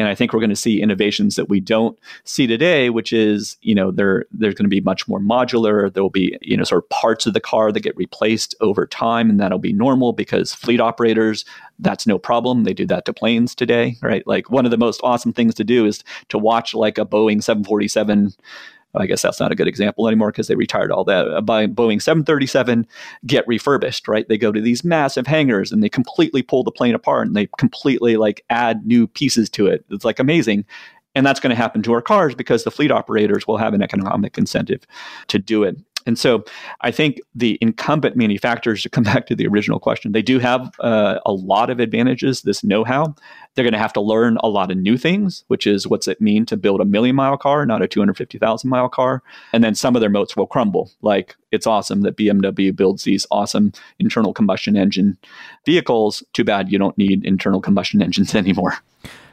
And 0.00 0.08
I 0.08 0.14
think 0.14 0.32
we're 0.32 0.40
going 0.40 0.48
to 0.48 0.56
see 0.56 0.80
innovations 0.80 1.36
that 1.36 1.50
we 1.50 1.60
don't 1.60 1.98
see 2.24 2.46
today, 2.46 2.88
which 2.88 3.12
is, 3.12 3.58
you 3.60 3.74
know, 3.74 3.90
there 3.90 4.24
there's 4.32 4.54
going 4.54 4.64
to 4.64 4.70
be 4.70 4.80
much 4.80 5.06
more 5.06 5.20
modular. 5.20 5.92
There 5.92 6.02
will 6.02 6.08
be, 6.08 6.38
you 6.40 6.56
know, 6.56 6.64
sort 6.64 6.84
of 6.84 6.88
parts 6.88 7.26
of 7.26 7.34
the 7.34 7.40
car 7.40 7.70
that 7.70 7.80
get 7.80 7.96
replaced 7.96 8.54
over 8.62 8.86
time, 8.86 9.28
and 9.28 9.38
that'll 9.38 9.58
be 9.58 9.74
normal 9.74 10.14
because 10.14 10.54
fleet 10.54 10.80
operators, 10.80 11.44
that's 11.78 12.06
no 12.06 12.18
problem. 12.18 12.64
They 12.64 12.72
do 12.72 12.86
that 12.86 13.04
to 13.04 13.12
planes 13.12 13.54
today, 13.54 13.98
right? 14.00 14.26
Like 14.26 14.50
one 14.50 14.64
of 14.64 14.70
the 14.70 14.78
most 14.78 15.00
awesome 15.04 15.34
things 15.34 15.54
to 15.56 15.64
do 15.64 15.84
is 15.84 16.02
to 16.30 16.38
watch 16.38 16.72
like 16.72 16.96
a 16.96 17.04
Boeing 17.04 17.42
747 17.42 18.32
I 18.94 19.06
guess 19.06 19.22
that's 19.22 19.40
not 19.40 19.52
a 19.52 19.54
good 19.54 19.68
example 19.68 20.08
anymore 20.08 20.32
because 20.32 20.48
they 20.48 20.56
retired 20.56 20.90
all 20.90 21.04
that. 21.04 21.44
By 21.44 21.66
Boeing 21.66 22.02
737 22.02 22.86
get 23.26 23.46
refurbished, 23.46 24.08
right? 24.08 24.28
They 24.28 24.38
go 24.38 24.50
to 24.50 24.60
these 24.60 24.84
massive 24.84 25.26
hangars 25.26 25.70
and 25.70 25.82
they 25.82 25.88
completely 25.88 26.42
pull 26.42 26.64
the 26.64 26.72
plane 26.72 26.94
apart 26.94 27.26
and 27.26 27.36
they 27.36 27.48
completely 27.58 28.16
like 28.16 28.44
add 28.50 28.84
new 28.86 29.06
pieces 29.06 29.48
to 29.50 29.66
it. 29.66 29.84
It's 29.90 30.04
like 30.04 30.18
amazing. 30.18 30.64
And 31.14 31.26
that's 31.26 31.40
going 31.40 31.50
to 31.50 31.56
happen 31.56 31.82
to 31.82 31.92
our 31.92 32.02
cars 32.02 32.34
because 32.34 32.64
the 32.64 32.70
fleet 32.70 32.92
operators 32.92 33.46
will 33.46 33.56
have 33.56 33.74
an 33.74 33.82
economic 33.82 34.38
incentive 34.38 34.86
to 35.28 35.38
do 35.38 35.64
it. 35.64 35.76
And 36.06 36.18
so 36.18 36.44
I 36.80 36.90
think 36.90 37.20
the 37.34 37.58
incumbent 37.60 38.16
manufacturers, 38.16 38.82
to 38.82 38.88
come 38.88 39.04
back 39.10 39.26
to 39.26 39.34
the 39.34 39.46
original 39.46 39.78
question, 39.78 40.12
they 40.12 40.22
do 40.22 40.38
have 40.38 40.72
uh, 40.80 41.18
a 41.26 41.32
lot 41.32 41.70
of 41.70 41.80
advantages, 41.80 42.42
this 42.42 42.64
know 42.64 42.84
how. 42.84 43.14
They're 43.54 43.64
going 43.64 43.72
to 43.72 43.78
have 43.78 43.92
to 43.94 44.00
learn 44.00 44.36
a 44.38 44.48
lot 44.48 44.70
of 44.70 44.76
new 44.78 44.96
things, 44.96 45.44
which 45.48 45.66
is 45.66 45.86
what's 45.86 46.06
it 46.06 46.20
mean 46.20 46.46
to 46.46 46.56
build 46.56 46.80
a 46.80 46.84
million 46.84 47.16
mile 47.16 47.36
car, 47.36 47.66
not 47.66 47.82
a 47.82 47.88
250,000 47.88 48.70
mile 48.70 48.88
car. 48.88 49.22
And 49.52 49.64
then 49.64 49.74
some 49.74 49.96
of 49.96 50.00
their 50.00 50.10
moats 50.10 50.36
will 50.36 50.46
crumble. 50.46 50.90
Like 51.02 51.36
it's 51.50 51.66
awesome 51.66 52.02
that 52.02 52.16
BMW 52.16 52.74
builds 52.74 53.04
these 53.04 53.26
awesome 53.30 53.72
internal 53.98 54.32
combustion 54.32 54.76
engine 54.76 55.18
vehicles. 55.66 56.22
Too 56.32 56.44
bad 56.44 56.70
you 56.70 56.78
don't 56.78 56.96
need 56.96 57.24
internal 57.24 57.60
combustion 57.60 58.00
engines 58.02 58.34
anymore. 58.34 58.74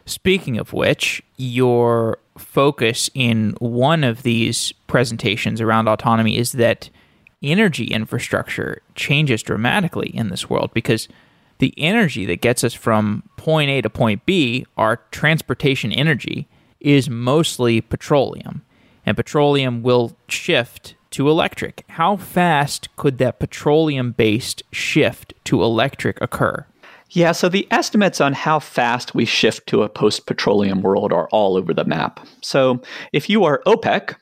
Speaking 0.08 0.58
of 0.58 0.72
which, 0.72 1.22
your 1.36 2.17
focus 2.38 3.10
in 3.13 3.56
one 3.60 4.06
of 4.06 4.24
these 4.24 4.72
presentations 4.88 5.60
around 5.60 5.89
autonomy 5.89 6.38
is 6.38 6.54
that 6.54 6.89
energy 7.43 7.84
infrastructure 7.86 8.82
changes 8.96 9.43
dramatically 9.43 10.10
in 10.15 10.30
this 10.30 10.50
world 10.50 10.72
because 10.74 11.10
the 11.58 11.74
energy 11.78 12.26
that 12.26 12.39
gets 12.39 12.63
us 12.63 12.74
from 12.74 13.24
point 13.36 13.70
A 13.70 13.82
to 13.82 13.89
point 13.89 14.26
B, 14.26 14.65
our 14.78 14.98
transportation 15.12 15.91
energy, 15.91 16.48
is 16.80 17.10
mostly 17.10 17.82
petroleum. 17.82 18.62
And 19.06 19.17
petroleum 19.17 19.84
will 19.84 20.15
shift 20.30 20.96
to 21.12 21.30
electric. 21.30 21.84
How 21.89 22.15
fast 22.15 22.96
could 22.96 23.17
that 23.17 23.39
petroleum 23.39 24.13
based 24.13 24.63
shift 24.72 25.34
to 25.46 25.63
electric 25.63 26.21
occur? 26.21 26.65
Yeah, 27.12 27.31
so 27.31 27.47
the 27.47 27.67
estimates 27.71 28.19
on 28.19 28.33
how 28.33 28.60
fast 28.60 29.15
we 29.15 29.25
shift 29.25 29.67
to 29.67 29.83
a 29.83 29.89
post 29.89 30.25
petroleum 30.25 30.81
world 30.81 31.13
are 31.13 31.29
all 31.29 31.55
over 31.55 31.73
the 31.73 31.85
map. 31.85 32.25
So 32.41 32.81
if 33.13 33.29
you 33.29 33.45
are 33.45 33.62
OPEC, 33.65 34.15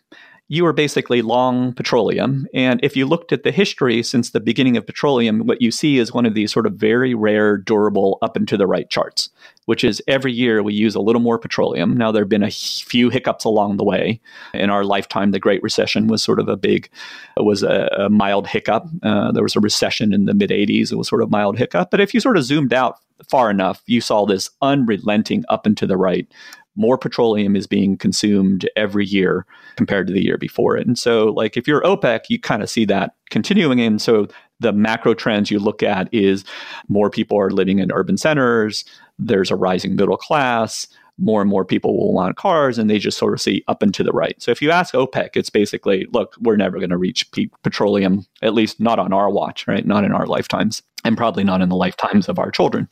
you 0.48 0.64
were 0.64 0.74
basically 0.74 1.24
long 1.24 1.74
petroleum. 1.74 2.46
And 2.54 2.80
if 2.84 2.96
you 2.96 3.08
looked 3.08 3.32
at 3.32 3.44
the 3.44 3.52
history 3.52 4.04
since 4.04 4.30
the 4.30 4.40
beginning 4.40 4.78
of 4.78 4.86
petroleum, 4.86 5.40
what 5.48 5.62
you 5.62 5.72
see 5.72 5.98
is 5.98 6.14
one 6.14 6.26
of 6.26 6.36
these 6.36 6.52
sort 6.52 6.68
of 6.68 6.74
very 6.74 7.16
rare, 7.16 7.58
durable 7.58 8.20
up 8.22 8.36
and 8.36 8.48
to 8.50 8.58
the 8.58 8.68
right 8.68 8.88
charts, 8.88 9.30
which 9.66 9.84
is 9.84 10.04
every 10.08 10.32
year 10.32 10.62
we 10.62 10.74
use 10.74 10.94
a 10.94 11.00
little 11.00 11.22
more 11.22 11.40
petroleum. 11.40 11.98
Now, 11.98 12.12
there 12.12 12.22
have 12.22 12.30
been 12.30 12.44
a 12.44 12.52
few 12.52 13.10
hiccups 13.10 13.44
along 13.44 13.78
the 13.78 13.84
way. 13.84 14.22
In 14.54 14.70
our 14.70 14.84
lifetime, 14.84 15.32
the 15.32 15.40
Great 15.40 15.64
Recession 15.64 16.08
was 16.08 16.22
sort 16.22 16.40
of 16.40 16.48
a 16.48 16.58
big, 16.58 16.90
was 17.38 17.64
a, 17.64 17.90
a 17.98 18.10
mild 18.10 18.46
hiccup. 18.46 18.86
Uh, 19.02 19.32
there 19.32 19.44
was 19.44 19.56
a 19.56 19.60
recession 19.60 20.14
in 20.14 20.26
the 20.26 20.36
mid 20.36 20.52
80s. 20.52 20.92
It 20.92 20.98
was 20.98 21.08
sort 21.08 21.24
of 21.24 21.32
mild 21.32 21.58
hiccup. 21.58 21.90
But 21.90 22.02
if 22.02 22.14
you 22.14 22.20
sort 22.20 22.38
of 22.38 22.44
zoomed 22.44 22.74
out 22.74 23.00
far 23.30 23.50
enough, 23.50 23.82
you 23.88 24.00
saw 24.00 24.26
this 24.26 24.52
unrelenting 24.62 25.44
up 25.50 25.66
and 25.66 25.76
to 25.78 25.88
the 25.88 25.98
right 25.98 26.28
more 26.76 26.98
petroleum 26.98 27.56
is 27.56 27.68
being 27.68 27.98
consumed 27.98 28.70
every 28.76 29.06
year 29.06 29.46
compared 29.76 30.08
to 30.08 30.14
the 30.14 30.24
year 30.24 30.38
before 30.38 30.78
it. 30.78 30.86
And 30.86 30.98
so, 30.98 31.28
like, 31.28 31.58
if 31.58 31.68
you're 31.68 31.82
OPEC, 31.82 32.22
you 32.30 32.40
kind 32.40 32.62
of 32.62 32.70
see 32.70 32.86
that 32.86 33.16
continuing. 33.30 33.82
And 33.82 34.02
so, 34.02 34.28
the 34.60 34.72
macro 34.72 35.14
trends 35.14 35.52
you 35.52 35.60
look 35.60 35.84
at 35.84 36.08
is 36.14 36.46
more 36.88 37.10
people 37.10 37.38
are 37.38 37.50
living 37.50 37.80
in 37.80 37.92
urban 37.92 38.18
centers, 38.18 38.86
there's 39.20 39.52
a 39.52 39.56
rising 39.56 39.96
middle 39.96 40.18
class, 40.18 40.88
more 41.18 41.42
and 41.42 41.50
more 41.50 41.64
people 41.64 41.98
will 41.98 42.14
want 42.14 42.36
cars 42.36 42.78
and 42.78 42.90
they 42.90 43.00
just 43.00 43.18
sort 43.18 43.34
of 43.34 43.42
see 43.42 43.64
up 43.68 43.82
and 43.82 43.94
to 43.94 44.04
the 44.04 44.12
right. 44.12 44.42
So 44.42 44.52
if 44.52 44.62
you 44.62 44.72
ask 44.72 44.94
OPEC, 44.94 45.36
it's 45.36 45.50
basically, 45.50 46.08
look, 46.12 46.36
we're 46.40 46.58
never 46.58 46.78
going 46.78 46.90
to 46.90 46.98
reach 46.98 47.32
peak 47.32 47.52
petroleum, 47.64 48.26
at 48.42 48.54
least 48.54 48.80
not 48.80 49.00
on 49.00 49.14
our 49.14 49.30
watch, 49.30 49.68
right? 49.68 49.86
Not 49.86 50.04
in 50.04 50.12
our 50.12 50.28
lifetimes 50.28 50.84
and 51.06 51.16
probably 51.16 51.44
not 51.44 51.62
in 51.62 51.70
the 51.70 51.76
lifetimes 51.76 52.28
of 52.28 52.40
our 52.40 52.52
children. 52.52 52.90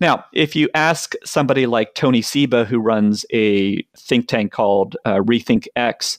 Now, 0.00 0.24
if 0.32 0.54
you 0.54 0.68
ask 0.74 1.14
somebody 1.24 1.66
like 1.66 1.94
Tony 1.94 2.22
Seba, 2.22 2.66
who 2.66 2.78
runs 2.78 3.24
a 3.32 3.82
think 3.96 4.28
tank 4.28 4.52
called 4.52 4.96
uh, 5.04 5.16
Rethink 5.16 5.66
X, 5.74 6.18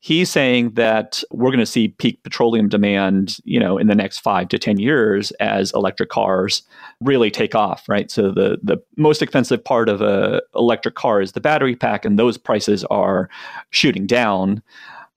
he's 0.00 0.30
saying 0.30 0.70
that 0.70 1.22
we're 1.30 1.50
going 1.50 1.58
to 1.58 1.66
see 1.66 1.88
peak 1.88 2.22
petroleum 2.22 2.68
demand, 2.68 3.38
you 3.44 3.58
know, 3.58 3.78
in 3.78 3.88
the 3.88 3.94
next 3.94 4.18
five 4.18 4.48
to 4.48 4.58
ten 4.58 4.78
years 4.78 5.30
as 5.32 5.72
electric 5.72 6.08
cars 6.08 6.62
really 7.00 7.30
take 7.30 7.54
off, 7.54 7.88
right? 7.88 8.10
So 8.10 8.30
the 8.30 8.58
the 8.62 8.78
most 8.96 9.22
expensive 9.22 9.62
part 9.62 9.88
of 9.88 10.00
a 10.00 10.42
electric 10.54 10.94
car 10.94 11.20
is 11.20 11.32
the 11.32 11.40
battery 11.40 11.76
pack, 11.76 12.04
and 12.04 12.18
those 12.18 12.38
prices 12.38 12.84
are 12.86 13.28
shooting 13.70 14.06
down. 14.06 14.62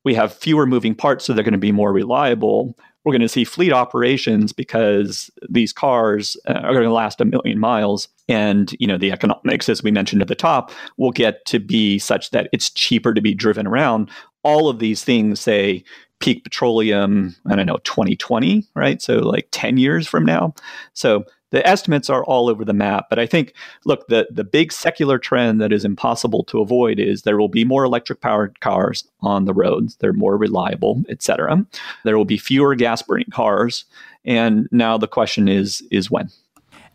We 0.04 0.16
have 0.16 0.34
fewer 0.34 0.66
moving 0.66 0.96
parts, 0.96 1.26
so 1.26 1.34
they're 1.34 1.44
going 1.44 1.52
to 1.54 1.60
be 1.60 1.72
more 1.72 1.94
reliable. 1.94 2.76
We're 3.04 3.14
going 3.14 3.22
to 3.22 3.30
see 3.30 3.44
fleet 3.44 3.74
operations 3.74 4.54
because 4.54 5.32
these 5.50 5.74
cars 5.74 6.38
uh, 6.48 6.54
are 6.54 6.74
going 6.74 6.84
to 6.84 6.94
last 6.94 7.20
a 7.20 7.26
million 7.26 7.60
miles 7.60 8.08
and 8.30 8.76
you 8.80 8.88
know 8.88 8.98
the 8.98 9.12
economics 9.12 9.68
as 9.68 9.84
we 9.84 9.92
mentioned 9.92 10.22
at 10.22 10.28
the 10.28 10.36
top 10.36 10.72
will 10.98 11.12
get 11.12 11.44
to 11.46 11.60
be 11.60 12.00
such 12.00 12.32
that 12.32 12.48
it's 12.54 12.70
cheaper 12.70 13.14
to 13.14 13.22
be 13.22 13.34
driven 13.34 13.68
around 13.68 14.10
all 14.44 14.70
of 14.70 14.80
these 14.80 15.04
things 15.04 15.40
say 15.40 15.84
peak 16.20 16.44
petroleum, 16.44 17.36
I 17.50 17.56
don't 17.56 17.66
know, 17.66 17.80
2020, 17.84 18.66
right? 18.76 19.02
So 19.02 19.16
like 19.16 19.48
10 19.52 19.78
years 19.78 20.08
from 20.08 20.24
now. 20.24 20.54
So 20.94 21.26
the 21.52 21.66
estimates 21.68 22.10
are 22.10 22.24
all 22.26 22.50
over 22.50 22.64
the 22.64 22.74
map. 22.74 23.08
But 23.10 23.20
I 23.20 23.26
think, 23.26 23.54
look, 23.86 24.08
the, 24.08 24.28
the 24.32 24.44
big 24.44 24.72
secular 24.72 25.20
trend 25.20 25.60
that 25.62 25.74
is 25.74 25.84
impossible 25.84 26.44
to 26.46 26.62
avoid 26.62 27.00
is 27.00 27.22
there 27.22 27.38
will 27.38 27.50
be 27.50 27.66
more 27.66 27.84
electric 27.84 28.22
powered 28.22 28.60
cars 28.62 29.04
on 29.22 29.46
the 29.46 29.54
roads. 29.54 29.98
They're 29.98 30.14
more 30.14 30.38
reliable, 30.38 31.04
et 31.10 31.22
cetera. 31.22 31.66
There 32.04 32.18
will 32.18 32.26
be 32.26 32.38
fewer 32.38 32.76
gas 32.76 33.02
burning 33.02 33.32
cars. 33.32 33.86
And 34.24 34.70
now 34.72 34.98
the 34.98 35.08
question 35.08 35.48
is, 35.48 35.82
is 35.92 36.10
when? 36.10 36.30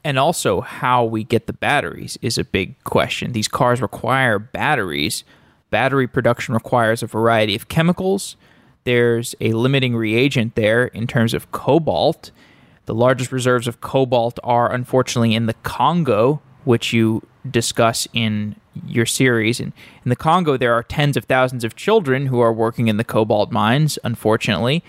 And 0.05 0.21
also, 0.21 0.61
how 0.61 1.05
we 1.05 1.25
get 1.25 1.49
the 1.49 1.53
batteries 1.53 2.17
is 2.23 2.39
a 2.39 2.45
big 2.45 2.83
question. 2.85 3.33
These 3.33 3.49
cars 3.49 3.83
require 3.83 4.39
batteries 4.39 5.25
battery 5.71 6.07
production 6.07 6.55
requires 6.55 7.03
a 7.03 7.07
variety 7.07 7.55
of 7.55 7.69
chemicals. 7.69 8.37
There's 8.85 9.35
a 9.41 9.53
limiting 9.53 9.97
reagent 9.97 10.55
there 10.55 10.87
in 10.87 11.07
terms 11.07 11.35
of 11.35 11.51
cobalt. 11.51 12.31
The 12.85 12.95
largest 12.95 13.33
reserves 13.33 13.67
of 13.67 13.81
cobalt 13.81 14.39
are 14.45 14.73
unfortunately 14.73 15.35
in 15.35 15.47
the 15.47 15.55
Congo, 15.55 16.41
which 16.65 16.93
you 16.93 17.27
discuss 17.51 18.07
in 18.13 18.57
your 18.87 19.07
series. 19.07 19.59
And 19.59 19.73
in 20.05 20.09
the 20.09 20.17
Congo, 20.17 20.57
there 20.57 20.73
are 20.75 20.83
tens 20.83 21.17
of 21.17 21.25
thousands 21.25 21.65
of 21.65 21.75
children 21.75 22.27
who 22.27 22.41
are 22.41 22.53
working 22.53 22.89
in 22.89 22.97
the 22.97 23.05
cobalt 23.05 23.51
mines, 23.51 23.99
unfortunately. 24.05 24.85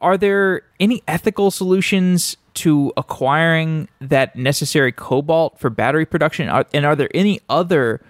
Are 0.00 0.16
there 0.16 0.62
any 0.80 1.02
ethical 1.06 1.50
solutions 1.50 2.36
to 2.54 2.92
acquiring 2.96 3.88
that 4.00 4.34
necessary 4.34 4.92
cobalt 4.92 5.58
for 5.58 5.70
battery 5.70 6.06
production? 6.06 6.48
And 6.72 6.86
are 6.86 6.96
there 6.96 7.10
any 7.14 7.40
other 7.48 8.00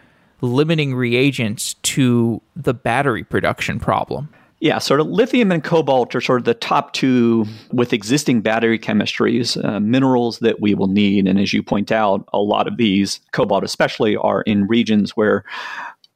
limiting 0.40 0.94
reagents 0.94 1.74
to 1.74 2.40
the 2.56 2.74
battery 2.74 3.24
production 3.24 3.80
problem? 3.80 4.28
Yeah, 4.60 4.78
sort 4.78 5.00
of 5.00 5.06
lithium 5.06 5.52
and 5.52 5.62
cobalt 5.62 6.16
are 6.16 6.20
sort 6.20 6.40
of 6.40 6.44
the 6.44 6.54
top 6.54 6.92
two 6.92 7.46
with 7.70 7.92
existing 7.92 8.40
battery 8.40 8.78
chemistries, 8.78 9.62
uh, 9.64 9.78
minerals 9.78 10.40
that 10.40 10.60
we 10.60 10.74
will 10.74 10.88
need. 10.88 11.28
And 11.28 11.38
as 11.38 11.52
you 11.52 11.62
point 11.62 11.92
out, 11.92 12.28
a 12.32 12.40
lot 12.40 12.66
of 12.66 12.76
these, 12.76 13.20
cobalt 13.30 13.62
especially, 13.62 14.16
are 14.16 14.42
in 14.42 14.66
regions 14.66 15.12
where 15.16 15.44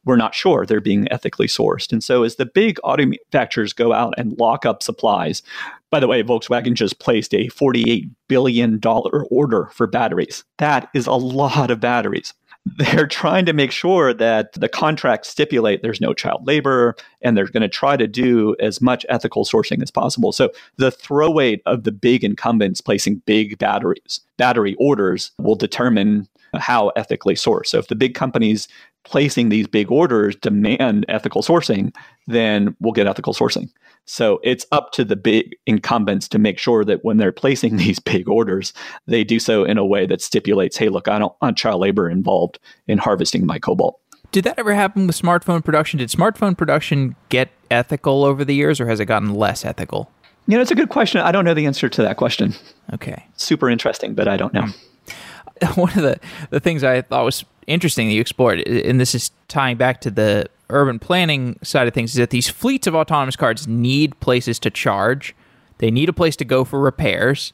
we're 0.05 0.17
not 0.17 0.35
sure 0.35 0.65
they're 0.65 0.81
being 0.81 1.09
ethically 1.09 1.47
sourced. 1.47 1.93
And 1.93 2.03
so 2.03 2.23
as 2.23 2.35
the 2.35 2.45
big 2.45 2.77
auto 2.83 3.05
manufacturers 3.05 3.71
go 3.71 3.93
out 3.93 4.13
and 4.17 4.37
lock 4.37 4.65
up 4.65 4.83
supplies, 4.83 5.41
by 5.89 6.01
the 6.01 6.07
way, 6.07 6.21
Volkswagen 6.21 6.73
just 6.73 6.99
placed 6.99 7.33
a 7.33 7.47
$48 7.47 8.09
billion 8.27 8.81
order 8.83 9.69
for 9.71 9.87
batteries. 9.87 10.43
That 10.57 10.89
is 10.93 11.07
a 11.07 11.13
lot 11.13 11.71
of 11.71 11.79
batteries 11.79 12.33
they're 12.65 13.07
trying 13.07 13.45
to 13.45 13.53
make 13.53 13.71
sure 13.71 14.13
that 14.13 14.53
the 14.53 14.69
contracts 14.69 15.29
stipulate 15.29 15.81
there's 15.81 15.99
no 15.99 16.13
child 16.13 16.47
labor 16.47 16.95
and 17.21 17.35
they're 17.35 17.47
going 17.47 17.61
to 17.61 17.69
try 17.69 17.97
to 17.97 18.07
do 18.07 18.55
as 18.59 18.81
much 18.81 19.05
ethical 19.09 19.43
sourcing 19.43 19.81
as 19.81 19.91
possible. 19.91 20.31
So 20.31 20.51
the 20.77 20.91
throw 20.91 21.29
weight 21.29 21.61
of 21.65 21.83
the 21.83 21.91
big 21.91 22.23
incumbents 22.23 22.79
placing 22.79 23.21
big 23.25 23.57
batteries, 23.57 24.21
battery 24.37 24.75
orders 24.79 25.31
will 25.39 25.55
determine 25.55 26.27
how 26.55 26.89
ethically 26.89 27.35
sourced. 27.35 27.67
So 27.67 27.79
if 27.79 27.87
the 27.87 27.95
big 27.95 28.15
companies 28.15 28.67
placing 29.03 29.49
these 29.49 29.67
big 29.67 29.91
orders 29.91 30.35
demand 30.37 31.05
ethical 31.09 31.41
sourcing, 31.41 31.93
then 32.27 32.75
we'll 32.79 32.93
get 32.93 33.07
ethical 33.07 33.33
sourcing. 33.33 33.69
So 34.05 34.39
it's 34.43 34.65
up 34.71 34.91
to 34.93 35.05
the 35.05 35.15
big 35.15 35.55
incumbents 35.65 36.27
to 36.29 36.39
make 36.39 36.57
sure 36.57 36.83
that 36.83 37.03
when 37.05 37.17
they're 37.17 37.31
placing 37.31 37.77
these 37.77 37.99
big 37.99 38.27
orders, 38.27 38.73
they 39.07 39.23
do 39.23 39.39
so 39.39 39.63
in 39.63 39.77
a 39.77 39.85
way 39.85 40.05
that 40.05 40.21
stipulates, 40.21 40.77
hey, 40.77 40.89
look, 40.89 41.07
I 41.07 41.19
don't 41.19 41.35
want 41.41 41.57
child 41.57 41.81
labor 41.81 42.09
involved 42.09 42.59
in 42.87 42.97
harvesting 42.97 43.45
my 43.45 43.59
cobalt. 43.59 43.99
Did 44.31 44.45
that 44.45 44.57
ever 44.57 44.73
happen 44.73 45.05
with 45.05 45.19
smartphone 45.19 45.63
production? 45.63 45.99
Did 45.99 46.09
smartphone 46.09 46.57
production 46.57 47.15
get 47.29 47.51
ethical 47.69 48.23
over 48.25 48.43
the 48.43 48.55
years 48.55 48.79
or 48.79 48.87
has 48.87 48.99
it 48.99 49.05
gotten 49.05 49.35
less 49.35 49.63
ethical? 49.63 50.11
You 50.47 50.57
know, 50.57 50.61
it's 50.61 50.71
a 50.71 50.75
good 50.75 50.89
question. 50.89 51.21
I 51.21 51.31
don't 51.31 51.45
know 51.45 51.53
the 51.53 51.67
answer 51.67 51.87
to 51.87 52.01
that 52.01 52.17
question. 52.17 52.53
Okay. 52.93 53.25
Super 53.37 53.69
interesting, 53.69 54.15
but 54.15 54.27
I 54.27 54.35
don't 54.35 54.53
know. 54.53 54.65
Hmm. 54.65 55.65
One 55.79 55.91
of 55.91 56.01
the, 56.01 56.19
the 56.49 56.59
things 56.59 56.83
I 56.83 57.01
thought 57.01 57.23
was 57.23 57.45
interesting 57.67 58.07
that 58.07 58.13
you 58.13 58.21
explored, 58.21 58.59
and 58.67 58.99
this 58.99 59.15
is 59.15 59.31
tying 59.47 59.77
back 59.77 60.01
to 60.01 60.11
the 60.11 60.47
urban 60.69 60.99
planning 60.99 61.57
side 61.63 61.87
of 61.87 61.93
things, 61.93 62.11
is 62.11 62.17
that 62.17 62.29
these 62.29 62.49
fleets 62.49 62.87
of 62.87 62.95
autonomous 62.95 63.35
cars 63.35 63.67
need 63.67 64.19
places 64.19 64.59
to 64.59 64.69
charge. 64.69 65.35
They 65.77 65.91
need 65.91 66.09
a 66.09 66.13
place 66.13 66.35
to 66.37 66.45
go 66.45 66.63
for 66.63 66.79
repairs. 66.79 67.53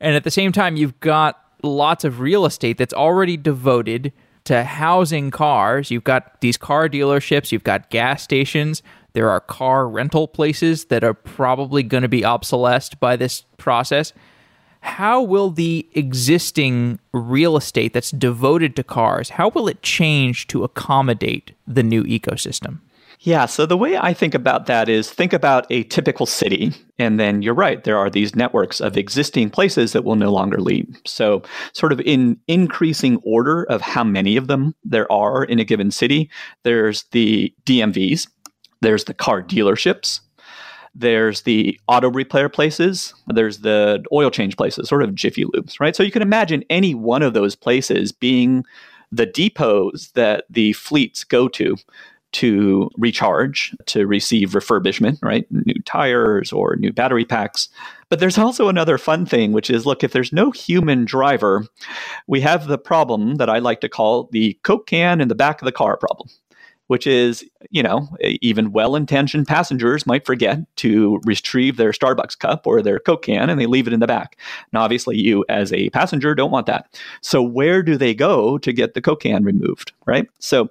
And 0.00 0.14
at 0.14 0.24
the 0.24 0.30
same 0.30 0.52
time, 0.52 0.76
you've 0.76 0.98
got 1.00 1.40
lots 1.62 2.04
of 2.04 2.20
real 2.20 2.46
estate 2.46 2.78
that's 2.78 2.94
already 2.94 3.36
devoted 3.36 4.12
to 4.44 4.64
housing 4.64 5.30
cars. 5.30 5.90
You've 5.90 6.04
got 6.04 6.40
these 6.40 6.56
car 6.56 6.88
dealerships, 6.88 7.50
you've 7.50 7.64
got 7.64 7.90
gas 7.90 8.22
stations, 8.22 8.82
there 9.14 9.30
are 9.30 9.40
car 9.40 9.88
rental 9.88 10.28
places 10.28 10.86
that 10.86 11.02
are 11.04 11.14
probably 11.14 11.82
going 11.82 12.02
to 12.02 12.08
be 12.08 12.24
obsolesced 12.24 13.00
by 13.00 13.16
this 13.16 13.44
process 13.56 14.12
how 14.84 15.22
will 15.22 15.50
the 15.50 15.88
existing 15.92 16.98
real 17.12 17.56
estate 17.56 17.92
that's 17.92 18.10
devoted 18.10 18.76
to 18.76 18.84
cars 18.84 19.30
how 19.30 19.48
will 19.50 19.68
it 19.68 19.82
change 19.82 20.46
to 20.46 20.62
accommodate 20.64 21.52
the 21.66 21.82
new 21.82 22.04
ecosystem 22.04 22.80
yeah, 23.24 23.46
so 23.46 23.64
the 23.64 23.76
way 23.76 23.96
I 23.96 24.12
think 24.12 24.34
about 24.34 24.66
that 24.66 24.90
is 24.90 25.10
think 25.10 25.32
about 25.32 25.66
a 25.70 25.84
typical 25.84 26.26
city. 26.26 26.72
And 26.98 27.18
then 27.18 27.40
you're 27.40 27.54
right, 27.54 27.82
there 27.82 27.96
are 27.96 28.10
these 28.10 28.36
networks 28.36 28.82
of 28.82 28.98
existing 28.98 29.48
places 29.48 29.92
that 29.92 30.04
will 30.04 30.16
no 30.16 30.30
longer 30.30 30.60
lead. 30.60 30.94
So, 31.06 31.42
sort 31.72 31.92
of 31.92 32.00
in 32.00 32.38
increasing 32.48 33.16
order 33.24 33.64
of 33.64 33.80
how 33.80 34.04
many 34.04 34.36
of 34.36 34.46
them 34.46 34.74
there 34.84 35.10
are 35.10 35.42
in 35.42 35.58
a 35.58 35.64
given 35.64 35.90
city, 35.90 36.30
there's 36.64 37.04
the 37.12 37.54
DMVs, 37.64 38.28
there's 38.82 39.04
the 39.04 39.14
car 39.14 39.42
dealerships, 39.42 40.20
there's 40.94 41.42
the 41.42 41.78
auto 41.88 42.10
repair 42.10 42.48
places. 42.48 43.14
There's 43.26 43.58
the 43.58 44.04
oil 44.12 44.30
change 44.30 44.56
places, 44.56 44.88
sort 44.88 45.02
of 45.02 45.14
Jiffy 45.14 45.44
Lubes, 45.44 45.80
right? 45.80 45.96
So 45.96 46.02
you 46.02 46.12
can 46.12 46.22
imagine 46.22 46.64
any 46.70 46.94
one 46.94 47.22
of 47.22 47.34
those 47.34 47.56
places 47.56 48.12
being 48.12 48.64
the 49.10 49.26
depots 49.26 50.12
that 50.12 50.44
the 50.50 50.72
fleets 50.74 51.24
go 51.24 51.48
to 51.48 51.76
to 52.32 52.90
recharge, 52.98 53.76
to 53.86 54.08
receive 54.08 54.50
refurbishment, 54.50 55.22
right? 55.22 55.46
New 55.52 55.80
tires 55.84 56.52
or 56.52 56.74
new 56.76 56.92
battery 56.92 57.24
packs. 57.24 57.68
But 58.08 58.18
there's 58.18 58.38
also 58.38 58.68
another 58.68 58.98
fun 58.98 59.24
thing, 59.24 59.52
which 59.52 59.70
is 59.70 59.86
look, 59.86 60.02
if 60.02 60.12
there's 60.12 60.32
no 60.32 60.50
human 60.50 61.04
driver, 61.04 61.64
we 62.26 62.40
have 62.40 62.66
the 62.66 62.76
problem 62.78 63.36
that 63.36 63.48
I 63.48 63.60
like 63.60 63.80
to 63.82 63.88
call 63.88 64.28
the 64.32 64.58
Coke 64.64 64.88
can 64.88 65.20
in 65.20 65.28
the 65.28 65.36
back 65.36 65.62
of 65.62 65.66
the 65.66 65.72
car 65.72 65.96
problem 65.96 66.28
which 66.88 67.06
is 67.06 67.44
you 67.70 67.82
know, 67.82 68.08
even 68.20 68.72
well 68.72 68.94
intentioned 68.94 69.48
passengers 69.48 70.06
might 70.06 70.24
forget 70.24 70.60
to 70.76 71.20
retrieve 71.24 71.76
their 71.76 71.90
Starbucks 71.90 72.38
cup 72.38 72.66
or 72.66 72.82
their 72.82 72.98
Coke 72.98 73.24
can 73.24 73.50
and 73.50 73.60
they 73.60 73.66
leave 73.66 73.86
it 73.86 73.92
in 73.92 74.00
the 74.00 74.06
back. 74.06 74.38
Now, 74.72 74.82
obviously, 74.82 75.16
you 75.16 75.44
as 75.48 75.72
a 75.72 75.90
passenger 75.90 76.34
don't 76.34 76.50
want 76.50 76.66
that. 76.66 76.86
So, 77.20 77.42
where 77.42 77.82
do 77.82 77.96
they 77.96 78.14
go 78.14 78.58
to 78.58 78.72
get 78.72 78.94
the 78.94 79.02
Coke 79.02 79.22
can 79.22 79.44
removed, 79.44 79.92
right? 80.06 80.28
So, 80.38 80.68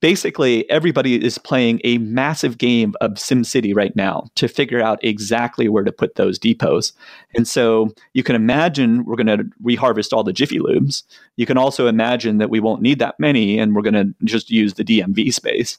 basically 0.00 0.68
everybody 0.70 1.24
is 1.24 1.38
playing 1.38 1.80
a 1.84 1.98
massive 1.98 2.58
game 2.58 2.94
of 3.00 3.12
SimCity 3.12 3.74
right 3.74 3.94
now 3.96 4.28
to 4.34 4.48
figure 4.48 4.80
out 4.80 5.02
exactly 5.02 5.68
where 5.68 5.84
to 5.84 5.92
put 5.92 6.16
those 6.16 6.38
depots. 6.38 6.92
And 7.34 7.46
so 7.46 7.94
you 8.12 8.22
can 8.22 8.36
imagine 8.36 9.04
we're 9.04 9.16
going 9.16 9.26
to 9.26 9.44
reharvest 9.64 10.12
all 10.12 10.24
the 10.24 10.32
Jiffy 10.32 10.58
Lubes. 10.58 11.02
You 11.36 11.46
can 11.46 11.58
also 11.58 11.86
imagine 11.86 12.38
that 12.38 12.50
we 12.50 12.60
won't 12.60 12.82
need 12.82 12.98
that 12.98 13.18
many 13.18 13.58
and 13.58 13.74
we're 13.74 13.82
going 13.82 13.94
to 13.94 14.14
just 14.24 14.50
use 14.50 14.74
the 14.74 14.84
DMV 14.84 15.32
space. 15.32 15.78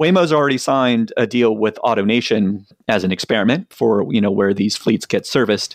Waymo's 0.00 0.32
already 0.32 0.58
signed 0.58 1.12
a 1.16 1.26
deal 1.26 1.56
with 1.56 1.78
AutoNation 1.82 2.66
as 2.88 3.02
an 3.02 3.12
experiment 3.12 3.72
for 3.72 4.12
you 4.12 4.20
know 4.20 4.30
where 4.30 4.52
these 4.52 4.76
fleets 4.76 5.06
get 5.06 5.26
serviced. 5.26 5.74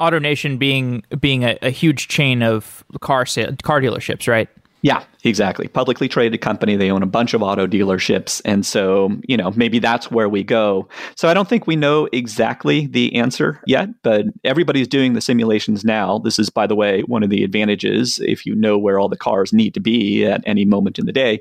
AutoNation 0.00 0.58
being 0.58 1.02
being 1.18 1.44
a, 1.44 1.56
a 1.62 1.70
huge 1.70 2.08
chain 2.08 2.42
of 2.42 2.84
car 3.00 3.24
sale, 3.24 3.56
car 3.62 3.80
dealerships, 3.80 4.28
right? 4.28 4.50
Yeah, 4.84 5.02
exactly. 5.22 5.66
Publicly 5.66 6.10
traded 6.10 6.42
company. 6.42 6.76
They 6.76 6.90
own 6.90 7.02
a 7.02 7.06
bunch 7.06 7.32
of 7.32 7.42
auto 7.42 7.66
dealerships. 7.66 8.42
And 8.44 8.66
so, 8.66 9.16
you 9.26 9.34
know, 9.34 9.50
maybe 9.52 9.78
that's 9.78 10.10
where 10.10 10.28
we 10.28 10.44
go. 10.44 10.90
So 11.16 11.26
I 11.26 11.32
don't 11.32 11.48
think 11.48 11.66
we 11.66 11.74
know 11.74 12.06
exactly 12.12 12.86
the 12.86 13.14
answer 13.14 13.62
yet, 13.66 13.88
but 14.02 14.26
everybody's 14.44 14.86
doing 14.86 15.14
the 15.14 15.22
simulations 15.22 15.86
now. 15.86 16.18
This 16.18 16.38
is, 16.38 16.50
by 16.50 16.66
the 16.66 16.74
way, 16.74 17.00
one 17.04 17.22
of 17.22 17.30
the 17.30 17.42
advantages 17.44 18.20
if 18.20 18.44
you 18.44 18.54
know 18.54 18.76
where 18.76 18.98
all 18.98 19.08
the 19.08 19.16
cars 19.16 19.54
need 19.54 19.72
to 19.72 19.80
be 19.80 20.26
at 20.26 20.42
any 20.44 20.66
moment 20.66 20.98
in 20.98 21.06
the 21.06 21.12
day. 21.12 21.40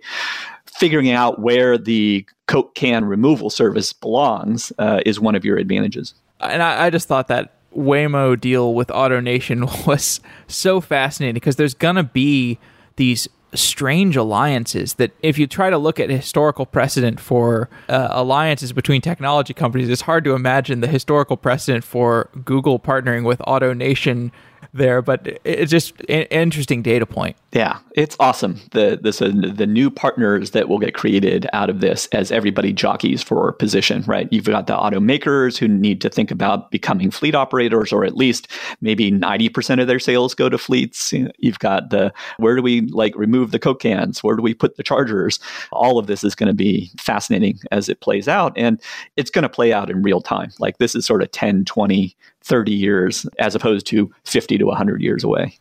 Figuring 0.66 1.12
out 1.12 1.42
where 1.42 1.78
the 1.78 2.26
Coke 2.48 2.76
can 2.76 3.04
removal 3.04 3.50
service 3.50 3.92
belongs 3.92 4.72
uh, 4.80 5.02
is 5.06 5.20
one 5.20 5.36
of 5.36 5.44
your 5.44 5.58
advantages. 5.58 6.14
And 6.40 6.64
I, 6.64 6.86
I 6.86 6.90
just 6.90 7.10
thought 7.10 7.28
that 7.28 7.56
Waymo 7.76 8.40
deal 8.40 8.74
with 8.74 8.88
AutoNation 8.88 9.86
was 9.86 10.22
so 10.48 10.80
fascinating 10.80 11.34
because 11.34 11.58
there's 11.58 11.74
going 11.74 11.98
to 11.98 12.04
be 12.04 12.58
these 12.96 13.28
strange 13.54 14.16
alliances 14.16 14.96
that 14.96 15.12
if 15.22 15.38
you 15.38 15.46
try 15.46 15.70
to 15.70 15.78
look 15.78 16.00
at 16.00 16.10
historical 16.10 16.66
precedent 16.66 17.20
for 17.20 17.70
uh, 17.88 18.08
alliances 18.12 18.74
between 18.74 19.00
technology 19.00 19.54
companies 19.54 19.90
it's 19.90 20.02
hard 20.02 20.24
to 20.24 20.34
imagine 20.34 20.82
the 20.82 20.88
historical 20.88 21.38
precedent 21.38 21.84
for 21.84 22.30
google 22.46 22.80
partnering 22.80 23.24
with 23.24 23.38
autonation 23.40 24.32
there, 24.74 25.02
but 25.02 25.40
it's 25.44 25.72
just 25.72 26.00
an 26.02 26.24
interesting 26.24 26.82
data 26.82 27.06
point. 27.06 27.36
Yeah, 27.52 27.78
it's 27.96 28.16
awesome. 28.20 28.60
The 28.72 29.00
this 29.02 29.22
uh, 29.22 29.32
the 29.34 29.68
new 29.68 29.92
partners 29.92 30.52
that 30.52 30.68
will 30.68 30.80
get 30.80 30.96
created 30.96 31.48
out 31.54 31.70
of 31.70 31.82
this 31.82 32.08
as 32.08 32.32
everybody 32.32 32.74
jockeys 32.74 33.22
for 33.22 33.52
position, 33.54 34.04
right? 34.08 34.28
You've 34.32 34.46
got 34.46 34.66
the 34.66 34.76
automakers 34.76 35.58
who 35.58 35.68
need 35.68 36.02
to 36.02 36.10
think 36.10 36.32
about 36.32 36.72
becoming 36.72 37.12
fleet 37.12 37.36
operators, 37.36 37.94
or 37.94 38.04
at 38.04 38.18
least 38.18 38.52
maybe 38.82 39.12
ninety 39.12 39.50
percent 39.50 39.82
of 39.82 39.88
their 39.88 40.00
sales 40.00 40.34
go 40.34 40.50
to 40.50 40.58
fleets. 40.58 41.14
You've 41.38 41.60
got 41.60 41.92
the 41.92 42.12
where 42.38 42.56
do 42.56 42.64
we 42.64 42.82
like 42.82 43.16
remove 43.16 43.52
the 43.52 43.60
coke 43.60 43.82
cans? 43.82 44.24
Where 44.24 44.36
do 44.36 44.42
we 44.42 44.56
put 44.56 44.78
the 44.78 44.84
chargers? 44.84 45.40
All 45.72 46.00
of 46.00 46.08
this 46.08 46.24
is 46.24 46.34
going 46.34 46.48
to 46.48 46.56
be 46.56 46.92
fascinating 46.98 47.60
as 47.72 47.88
it 47.88 48.02
plays 48.02 48.28
out, 48.28 48.54
and 48.58 48.82
it's 49.16 49.30
going 49.30 49.44
to 49.44 49.50
play 49.50 49.72
out 49.72 49.92
in 49.92 50.02
real 50.02 50.22
time. 50.22 50.52
Like 50.58 50.80
this 50.80 50.96
is 50.96 51.06
sort 51.06 51.22
of 51.22 51.30
10, 51.32 51.66
20, 51.66 52.16
30 52.44 52.72
years 52.72 53.26
as 53.40 53.56
opposed 53.56 53.88
to 53.88 54.14
50 54.26 54.58
to 54.58 54.66
100 54.66 55.02
years 55.02 55.24
away. 55.24 55.58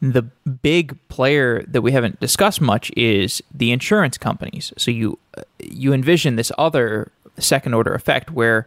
The 0.00 0.22
big 0.22 0.96
player 1.08 1.64
that 1.68 1.82
we 1.82 1.92
haven't 1.92 2.20
discussed 2.20 2.60
much 2.60 2.90
is 2.96 3.42
the 3.54 3.72
insurance 3.72 4.18
companies. 4.18 4.72
So 4.76 4.90
you 4.90 5.18
uh, 5.38 5.42
you 5.60 5.92
envision 5.92 6.36
this 6.36 6.52
other 6.58 7.10
second 7.38 7.74
order 7.74 7.94
effect 7.94 8.30
where 8.30 8.66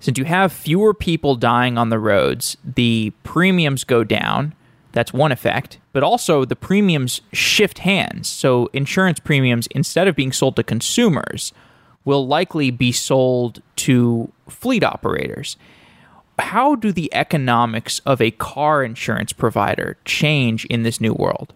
since 0.00 0.18
you 0.18 0.24
have 0.24 0.52
fewer 0.52 0.92
people 0.92 1.36
dying 1.36 1.78
on 1.78 1.88
the 1.88 1.98
roads, 1.98 2.56
the 2.62 3.12
premiums 3.22 3.84
go 3.84 4.04
down. 4.04 4.54
That's 4.92 5.12
one 5.12 5.32
effect. 5.32 5.78
But 5.92 6.02
also 6.02 6.44
the 6.44 6.56
premiums 6.56 7.22
shift 7.32 7.78
hands. 7.78 8.28
So 8.28 8.68
insurance 8.72 9.20
premiums 9.20 9.66
instead 9.68 10.06
of 10.06 10.16
being 10.16 10.32
sold 10.32 10.56
to 10.56 10.62
consumers 10.62 11.52
will 12.04 12.26
likely 12.26 12.70
be 12.70 12.92
sold 12.92 13.62
to 13.76 14.30
fleet 14.48 14.84
operators 14.84 15.56
how 16.38 16.74
do 16.74 16.92
the 16.92 17.12
economics 17.14 18.00
of 18.00 18.20
a 18.20 18.30
car 18.32 18.82
insurance 18.82 19.32
provider 19.32 19.96
change 20.04 20.64
in 20.66 20.82
this 20.82 21.00
new 21.00 21.14
world? 21.14 21.52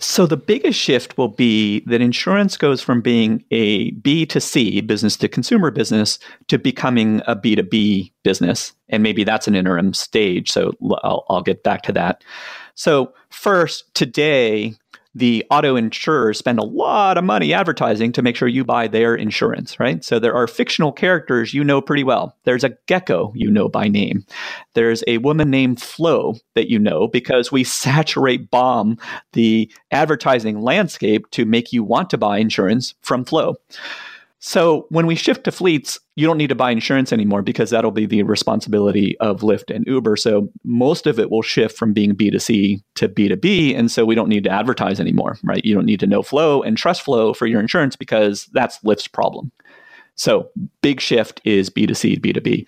So, 0.00 0.26
the 0.26 0.36
biggest 0.36 0.78
shift 0.78 1.18
will 1.18 1.28
be 1.28 1.80
that 1.80 2.00
insurance 2.00 2.56
goes 2.56 2.80
from 2.80 3.00
being 3.00 3.44
a 3.50 3.90
B 3.92 4.24
to 4.26 4.40
C, 4.40 4.80
business 4.80 5.16
to 5.16 5.28
consumer 5.28 5.72
business, 5.72 6.20
to 6.46 6.56
becoming 6.56 7.20
a 7.26 7.34
B 7.34 7.56
to 7.56 7.64
B 7.64 8.12
business. 8.22 8.72
And 8.88 9.02
maybe 9.02 9.24
that's 9.24 9.48
an 9.48 9.56
interim 9.56 9.92
stage. 9.92 10.52
So, 10.52 10.72
I'll, 11.02 11.26
I'll 11.28 11.42
get 11.42 11.64
back 11.64 11.82
to 11.82 11.92
that. 11.92 12.22
So, 12.74 13.12
first, 13.30 13.92
today, 13.94 14.74
the 15.14 15.44
auto 15.50 15.76
insurers 15.76 16.38
spend 16.38 16.58
a 16.58 16.64
lot 16.64 17.18
of 17.18 17.24
money 17.24 17.52
advertising 17.52 18.12
to 18.12 18.22
make 18.22 18.36
sure 18.36 18.48
you 18.48 18.64
buy 18.64 18.86
their 18.86 19.14
insurance, 19.14 19.80
right? 19.80 20.04
So 20.04 20.18
there 20.18 20.34
are 20.34 20.46
fictional 20.46 20.92
characters 20.92 21.54
you 21.54 21.64
know 21.64 21.80
pretty 21.80 22.04
well. 22.04 22.36
There's 22.44 22.64
a 22.64 22.76
gecko 22.86 23.32
you 23.34 23.50
know 23.50 23.68
by 23.68 23.88
name. 23.88 24.24
There's 24.74 25.02
a 25.06 25.18
woman 25.18 25.50
named 25.50 25.80
Flo 25.80 26.34
that 26.54 26.68
you 26.68 26.78
know 26.78 27.08
because 27.08 27.50
we 27.50 27.64
saturate 27.78 28.50
bomb 28.50 28.98
the 29.32 29.70
advertising 29.90 30.60
landscape 30.60 31.30
to 31.30 31.44
make 31.44 31.72
you 31.72 31.82
want 31.82 32.10
to 32.10 32.18
buy 32.18 32.38
insurance 32.38 32.94
from 33.02 33.24
Flo. 33.24 33.56
So 34.40 34.86
when 34.90 35.06
we 35.06 35.16
shift 35.16 35.44
to 35.44 35.52
fleets, 35.52 35.98
you 36.14 36.26
don't 36.26 36.38
need 36.38 36.48
to 36.48 36.54
buy 36.54 36.70
insurance 36.70 37.12
anymore 37.12 37.42
because 37.42 37.70
that'll 37.70 37.90
be 37.90 38.06
the 38.06 38.22
responsibility 38.22 39.18
of 39.18 39.40
Lyft 39.40 39.74
and 39.74 39.84
Uber. 39.86 40.16
So 40.16 40.48
most 40.64 41.08
of 41.08 41.18
it 41.18 41.30
will 41.30 41.42
shift 41.42 41.76
from 41.76 41.92
being 41.92 42.14
B2C 42.14 42.80
to 42.94 43.08
B2B. 43.08 43.76
And 43.76 43.90
so 43.90 44.04
we 44.04 44.14
don't 44.14 44.28
need 44.28 44.44
to 44.44 44.50
advertise 44.50 45.00
anymore, 45.00 45.38
right? 45.42 45.64
You 45.64 45.74
don't 45.74 45.86
need 45.86 46.00
to 46.00 46.06
know 46.06 46.22
Flo 46.22 46.62
and 46.62 46.76
trust 46.76 47.02
Flo 47.02 47.34
for 47.34 47.46
your 47.46 47.60
insurance 47.60 47.96
because 47.96 48.48
that's 48.52 48.78
Lyft's 48.80 49.08
problem. 49.08 49.50
So 50.14 50.50
big 50.82 51.00
shift 51.00 51.40
is 51.44 51.70
B2C, 51.70 52.20
B2B. 52.20 52.66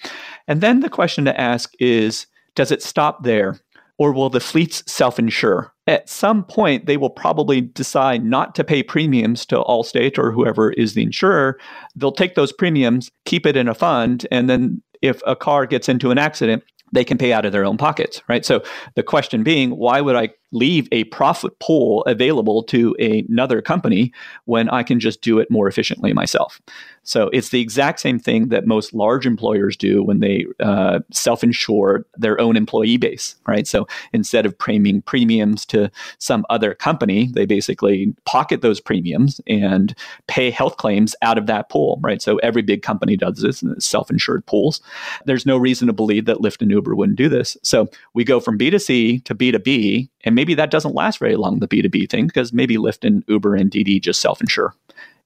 And 0.48 0.60
then 0.60 0.80
the 0.80 0.88
question 0.88 1.24
to 1.24 1.40
ask 1.40 1.72
is, 1.78 2.26
does 2.56 2.72
it 2.72 2.82
stop 2.82 3.22
there? 3.22 3.58
Or 4.00 4.12
will 4.12 4.30
the 4.30 4.40
fleets 4.40 4.82
self 4.90 5.18
insure? 5.18 5.74
At 5.86 6.08
some 6.08 6.42
point, 6.42 6.86
they 6.86 6.96
will 6.96 7.10
probably 7.10 7.60
decide 7.60 8.24
not 8.24 8.54
to 8.54 8.64
pay 8.64 8.82
premiums 8.82 9.44
to 9.46 9.56
Allstate 9.56 10.18
or 10.18 10.32
whoever 10.32 10.72
is 10.72 10.94
the 10.94 11.02
insurer. 11.02 11.58
They'll 11.94 12.10
take 12.10 12.34
those 12.34 12.50
premiums, 12.50 13.10
keep 13.26 13.44
it 13.44 13.58
in 13.58 13.68
a 13.68 13.74
fund, 13.74 14.26
and 14.30 14.48
then 14.48 14.82
if 15.02 15.20
a 15.26 15.36
car 15.36 15.66
gets 15.66 15.86
into 15.86 16.10
an 16.10 16.16
accident, 16.16 16.62
they 16.94 17.04
can 17.04 17.18
pay 17.18 17.34
out 17.34 17.44
of 17.44 17.52
their 17.52 17.66
own 17.66 17.76
pockets, 17.76 18.22
right? 18.26 18.44
So 18.44 18.62
the 18.96 19.02
question 19.02 19.42
being, 19.42 19.70
why 19.72 20.00
would 20.00 20.16
I 20.16 20.30
leave 20.52 20.88
a 20.92 21.04
profit 21.04 21.58
pool 21.60 22.02
available 22.04 22.62
to 22.64 22.94
another 22.98 23.62
company 23.62 24.12
when 24.44 24.68
I 24.68 24.82
can 24.82 25.00
just 25.00 25.22
do 25.22 25.38
it 25.38 25.50
more 25.50 25.68
efficiently 25.68 26.12
myself? 26.12 26.60
So 27.02 27.28
it's 27.32 27.48
the 27.48 27.60
exact 27.60 28.00
same 28.00 28.18
thing 28.18 28.48
that 28.48 28.66
most 28.66 28.92
large 28.92 29.26
employers 29.26 29.76
do 29.76 30.02
when 30.02 30.20
they 30.20 30.46
uh, 30.60 31.00
self-insure 31.12 32.06
their 32.16 32.40
own 32.40 32.56
employee 32.56 32.98
base, 32.98 33.36
right? 33.46 33.66
So 33.66 33.86
instead 34.12 34.46
of 34.46 34.58
paying 34.58 35.02
premiums 35.02 35.64
to 35.66 35.90
some 36.18 36.44
other 36.50 36.74
company, 36.74 37.30
they 37.32 37.46
basically 37.46 38.14
pocket 38.26 38.62
those 38.62 38.80
premiums 38.80 39.40
and 39.46 39.94
pay 40.26 40.50
health 40.50 40.76
claims 40.76 41.14
out 41.22 41.38
of 41.38 41.46
that 41.46 41.68
pool, 41.68 41.98
right? 42.02 42.22
So 42.22 42.36
every 42.38 42.62
big 42.62 42.82
company 42.82 43.16
does 43.16 43.40
this, 43.40 43.62
and 43.62 43.82
self-insured 43.82 44.46
pools. 44.46 44.80
There's 45.24 45.46
no 45.46 45.56
reason 45.56 45.86
to 45.88 45.92
believe 45.92 46.26
that 46.26 46.38
Lyft 46.38 46.62
and 46.62 46.70
Uber 46.70 46.94
wouldn't 46.94 47.18
do 47.18 47.28
this. 47.28 47.56
So 47.62 47.88
we 48.14 48.24
go 48.24 48.40
from 48.40 48.58
B2C 48.58 49.24
to 49.24 49.34
B2B, 49.34 50.08
and 50.24 50.34
maybe 50.34 50.54
that 50.54 50.70
doesn't 50.70 50.94
last 50.94 51.18
very 51.18 51.36
long, 51.36 51.60
the 51.60 51.68
B2B 51.68 52.10
thing, 52.10 52.26
because 52.26 52.52
maybe 52.52 52.76
Lyft 52.76 53.06
and 53.06 53.24
Uber 53.26 53.54
and 53.54 53.70
Didi 53.70 54.00
just 54.00 54.20
self-insure. 54.20 54.74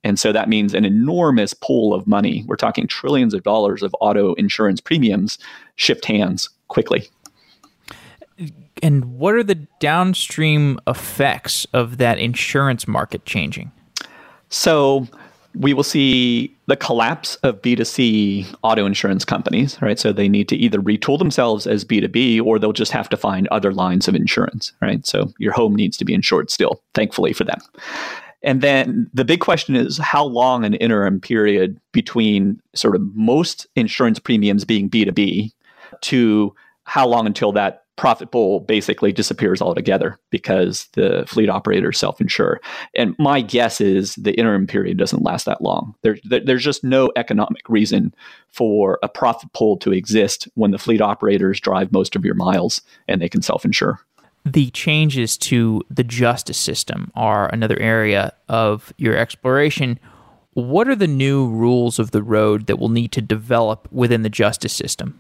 And 0.05 0.19
so 0.19 0.33
that 0.33 0.49
means 0.49 0.75
an 0.75 0.85
enormous 0.85 1.55
pool 1.55 1.95
of 1.95 2.07
money. 2.07 2.45
We're 2.47 2.57
talking 2.57 2.87
trillions 2.87 3.33
of 3.33 3.43
dollars 3.43 3.83
of 3.83 3.97
auto 4.01 4.35
insurance 4.35 4.81
premiums 4.81 5.39
shift 5.77 6.05
hands 6.05 6.51
quickly. 6.69 7.09
And 8.83 9.19
what 9.19 9.35
are 9.35 9.43
the 9.43 9.67
downstream 9.81 10.79
effects 10.87 11.67
of 11.73 11.97
that 11.99 12.19
insurance 12.19 12.87
market 12.87 13.25
changing? 13.25 13.73
So 14.51 15.09
we 15.55 15.73
will 15.73 15.85
see 15.85 16.55
the 16.67 16.77
collapse 16.77 17.37
of 17.37 17.63
B2C 17.63 18.55
auto 18.63 18.87
insurance 18.87 19.25
companies, 19.25 19.81
right? 19.81 19.99
So 19.99 20.13
they 20.13 20.29
need 20.29 20.49
to 20.49 20.57
either 20.57 20.79
retool 20.79 21.19
themselves 21.19 21.67
as 21.67 21.85
B2B 21.85 22.43
or 22.43 22.59
they'll 22.59 22.73
just 22.73 22.93
have 22.93 23.09
to 23.11 23.17
find 23.17 23.47
other 23.49 23.73
lines 23.73 24.09
of 24.09 24.15
insurance, 24.15 24.73
right? 24.81 25.07
So 25.07 25.33
your 25.39 25.53
home 25.53 25.75
needs 25.75 25.97
to 25.99 26.05
be 26.05 26.15
insured 26.15 26.51
still, 26.51 26.83
thankfully 26.95 27.33
for 27.33 27.45
them. 27.45 27.59
And 28.43 28.61
then 28.61 29.11
the 29.15 29.25
big 29.25 29.41
question 29.41 29.75
is 29.75 29.97
how 29.99 30.25
long 30.25 30.65
an 30.65 30.75
interim 30.75 31.21
period 31.21 31.81
between 31.93 32.61
sort 32.75 32.95
of 32.95 33.03
most 33.15 33.67
insurance 33.77 34.19
premiums 34.19 34.65
being 34.65 34.91
B2B 34.91 35.53
to 36.03 36.55
how 36.85 37.07
long 37.07 37.27
until 37.27 37.53
that 37.53 37.84
profit 37.97 38.31
pool 38.31 38.61
basically 38.61 39.13
disappears 39.13 39.63
altogether 39.63 40.19
because 40.31 40.89
the 40.95 41.25
fleet 41.29 41.49
operators 41.49 41.99
self-insure. 41.99 42.61
And 42.97 43.15
my 43.19 43.41
guess 43.41 43.81
is 43.81 44.17
the 44.17 44.35
interim 44.35 44.67
period 44.67 44.99
doesn't 44.99 45.23
last 45.23 45.47
that 45.47 45.63
long. 45.63 45.95
There, 46.03 46.19
there's 46.25 46.65
just 46.65 46.83
no 46.83 47.13
economic 47.17 47.69
reason 47.69 48.15
for 48.49 48.99
a 49.03 49.09
profit 49.09 49.53
pool 49.53 49.77
to 49.79 49.93
exist 49.93 50.49
when 50.55 50.73
the 50.73 50.79
fleet 50.79 51.01
operators 51.01 51.61
drive 51.61 51.93
most 51.93 52.17
of 52.17 52.25
your 52.25 52.35
miles 52.35 52.81
and 53.07 53.23
they 53.23 53.29
can 53.29 53.43
self-insure. 53.43 54.01
The 54.45 54.71
changes 54.71 55.39
to 55.39 55.83
the 55.89 56.05
justice 56.05 56.59
system 56.59 57.11
are 57.15 57.49
another 57.49 57.79
area 57.79 58.33
of 58.49 58.93
your 58.99 59.17
exploration. 59.17 59.99
What 60.53 60.89
are 60.89 60.97
the 60.97 61.07
new 61.07 61.49
rules 61.49 61.99
of 61.99 62.11
the 62.11 62.23
road 62.23 62.67
that 62.67 62.79
will 62.79 62.91
need 62.91 63.13
to 63.13 63.23
develop 63.23 63.89
within 63.91 64.23
the 64.23 64.29
justice 64.29 64.73
system? 64.73 65.19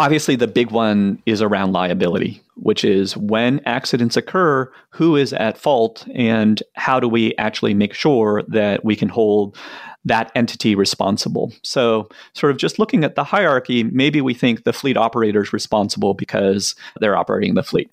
Obviously, 0.00 0.34
the 0.34 0.48
big 0.48 0.70
one 0.70 1.22
is 1.26 1.42
around 1.42 1.72
liability, 1.72 2.40
which 2.54 2.84
is 2.84 3.18
when 3.18 3.60
accidents 3.66 4.16
occur, 4.16 4.72
who 4.88 5.14
is 5.14 5.34
at 5.34 5.58
fault, 5.58 6.06
and 6.14 6.62
how 6.74 6.98
do 6.98 7.06
we 7.06 7.36
actually 7.36 7.74
make 7.74 7.92
sure 7.92 8.42
that 8.48 8.82
we 8.82 8.96
can 8.96 9.10
hold 9.10 9.58
that 10.06 10.32
entity 10.34 10.74
responsible? 10.74 11.52
So, 11.62 12.08
sort 12.32 12.50
of 12.50 12.56
just 12.56 12.78
looking 12.78 13.04
at 13.04 13.14
the 13.14 13.24
hierarchy, 13.24 13.84
maybe 13.84 14.22
we 14.22 14.32
think 14.32 14.64
the 14.64 14.72
fleet 14.72 14.96
operator 14.96 15.42
is 15.42 15.52
responsible 15.52 16.14
because 16.14 16.74
they're 16.98 17.16
operating 17.16 17.52
the 17.52 17.62
fleet. 17.62 17.90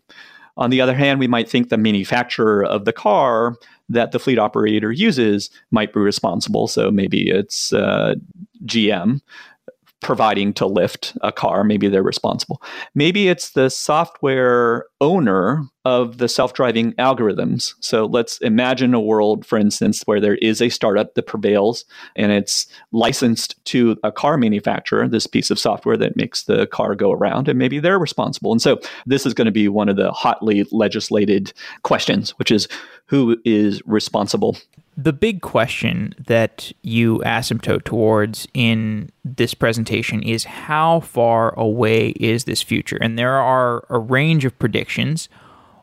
On 0.56 0.70
the 0.70 0.80
other 0.80 0.96
hand, 0.96 1.20
we 1.20 1.28
might 1.28 1.50
think 1.50 1.68
the 1.68 1.78
manufacturer 1.78 2.64
of 2.64 2.86
the 2.86 2.94
car 2.94 3.58
that 3.90 4.14
the 4.14 4.20
fleet 4.20 4.40
operator 4.40 4.94
uses 4.94 5.50
might 5.72 5.92
be 5.92 6.00
responsible. 6.00 6.70
So 6.70 6.90
maybe 6.90 7.30
it's 7.30 7.74
uh, 7.74 8.16
GM 8.66 9.20
providing 10.02 10.54
to 10.54 10.66
Lyft 10.66 11.18
a 11.22 11.32
car. 11.32 11.64
Maybe 11.64 11.88
they're 11.88 12.04
responsible. 12.04 12.62
Maybe 12.94 13.28
it's 13.28 13.52
the 13.52 13.70
software 13.70 14.86
owner 15.00 15.64
of 15.86 16.18
the 16.18 16.28
self 16.28 16.54
driving 16.54 16.94
algorithms. 16.94 17.74
So 17.80 18.06
let's 18.06 18.40
imagine 18.40 18.94
a 18.94 19.00
world, 19.00 19.46
for 19.46 19.58
instance, 19.58 20.02
where 20.06 20.20
there 20.20 20.36
is 20.36 20.62
a 20.62 20.70
startup 20.70 21.14
that 21.14 21.28
prevails 21.28 21.86
and 22.16 22.32
it's 22.32 22.68
licensed 22.92 23.64
to 23.66 23.98
a 24.04 24.12
car 24.12 24.38
manufacturer, 24.38 25.08
this 25.08 25.28
piece 25.28 25.52
of 25.52 25.60
software 25.60 25.98
that 25.98 26.18
makes 26.18 26.44
the 26.44 26.68
car 26.68 26.96
go 26.96 27.12
around, 27.12 27.48
and 27.48 27.60
maybe 27.60 27.80
they're 27.80 28.00
responsible. 28.00 28.52
And 28.52 28.62
so 28.62 28.80
this 29.06 29.26
is 29.26 29.34
going 29.34 29.46
to 29.46 29.52
be 29.52 29.68
one 29.68 29.90
of 29.90 29.96
the 29.96 30.12
hotly 30.12 30.66
legislated 30.72 31.54
questions, 31.84 32.32
which 32.32 32.52
is 32.52 32.68
who 33.06 33.38
is 33.46 33.82
responsible 33.86 34.58
the 34.98 35.14
big 35.14 35.42
question 35.42 36.16
that 36.26 36.72
you 36.82 37.20
asymptote 37.20 37.84
towards 37.84 38.48
in 38.56 39.12
this 39.24 39.54
presentation 39.54 40.24
is 40.24 40.46
how 40.46 41.02
far 41.02 41.54
away 41.54 42.10
is 42.20 42.46
this 42.46 42.64
future? 42.64 42.98
And 43.00 43.18
there 43.18 43.36
are 43.36 43.86
a 43.90 44.00
range 44.00 44.44
of 44.44 44.58
predictions. 44.58 44.87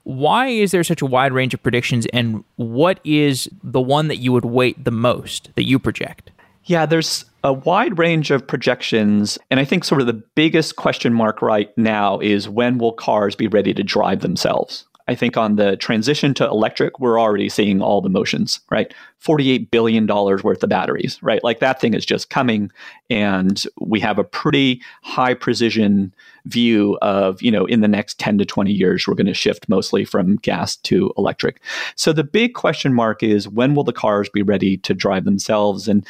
Why 0.04 0.48
is 0.48 0.70
there 0.70 0.84
such 0.84 1.00
a 1.00 1.06
wide 1.06 1.32
range 1.32 1.54
of 1.54 1.62
predictions, 1.62 2.06
and 2.12 2.44
what 2.56 3.00
is 3.04 3.48
the 3.62 3.80
one 3.80 4.08
that 4.08 4.18
you 4.18 4.32
would 4.32 4.44
weight 4.44 4.84
the 4.84 4.90
most 4.90 5.50
that 5.54 5.66
you 5.66 5.78
project? 5.78 6.30
Yeah, 6.64 6.86
there's 6.86 7.24
a 7.42 7.52
wide 7.52 7.98
range 7.98 8.30
of 8.30 8.46
projections. 8.46 9.38
And 9.50 9.60
I 9.60 9.64
think 9.64 9.84
sort 9.84 10.00
of 10.00 10.06
the 10.06 10.22
biggest 10.34 10.76
question 10.76 11.12
mark 11.12 11.42
right 11.42 11.76
now 11.76 12.18
is 12.18 12.48
when 12.48 12.78
will 12.78 12.92
cars 12.92 13.36
be 13.36 13.48
ready 13.48 13.74
to 13.74 13.82
drive 13.82 14.20
themselves? 14.20 14.86
I 15.06 15.14
think 15.14 15.36
on 15.36 15.56
the 15.56 15.76
transition 15.76 16.32
to 16.34 16.46
electric, 16.46 16.98
we're 16.98 17.20
already 17.20 17.50
seeing 17.50 17.82
all 17.82 18.00
the 18.00 18.08
motions, 18.08 18.60
right? 18.70 18.94
$48 19.22 19.70
billion 19.70 20.06
worth 20.06 20.62
of 20.62 20.70
batteries, 20.70 21.22
right? 21.22 21.44
Like 21.44 21.60
that 21.60 21.78
thing 21.78 21.92
is 21.92 22.06
just 22.06 22.30
coming. 22.30 22.70
And 23.10 23.62
we 23.78 24.00
have 24.00 24.18
a 24.18 24.24
pretty 24.24 24.80
high 25.02 25.34
precision 25.34 26.14
view 26.46 26.98
of, 27.00 27.40
you 27.40 27.50
know, 27.50 27.64
in 27.66 27.80
the 27.80 27.88
next 27.88 28.18
10 28.18 28.38
to 28.38 28.44
20 28.44 28.72
years, 28.72 29.06
we're 29.06 29.14
going 29.14 29.26
to 29.26 29.34
shift 29.34 29.68
mostly 29.68 30.04
from 30.04 30.36
gas 30.36 30.76
to 30.76 31.12
electric. 31.16 31.60
So 31.96 32.12
the 32.12 32.24
big 32.24 32.54
question 32.54 32.92
mark 32.92 33.22
is 33.22 33.48
when 33.48 33.74
will 33.74 33.84
the 33.84 33.92
cars 33.92 34.28
be 34.28 34.42
ready 34.42 34.76
to 34.78 34.94
drive 34.94 35.24
themselves? 35.24 35.88
And 35.88 36.06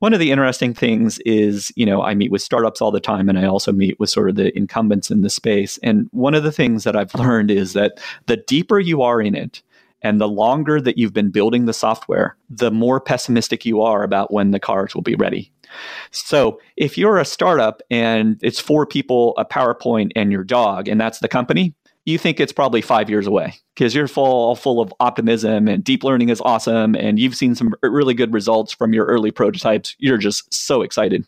one 0.00 0.12
of 0.12 0.20
the 0.20 0.30
interesting 0.30 0.74
things 0.74 1.18
is, 1.20 1.72
you 1.76 1.86
know, 1.86 2.02
I 2.02 2.14
meet 2.14 2.30
with 2.30 2.42
startups 2.42 2.80
all 2.80 2.90
the 2.90 3.00
time 3.00 3.28
and 3.28 3.38
I 3.38 3.46
also 3.46 3.72
meet 3.72 3.98
with 4.00 4.10
sort 4.10 4.28
of 4.28 4.36
the 4.36 4.56
incumbents 4.56 5.10
in 5.10 5.22
the 5.22 5.30
space. 5.30 5.78
And 5.82 6.08
one 6.12 6.34
of 6.34 6.42
the 6.42 6.52
things 6.52 6.84
that 6.84 6.96
I've 6.96 7.14
learned 7.14 7.50
is 7.50 7.72
that 7.74 8.00
the 8.26 8.36
deeper 8.36 8.78
you 8.78 9.02
are 9.02 9.20
in 9.20 9.34
it, 9.34 9.62
and 10.02 10.20
the 10.20 10.28
longer 10.28 10.80
that 10.80 10.98
you've 10.98 11.12
been 11.12 11.30
building 11.30 11.66
the 11.66 11.72
software, 11.72 12.36
the 12.50 12.70
more 12.70 13.00
pessimistic 13.00 13.64
you 13.64 13.80
are 13.82 14.02
about 14.02 14.32
when 14.32 14.50
the 14.50 14.60
cars 14.60 14.94
will 14.94 15.02
be 15.02 15.14
ready. 15.14 15.52
So 16.10 16.60
if 16.76 16.96
you're 16.96 17.18
a 17.18 17.24
startup 17.24 17.82
and 17.90 18.38
it's 18.42 18.60
four 18.60 18.86
people, 18.86 19.34
a 19.36 19.44
PowerPoint, 19.44 20.12
and 20.14 20.30
your 20.30 20.44
dog, 20.44 20.88
and 20.88 21.00
that's 21.00 21.18
the 21.18 21.28
company, 21.28 21.74
you 22.04 22.18
think 22.18 22.38
it's 22.38 22.52
probably 22.52 22.80
five 22.80 23.10
years 23.10 23.26
away 23.26 23.54
because 23.74 23.94
you're 23.94 24.06
full 24.06 24.54
full 24.54 24.80
of 24.80 24.94
optimism 25.00 25.66
and 25.66 25.82
deep 25.82 26.04
learning 26.04 26.28
is 26.28 26.40
awesome 26.42 26.94
and 26.94 27.18
you've 27.18 27.34
seen 27.34 27.56
some 27.56 27.74
really 27.82 28.14
good 28.14 28.32
results 28.32 28.72
from 28.72 28.92
your 28.94 29.06
early 29.06 29.32
prototypes. 29.32 29.96
You're 29.98 30.16
just 30.16 30.52
so 30.54 30.82
excited. 30.82 31.26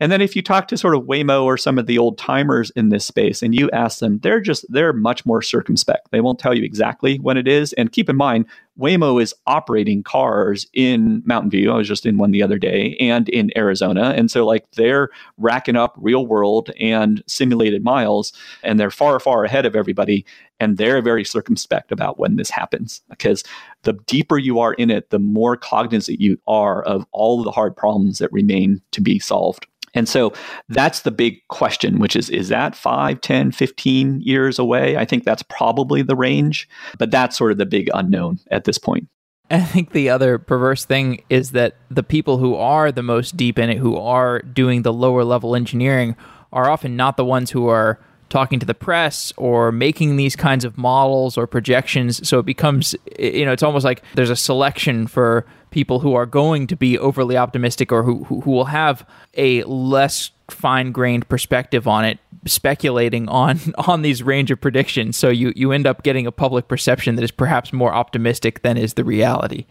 And 0.00 0.12
then 0.12 0.20
if 0.20 0.36
you 0.36 0.42
talk 0.42 0.68
to 0.68 0.76
sort 0.76 0.94
of 0.94 1.02
Waymo 1.02 1.44
or 1.44 1.56
some 1.56 1.78
of 1.78 1.86
the 1.86 1.98
old 1.98 2.18
timers 2.18 2.70
in 2.70 2.88
this 2.88 3.04
space 3.04 3.42
and 3.42 3.54
you 3.54 3.68
ask 3.72 3.98
them, 3.98 4.18
they're 4.20 4.40
just 4.40 4.64
they're 4.68 4.92
much 4.92 5.26
more 5.26 5.42
circumspect. 5.42 6.10
They 6.10 6.20
won't 6.20 6.38
tell 6.38 6.54
you 6.54 6.64
exactly 6.64 7.18
when 7.18 7.36
it 7.36 7.48
is. 7.48 7.72
And 7.74 7.90
keep 7.90 8.08
in 8.08 8.16
mind, 8.16 8.46
Waymo 8.78 9.20
is 9.20 9.34
operating 9.46 10.02
cars 10.02 10.66
in 10.72 11.22
Mountain 11.26 11.50
View. 11.50 11.72
I 11.72 11.76
was 11.76 11.88
just 11.88 12.06
in 12.06 12.16
one 12.16 12.30
the 12.30 12.42
other 12.42 12.58
day 12.58 12.96
and 13.00 13.28
in 13.28 13.50
Arizona. 13.56 14.14
And 14.16 14.30
so 14.30 14.46
like 14.46 14.70
they're 14.72 15.10
racking 15.36 15.76
up 15.76 15.94
real 15.96 16.26
world 16.26 16.70
and 16.78 17.22
simulated 17.26 17.82
miles 17.82 18.32
and 18.62 18.78
they're 18.78 18.90
far, 18.90 19.18
far 19.18 19.44
ahead 19.44 19.66
of 19.66 19.74
everybody. 19.74 20.24
And 20.60 20.76
they're 20.76 21.02
very 21.02 21.24
circumspect 21.24 21.92
about 21.92 22.18
when 22.18 22.36
this 22.36 22.50
happens 22.50 23.02
because 23.08 23.42
the 23.82 23.94
deeper 24.06 24.38
you 24.38 24.58
are 24.60 24.74
in 24.74 24.90
it, 24.90 25.10
the 25.10 25.18
more 25.18 25.56
cognizant 25.56 26.20
you 26.20 26.38
are 26.46 26.82
of 26.82 27.06
all 27.12 27.42
the 27.42 27.50
hard 27.50 27.76
problems 27.76 28.18
that 28.18 28.32
remain 28.32 28.80
to 28.92 29.00
be 29.00 29.18
solved. 29.18 29.66
And 29.94 30.08
so 30.08 30.32
that's 30.68 31.00
the 31.00 31.10
big 31.10 31.46
question, 31.48 31.98
which 31.98 32.14
is 32.14 32.30
is 32.30 32.48
that 32.48 32.74
5, 32.74 33.20
10, 33.20 33.52
15 33.52 34.20
years 34.20 34.58
away? 34.58 34.96
I 34.96 35.04
think 35.04 35.24
that's 35.24 35.42
probably 35.42 36.02
the 36.02 36.16
range, 36.16 36.68
but 36.98 37.10
that's 37.10 37.36
sort 37.36 37.52
of 37.52 37.58
the 37.58 37.66
big 37.66 37.90
unknown 37.94 38.38
at 38.50 38.64
this 38.68 38.78
point. 38.78 39.08
I 39.50 39.60
think 39.60 39.92
the 39.92 40.10
other 40.10 40.38
perverse 40.38 40.84
thing 40.84 41.22
is 41.30 41.52
that 41.52 41.74
the 41.90 42.02
people 42.02 42.36
who 42.36 42.54
are 42.54 42.92
the 42.92 43.02
most 43.02 43.36
deep 43.36 43.58
in 43.58 43.70
it, 43.70 43.78
who 43.78 43.96
are 43.96 44.40
doing 44.40 44.82
the 44.82 44.92
lower 44.92 45.24
level 45.24 45.56
engineering, 45.56 46.16
are 46.52 46.70
often 46.70 46.96
not 46.96 47.16
the 47.16 47.24
ones 47.24 47.50
who 47.50 47.66
are 47.66 47.98
talking 48.28 48.58
to 48.58 48.66
the 48.66 48.74
press 48.74 49.32
or 49.38 49.72
making 49.72 50.16
these 50.16 50.36
kinds 50.36 50.64
of 50.64 50.76
models 50.76 51.38
or 51.38 51.46
projections. 51.46 52.26
So 52.28 52.38
it 52.38 52.46
becomes, 52.46 52.94
you 53.18 53.46
know, 53.46 53.52
it's 53.52 53.62
almost 53.62 53.84
like 53.84 54.02
there's 54.14 54.30
a 54.30 54.36
selection 54.36 55.06
for 55.06 55.46
people 55.70 56.00
who 56.00 56.14
are 56.14 56.26
going 56.26 56.66
to 56.66 56.76
be 56.76 56.98
overly 56.98 57.36
optimistic 57.36 57.90
or 57.90 58.02
who, 58.02 58.24
who, 58.24 58.40
who 58.42 58.50
will 58.50 58.66
have 58.66 59.06
a 59.34 59.62
less 59.64 60.30
fine 60.50 60.92
grained 60.92 61.28
perspective 61.28 61.88
on 61.88 62.04
it, 62.04 62.18
speculating 62.46 63.28
on 63.28 63.60
on 63.86 64.02
these 64.02 64.22
range 64.22 64.50
of 64.50 64.60
predictions. 64.60 65.16
So 65.16 65.28
you, 65.28 65.52
you 65.56 65.72
end 65.72 65.86
up 65.86 66.02
getting 66.02 66.26
a 66.26 66.32
public 66.32 66.68
perception 66.68 67.16
that 67.16 67.22
is 67.22 67.30
perhaps 67.30 67.72
more 67.72 67.92
optimistic 67.92 68.62
than 68.62 68.76
is 68.76 68.94
the 68.94 69.04
reality. 69.04 69.66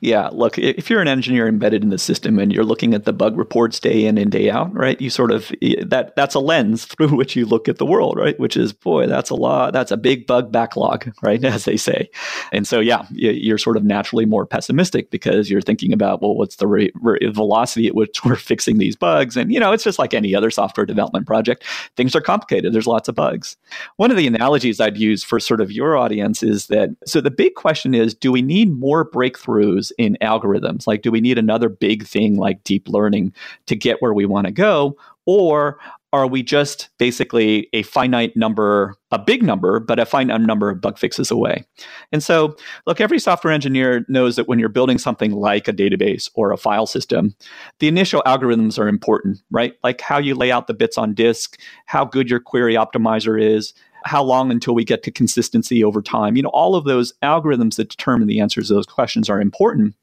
Yeah, 0.00 0.28
look, 0.30 0.58
if 0.58 0.90
you're 0.90 1.00
an 1.00 1.08
engineer 1.08 1.48
embedded 1.48 1.82
in 1.82 1.88
the 1.88 1.98
system 1.98 2.38
and 2.38 2.52
you're 2.52 2.64
looking 2.64 2.92
at 2.92 3.04
the 3.04 3.14
bug 3.14 3.36
reports 3.38 3.80
day 3.80 4.04
in 4.04 4.18
and 4.18 4.30
day 4.30 4.50
out, 4.50 4.74
right? 4.74 5.00
You 5.00 5.08
sort 5.08 5.32
of 5.32 5.50
that 5.86 6.12
that's 6.16 6.34
a 6.34 6.38
lens 6.38 6.84
through 6.86 7.16
which 7.16 7.34
you 7.34 7.46
look 7.46 7.66
at 7.66 7.78
the 7.78 7.86
world, 7.86 8.18
right? 8.18 8.38
Which 8.38 8.58
is, 8.58 8.74
boy, 8.74 9.06
that's 9.06 9.30
a 9.30 9.34
lot, 9.34 9.72
that's 9.72 9.90
a 9.90 9.96
big 9.96 10.26
bug 10.26 10.52
backlog, 10.52 11.10
right? 11.22 11.42
As 11.56 11.64
they 11.64 11.78
say. 11.78 12.10
And 12.52 12.68
so, 12.68 12.78
yeah, 12.78 13.06
you're 13.10 13.56
sort 13.56 13.78
of 13.78 13.84
naturally 13.84 14.26
more 14.26 14.44
pessimistic 14.44 15.10
because 15.10 15.50
you're 15.50 15.62
thinking 15.62 15.94
about, 15.94 16.20
well, 16.20 16.34
what's 16.34 16.56
the 16.56 16.66
rate, 16.66 16.92
velocity 17.32 17.86
at 17.86 17.94
which 17.94 18.22
we're 18.24 18.36
fixing 18.36 18.76
these 18.76 18.96
bugs? 18.96 19.36
And 19.36 19.50
you 19.50 19.58
know, 19.58 19.72
it's 19.72 19.84
just 19.84 19.98
like 19.98 20.12
any 20.12 20.34
other 20.34 20.50
software 20.50 20.84
development 20.84 21.26
project. 21.26 21.64
Things 21.96 22.14
are 22.14 22.20
complicated. 22.20 22.74
There's 22.74 22.86
lots 22.86 23.08
of 23.08 23.14
bugs. 23.14 23.56
One 23.96 24.10
of 24.10 24.18
the 24.18 24.26
analogies 24.26 24.78
I'd 24.78 24.98
use 24.98 25.24
for 25.24 25.40
sort 25.40 25.62
of 25.62 25.72
your 25.72 25.96
audience 25.96 26.42
is 26.42 26.66
that 26.66 26.90
so 27.06 27.22
the 27.22 27.30
big 27.30 27.54
question 27.54 27.94
is, 27.94 28.12
do 28.12 28.30
we 28.30 28.42
need 28.42 28.78
more 28.78 29.08
breakthroughs 29.10 29.86
in 29.98 30.16
algorithms? 30.22 30.86
Like, 30.86 31.02
do 31.02 31.10
we 31.10 31.20
need 31.20 31.38
another 31.38 31.68
big 31.68 32.06
thing 32.06 32.36
like 32.36 32.64
deep 32.64 32.88
learning 32.88 33.32
to 33.66 33.76
get 33.76 34.00
where 34.00 34.14
we 34.14 34.26
want 34.26 34.46
to 34.46 34.52
go? 34.52 34.96
Or 35.26 35.78
are 36.12 36.26
we 36.26 36.42
just 36.42 36.88
basically 36.98 37.68
a 37.72 37.82
finite 37.82 38.34
number, 38.36 38.94
a 39.10 39.18
big 39.18 39.42
number, 39.42 39.80
but 39.80 39.98
a 39.98 40.06
finite 40.06 40.40
number 40.40 40.70
of 40.70 40.80
bug 40.80 40.98
fixes 40.98 41.30
away? 41.30 41.64
And 42.12 42.22
so, 42.22 42.56
look, 42.86 43.00
every 43.00 43.18
software 43.18 43.52
engineer 43.52 44.04
knows 44.08 44.36
that 44.36 44.48
when 44.48 44.58
you're 44.58 44.68
building 44.68 44.98
something 44.98 45.32
like 45.32 45.68
a 45.68 45.72
database 45.72 46.30
or 46.34 46.52
a 46.52 46.56
file 46.56 46.86
system, 46.86 47.34
the 47.80 47.88
initial 47.88 48.22
algorithms 48.24 48.78
are 48.78 48.88
important, 48.88 49.42
right? 49.50 49.74
Like 49.82 50.00
how 50.00 50.18
you 50.18 50.34
lay 50.34 50.50
out 50.50 50.68
the 50.68 50.74
bits 50.74 50.96
on 50.96 51.12
disk, 51.12 51.60
how 51.86 52.04
good 52.04 52.30
your 52.30 52.40
query 52.40 52.74
optimizer 52.74 53.38
is, 53.38 53.74
how 54.06 54.22
long 54.22 54.50
until 54.50 54.74
we 54.74 54.84
get 54.84 55.02
to 55.02 55.10
consistency 55.10 55.82
over 55.82 56.00
time? 56.00 56.36
You 56.36 56.42
know, 56.42 56.50
all 56.50 56.76
of 56.76 56.84
those 56.84 57.12
algorithms 57.22 57.76
that 57.76 57.88
determine 57.88 58.28
the 58.28 58.40
answers 58.40 58.68
to 58.68 58.74
those 58.74 58.86
questions 58.86 59.28
are 59.28 59.40
important. 59.40 59.94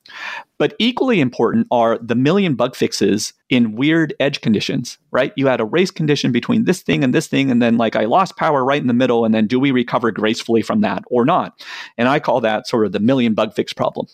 But 0.63 0.75
equally 0.79 1.19
important 1.19 1.67
are 1.71 1.97
the 1.97 2.15
million 2.15 2.55
bug 2.55 2.73
fixes 2.73 3.33
in 3.49 3.75
weird 3.75 4.13
edge 4.21 4.39
conditions, 4.39 4.97
right? 5.11 5.33
You 5.35 5.47
had 5.47 5.59
a 5.59 5.65
race 5.65 5.91
condition 5.91 6.31
between 6.31 6.63
this 6.63 6.81
thing 6.81 7.03
and 7.03 7.13
this 7.13 7.27
thing, 7.27 7.51
and 7.51 7.61
then 7.61 7.75
like 7.75 7.97
I 7.97 8.05
lost 8.05 8.37
power 8.37 8.63
right 8.63 8.79
in 8.79 8.87
the 8.87 8.93
middle, 8.93 9.25
and 9.25 9.35
then 9.35 9.45
do 9.45 9.59
we 9.59 9.71
recover 9.71 10.09
gracefully 10.09 10.61
from 10.61 10.79
that 10.79 11.03
or 11.07 11.25
not? 11.25 11.61
And 11.97 12.07
I 12.07 12.21
call 12.21 12.39
that 12.39 12.65
sort 12.65 12.85
of 12.85 12.93
the 12.93 13.01
million 13.01 13.33
bug 13.33 13.53
fix 13.53 13.73
problem, 13.73 14.07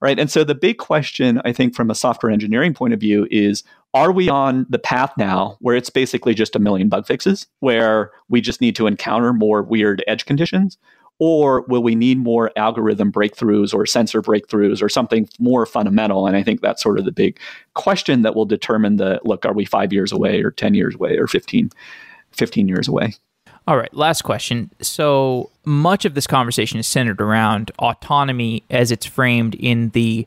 right? 0.00 0.18
And 0.18 0.30
so 0.30 0.42
the 0.42 0.54
big 0.54 0.78
question, 0.78 1.42
I 1.44 1.52
think, 1.52 1.74
from 1.74 1.90
a 1.90 1.94
software 1.94 2.32
engineering 2.32 2.72
point 2.72 2.94
of 2.94 3.00
view 3.00 3.28
is 3.30 3.62
are 3.92 4.10
we 4.10 4.30
on 4.30 4.64
the 4.70 4.78
path 4.78 5.12
now 5.18 5.58
where 5.60 5.76
it's 5.76 5.90
basically 5.90 6.32
just 6.32 6.56
a 6.56 6.58
million 6.58 6.88
bug 6.88 7.06
fixes, 7.06 7.46
where 7.60 8.10
we 8.30 8.40
just 8.40 8.62
need 8.62 8.74
to 8.76 8.86
encounter 8.86 9.34
more 9.34 9.62
weird 9.62 10.02
edge 10.06 10.24
conditions? 10.24 10.78
Or 11.20 11.62
will 11.62 11.82
we 11.82 11.94
need 11.94 12.18
more 12.18 12.50
algorithm 12.56 13.12
breakthroughs 13.12 13.72
or 13.72 13.86
sensor 13.86 14.20
breakthroughs 14.20 14.82
or 14.82 14.88
something 14.88 15.28
more 15.38 15.64
fundamental? 15.64 16.26
And 16.26 16.36
I 16.36 16.42
think 16.42 16.60
that's 16.60 16.82
sort 16.82 16.98
of 16.98 17.04
the 17.04 17.12
big 17.12 17.38
question 17.74 18.22
that 18.22 18.34
will 18.34 18.46
determine 18.46 18.96
the 18.96 19.20
look, 19.24 19.46
are 19.46 19.52
we 19.52 19.64
five 19.64 19.92
years 19.92 20.10
away 20.10 20.42
or 20.42 20.50
10 20.50 20.74
years 20.74 20.96
away 20.96 21.16
or 21.16 21.26
15, 21.26 21.70
15 22.32 22.68
years 22.68 22.88
away? 22.88 23.14
All 23.66 23.78
right, 23.78 23.94
last 23.94 24.22
question. 24.22 24.70
So 24.82 25.50
much 25.64 26.04
of 26.04 26.14
this 26.14 26.26
conversation 26.26 26.78
is 26.78 26.86
centered 26.86 27.20
around 27.20 27.70
autonomy 27.78 28.62
as 28.68 28.90
it's 28.90 29.06
framed 29.06 29.54
in 29.54 29.88
the 29.90 30.26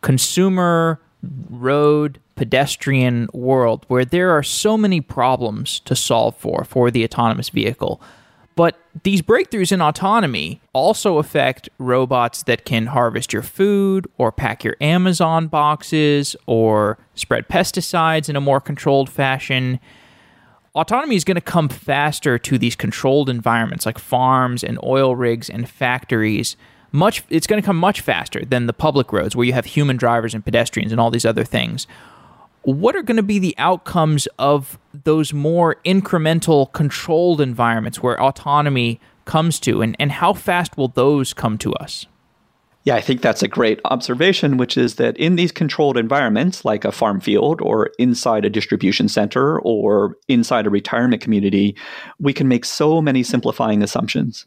consumer 0.00 1.00
road 1.50 2.18
pedestrian 2.36 3.28
world 3.32 3.84
where 3.88 4.04
there 4.04 4.30
are 4.30 4.42
so 4.42 4.76
many 4.76 5.00
problems 5.00 5.80
to 5.80 5.94
solve 5.94 6.36
for 6.36 6.64
for 6.64 6.90
the 6.90 7.04
autonomous 7.04 7.48
vehicle. 7.48 8.00
But 8.56 8.78
these 9.02 9.20
breakthroughs 9.20 9.72
in 9.72 9.80
autonomy 9.80 10.60
also 10.72 11.18
affect 11.18 11.68
robots 11.78 12.44
that 12.44 12.64
can 12.64 12.86
harvest 12.86 13.32
your 13.32 13.42
food 13.42 14.06
or 14.16 14.30
pack 14.30 14.62
your 14.62 14.76
Amazon 14.80 15.48
boxes 15.48 16.36
or 16.46 16.98
spread 17.14 17.48
pesticides 17.48 18.28
in 18.28 18.36
a 18.36 18.40
more 18.40 18.60
controlled 18.60 19.10
fashion. 19.10 19.80
Autonomy 20.74 21.16
is 21.16 21.24
going 21.24 21.36
to 21.36 21.40
come 21.40 21.68
faster 21.68 22.38
to 22.38 22.58
these 22.58 22.76
controlled 22.76 23.28
environments 23.28 23.86
like 23.86 23.98
farms 23.98 24.62
and 24.62 24.78
oil 24.84 25.16
rigs 25.16 25.50
and 25.50 25.68
factories. 25.68 26.56
Much 26.92 27.24
it's 27.30 27.48
going 27.48 27.60
to 27.60 27.66
come 27.66 27.76
much 27.76 28.00
faster 28.00 28.44
than 28.44 28.66
the 28.66 28.72
public 28.72 29.12
roads 29.12 29.34
where 29.34 29.46
you 29.46 29.52
have 29.52 29.64
human 29.64 29.96
drivers 29.96 30.32
and 30.32 30.44
pedestrians 30.44 30.92
and 30.92 31.00
all 31.00 31.10
these 31.10 31.24
other 31.24 31.44
things 31.44 31.88
what 32.64 32.96
are 32.96 33.02
going 33.02 33.16
to 33.16 33.22
be 33.22 33.38
the 33.38 33.54
outcomes 33.58 34.26
of 34.38 34.78
those 35.04 35.32
more 35.32 35.76
incremental 35.84 36.72
controlled 36.72 37.40
environments 37.40 38.02
where 38.02 38.20
autonomy 38.20 39.00
comes 39.24 39.60
to 39.60 39.82
and, 39.82 39.96
and 39.98 40.12
how 40.12 40.32
fast 40.32 40.76
will 40.76 40.88
those 40.88 41.32
come 41.32 41.58
to 41.58 41.72
us 41.74 42.06
yeah, 42.84 42.96
I 42.96 43.00
think 43.00 43.22
that's 43.22 43.42
a 43.42 43.48
great 43.48 43.80
observation, 43.86 44.58
which 44.58 44.76
is 44.76 44.96
that 44.96 45.16
in 45.16 45.36
these 45.36 45.50
controlled 45.50 45.96
environments, 45.96 46.66
like 46.66 46.84
a 46.84 46.92
farm 46.92 47.18
field 47.18 47.62
or 47.62 47.90
inside 47.98 48.44
a 48.44 48.50
distribution 48.50 49.08
center 49.08 49.58
or 49.60 50.18
inside 50.28 50.66
a 50.66 50.70
retirement 50.70 51.22
community, 51.22 51.76
we 52.20 52.34
can 52.34 52.46
make 52.46 52.66
so 52.66 53.00
many 53.00 53.22
simplifying 53.22 53.82
assumptions. 53.82 54.46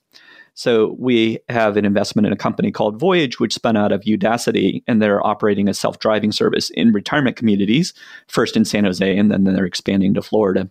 So 0.57 0.95
we 0.97 1.37
have 1.49 1.77
an 1.77 1.85
investment 1.85 2.25
in 2.25 2.33
a 2.33 2.35
company 2.35 2.71
called 2.71 2.99
Voyage, 2.99 3.39
which 3.39 3.53
spun 3.53 3.77
out 3.77 3.91
of 3.91 4.01
Udacity, 4.01 4.81
and 4.87 4.99
they're 4.99 5.25
operating 5.25 5.69
a 5.69 5.73
self-driving 5.73 6.31
service 6.31 6.71
in 6.71 6.93
retirement 6.93 7.35
communities, 7.35 7.93
first 8.27 8.57
in 8.57 8.65
San 8.65 8.83
Jose, 8.83 9.17
and 9.17 9.29
then 9.29 9.43
they're 9.43 9.65
expanding 9.65 10.15
to 10.15 10.21
Florida. 10.23 10.67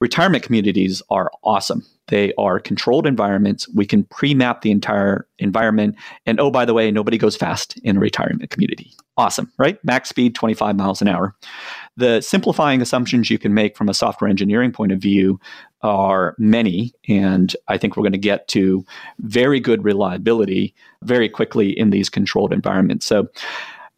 Retirement 0.00 0.42
communities 0.42 1.02
are 1.08 1.30
awesome. 1.44 1.86
They 2.08 2.34
are 2.34 2.58
controlled 2.58 3.06
environments. 3.06 3.68
We 3.68 3.86
can 3.86 4.02
pre-map 4.04 4.62
the 4.62 4.72
entire 4.72 5.28
environment. 5.38 5.94
And 6.26 6.40
oh, 6.40 6.50
by 6.50 6.64
the 6.64 6.74
way, 6.74 6.90
nobody 6.90 7.16
goes 7.16 7.36
fast 7.36 7.78
in 7.84 7.96
a 7.96 8.00
retirement 8.00 8.50
community. 8.50 8.92
Awesome, 9.16 9.52
right? 9.56 9.78
Max 9.84 10.08
speed 10.08 10.34
25 10.34 10.74
miles 10.74 11.00
an 11.00 11.06
hour. 11.06 11.36
The 11.98 12.20
simplifying 12.20 12.80
assumptions 12.80 13.28
you 13.28 13.38
can 13.38 13.54
make 13.54 13.76
from 13.76 13.88
a 13.88 13.94
software 13.94 14.30
engineering 14.30 14.70
point 14.70 14.92
of 14.92 15.00
view 15.00 15.40
are 15.82 16.36
many, 16.38 16.92
and 17.08 17.54
I 17.66 17.76
think 17.76 17.96
we're 17.96 18.04
going 18.04 18.12
to 18.12 18.18
get 18.18 18.46
to 18.48 18.86
very 19.18 19.58
good 19.58 19.82
reliability 19.82 20.74
very 21.02 21.28
quickly 21.28 21.76
in 21.76 21.90
these 21.90 22.08
controlled 22.08 22.52
environments. 22.52 23.04
So 23.04 23.28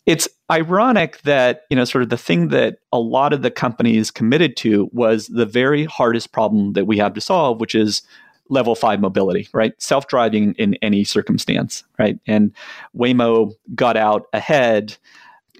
it's 0.07 0.27
ironic 0.51 1.21
that 1.23 1.65
you 1.69 1.77
know 1.77 1.85
sort 1.85 2.03
of 2.03 2.09
the 2.09 2.17
thing 2.17 2.49
that 2.49 2.79
a 2.91 2.99
lot 2.99 3.35
of 3.35 3.43
the 3.43 3.51
companies 3.51 4.11
committed 4.11 4.57
to 4.57 4.89
was 4.93 5.27
the 5.27 5.47
very 5.47 5.85
hardest 5.85 6.33
problem 6.33 6.73
that 6.73 6.87
we 6.87 6.97
have 6.97 7.13
to 7.13 7.21
solve, 7.21 7.61
which 7.61 7.75
is 7.75 8.01
level 8.49 8.75
five 8.75 9.01
mobility, 9.01 9.47
right? 9.53 9.75
Self 9.81 10.07
driving 10.09 10.55
in 10.55 10.75
any 10.83 11.05
circumstance, 11.05 11.85
right? 11.99 12.19
And 12.27 12.53
Waymo 12.97 13.53
got 13.75 13.99
out 13.99 14.27
ahead 14.33 14.97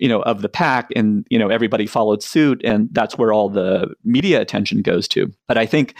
you 0.01 0.09
know 0.09 0.23
of 0.23 0.43
the 0.43 0.49
pack 0.49 0.89
and 0.97 1.27
you 1.31 1.39
know 1.39 1.49
everybody 1.49 1.87
followed 1.87 2.23
suit 2.23 2.61
and 2.65 2.89
that's 2.93 3.17
where 3.17 3.33
all 3.33 3.49
the 3.49 3.95
media 4.05 4.41
attention 4.41 4.83
goes 4.83 5.07
to. 5.09 5.33
But 5.47 5.59
i 5.59 5.67
think 5.67 5.95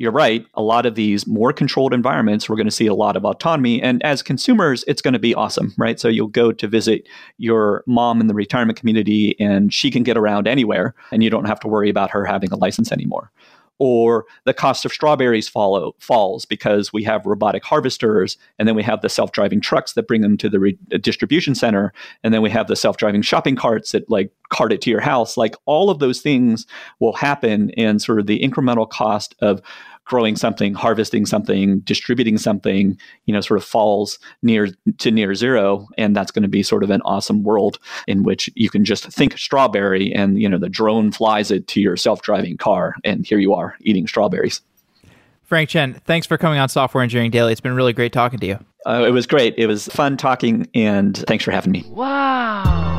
you're 0.00 0.12
right. 0.12 0.46
A 0.54 0.62
lot 0.62 0.86
of 0.86 0.94
these 0.94 1.26
more 1.26 1.52
controlled 1.52 1.92
environments 1.92 2.48
we're 2.48 2.56
going 2.56 2.68
to 2.68 2.70
see 2.70 2.86
a 2.86 2.94
lot 2.94 3.16
of 3.16 3.24
autonomy 3.24 3.82
and 3.82 4.00
as 4.04 4.22
consumers 4.22 4.84
it's 4.86 5.02
going 5.02 5.14
to 5.14 5.18
be 5.18 5.34
awesome 5.34 5.74
right? 5.76 5.98
So 5.98 6.08
you'll 6.08 6.28
go 6.28 6.52
to 6.52 6.68
visit 6.68 7.08
your 7.38 7.82
mom 7.86 8.20
in 8.20 8.28
the 8.28 8.34
retirement 8.34 8.78
community 8.78 9.34
and 9.40 9.74
she 9.74 9.90
can 9.90 10.04
get 10.04 10.16
around 10.16 10.46
anywhere 10.46 10.94
and 11.10 11.24
you 11.24 11.30
don't 11.30 11.46
have 11.46 11.60
to 11.60 11.68
worry 11.68 11.90
about 11.90 12.10
her 12.10 12.24
having 12.24 12.52
a 12.52 12.56
license 12.56 12.92
anymore 12.92 13.32
or 13.78 14.26
the 14.44 14.54
cost 14.54 14.84
of 14.84 14.92
strawberries 14.92 15.48
follow, 15.48 15.94
falls 15.98 16.44
because 16.44 16.92
we 16.92 17.04
have 17.04 17.24
robotic 17.26 17.64
harvesters 17.64 18.36
and 18.58 18.66
then 18.66 18.74
we 18.74 18.82
have 18.82 19.00
the 19.00 19.08
self-driving 19.08 19.60
trucks 19.60 19.92
that 19.92 20.08
bring 20.08 20.20
them 20.20 20.36
to 20.36 20.48
the 20.48 20.58
re- 20.58 20.78
uh, 20.92 20.98
distribution 20.98 21.54
center 21.54 21.92
and 22.22 22.34
then 22.34 22.42
we 22.42 22.50
have 22.50 22.66
the 22.66 22.76
self-driving 22.76 23.22
shopping 23.22 23.56
carts 23.56 23.92
that 23.92 24.08
like 24.10 24.32
cart 24.50 24.72
it 24.72 24.80
to 24.82 24.90
your 24.90 25.00
house. 25.00 25.36
Like 25.36 25.54
all 25.66 25.90
of 25.90 25.98
those 25.98 26.20
things 26.20 26.66
will 27.00 27.12
happen 27.12 27.70
and 27.76 28.00
sort 28.00 28.18
of 28.18 28.26
the 28.26 28.40
incremental 28.40 28.88
cost 28.88 29.34
of 29.40 29.60
growing 30.08 30.36
something, 30.36 30.74
harvesting 30.74 31.26
something, 31.26 31.80
distributing 31.80 32.38
something, 32.38 32.98
you 33.26 33.34
know, 33.34 33.40
sort 33.40 33.58
of 33.58 33.64
falls 33.64 34.18
near 34.42 34.68
to 34.96 35.10
near 35.10 35.34
zero. 35.34 35.86
And 35.96 36.16
that's 36.16 36.30
going 36.30 36.42
to 36.42 36.48
be 36.48 36.62
sort 36.62 36.82
of 36.82 36.90
an 36.90 37.02
awesome 37.02 37.44
world 37.44 37.78
in 38.06 38.22
which 38.22 38.50
you 38.54 38.70
can 38.70 38.84
just 38.84 39.04
think 39.04 39.38
strawberry 39.38 40.12
and, 40.12 40.40
you 40.40 40.48
know, 40.48 40.58
the 40.58 40.68
drone 40.68 41.12
flies 41.12 41.50
it 41.50 41.68
to 41.68 41.80
your 41.80 41.96
self 41.96 42.22
driving 42.22 42.56
car. 42.56 42.96
And 43.04 43.26
here 43.26 43.38
you 43.38 43.54
are 43.54 43.76
eating 43.80 44.06
strawberries. 44.06 44.62
Frank 45.44 45.68
Chen, 45.68 45.94
thanks 46.04 46.26
for 46.26 46.36
coming 46.36 46.58
on 46.58 46.68
Software 46.68 47.02
Engineering 47.02 47.30
Daily. 47.30 47.52
It's 47.52 47.60
been 47.60 47.74
really 47.74 47.92
great 47.92 48.12
talking 48.12 48.38
to 48.40 48.46
you. 48.46 48.58
Uh, 48.86 49.04
it 49.06 49.10
was 49.10 49.26
great. 49.26 49.54
It 49.58 49.66
was 49.66 49.86
fun 49.88 50.16
talking, 50.16 50.68
and 50.74 51.16
thanks 51.16 51.44
for 51.44 51.50
having 51.50 51.72
me. 51.72 51.84
Wow. 51.88 52.97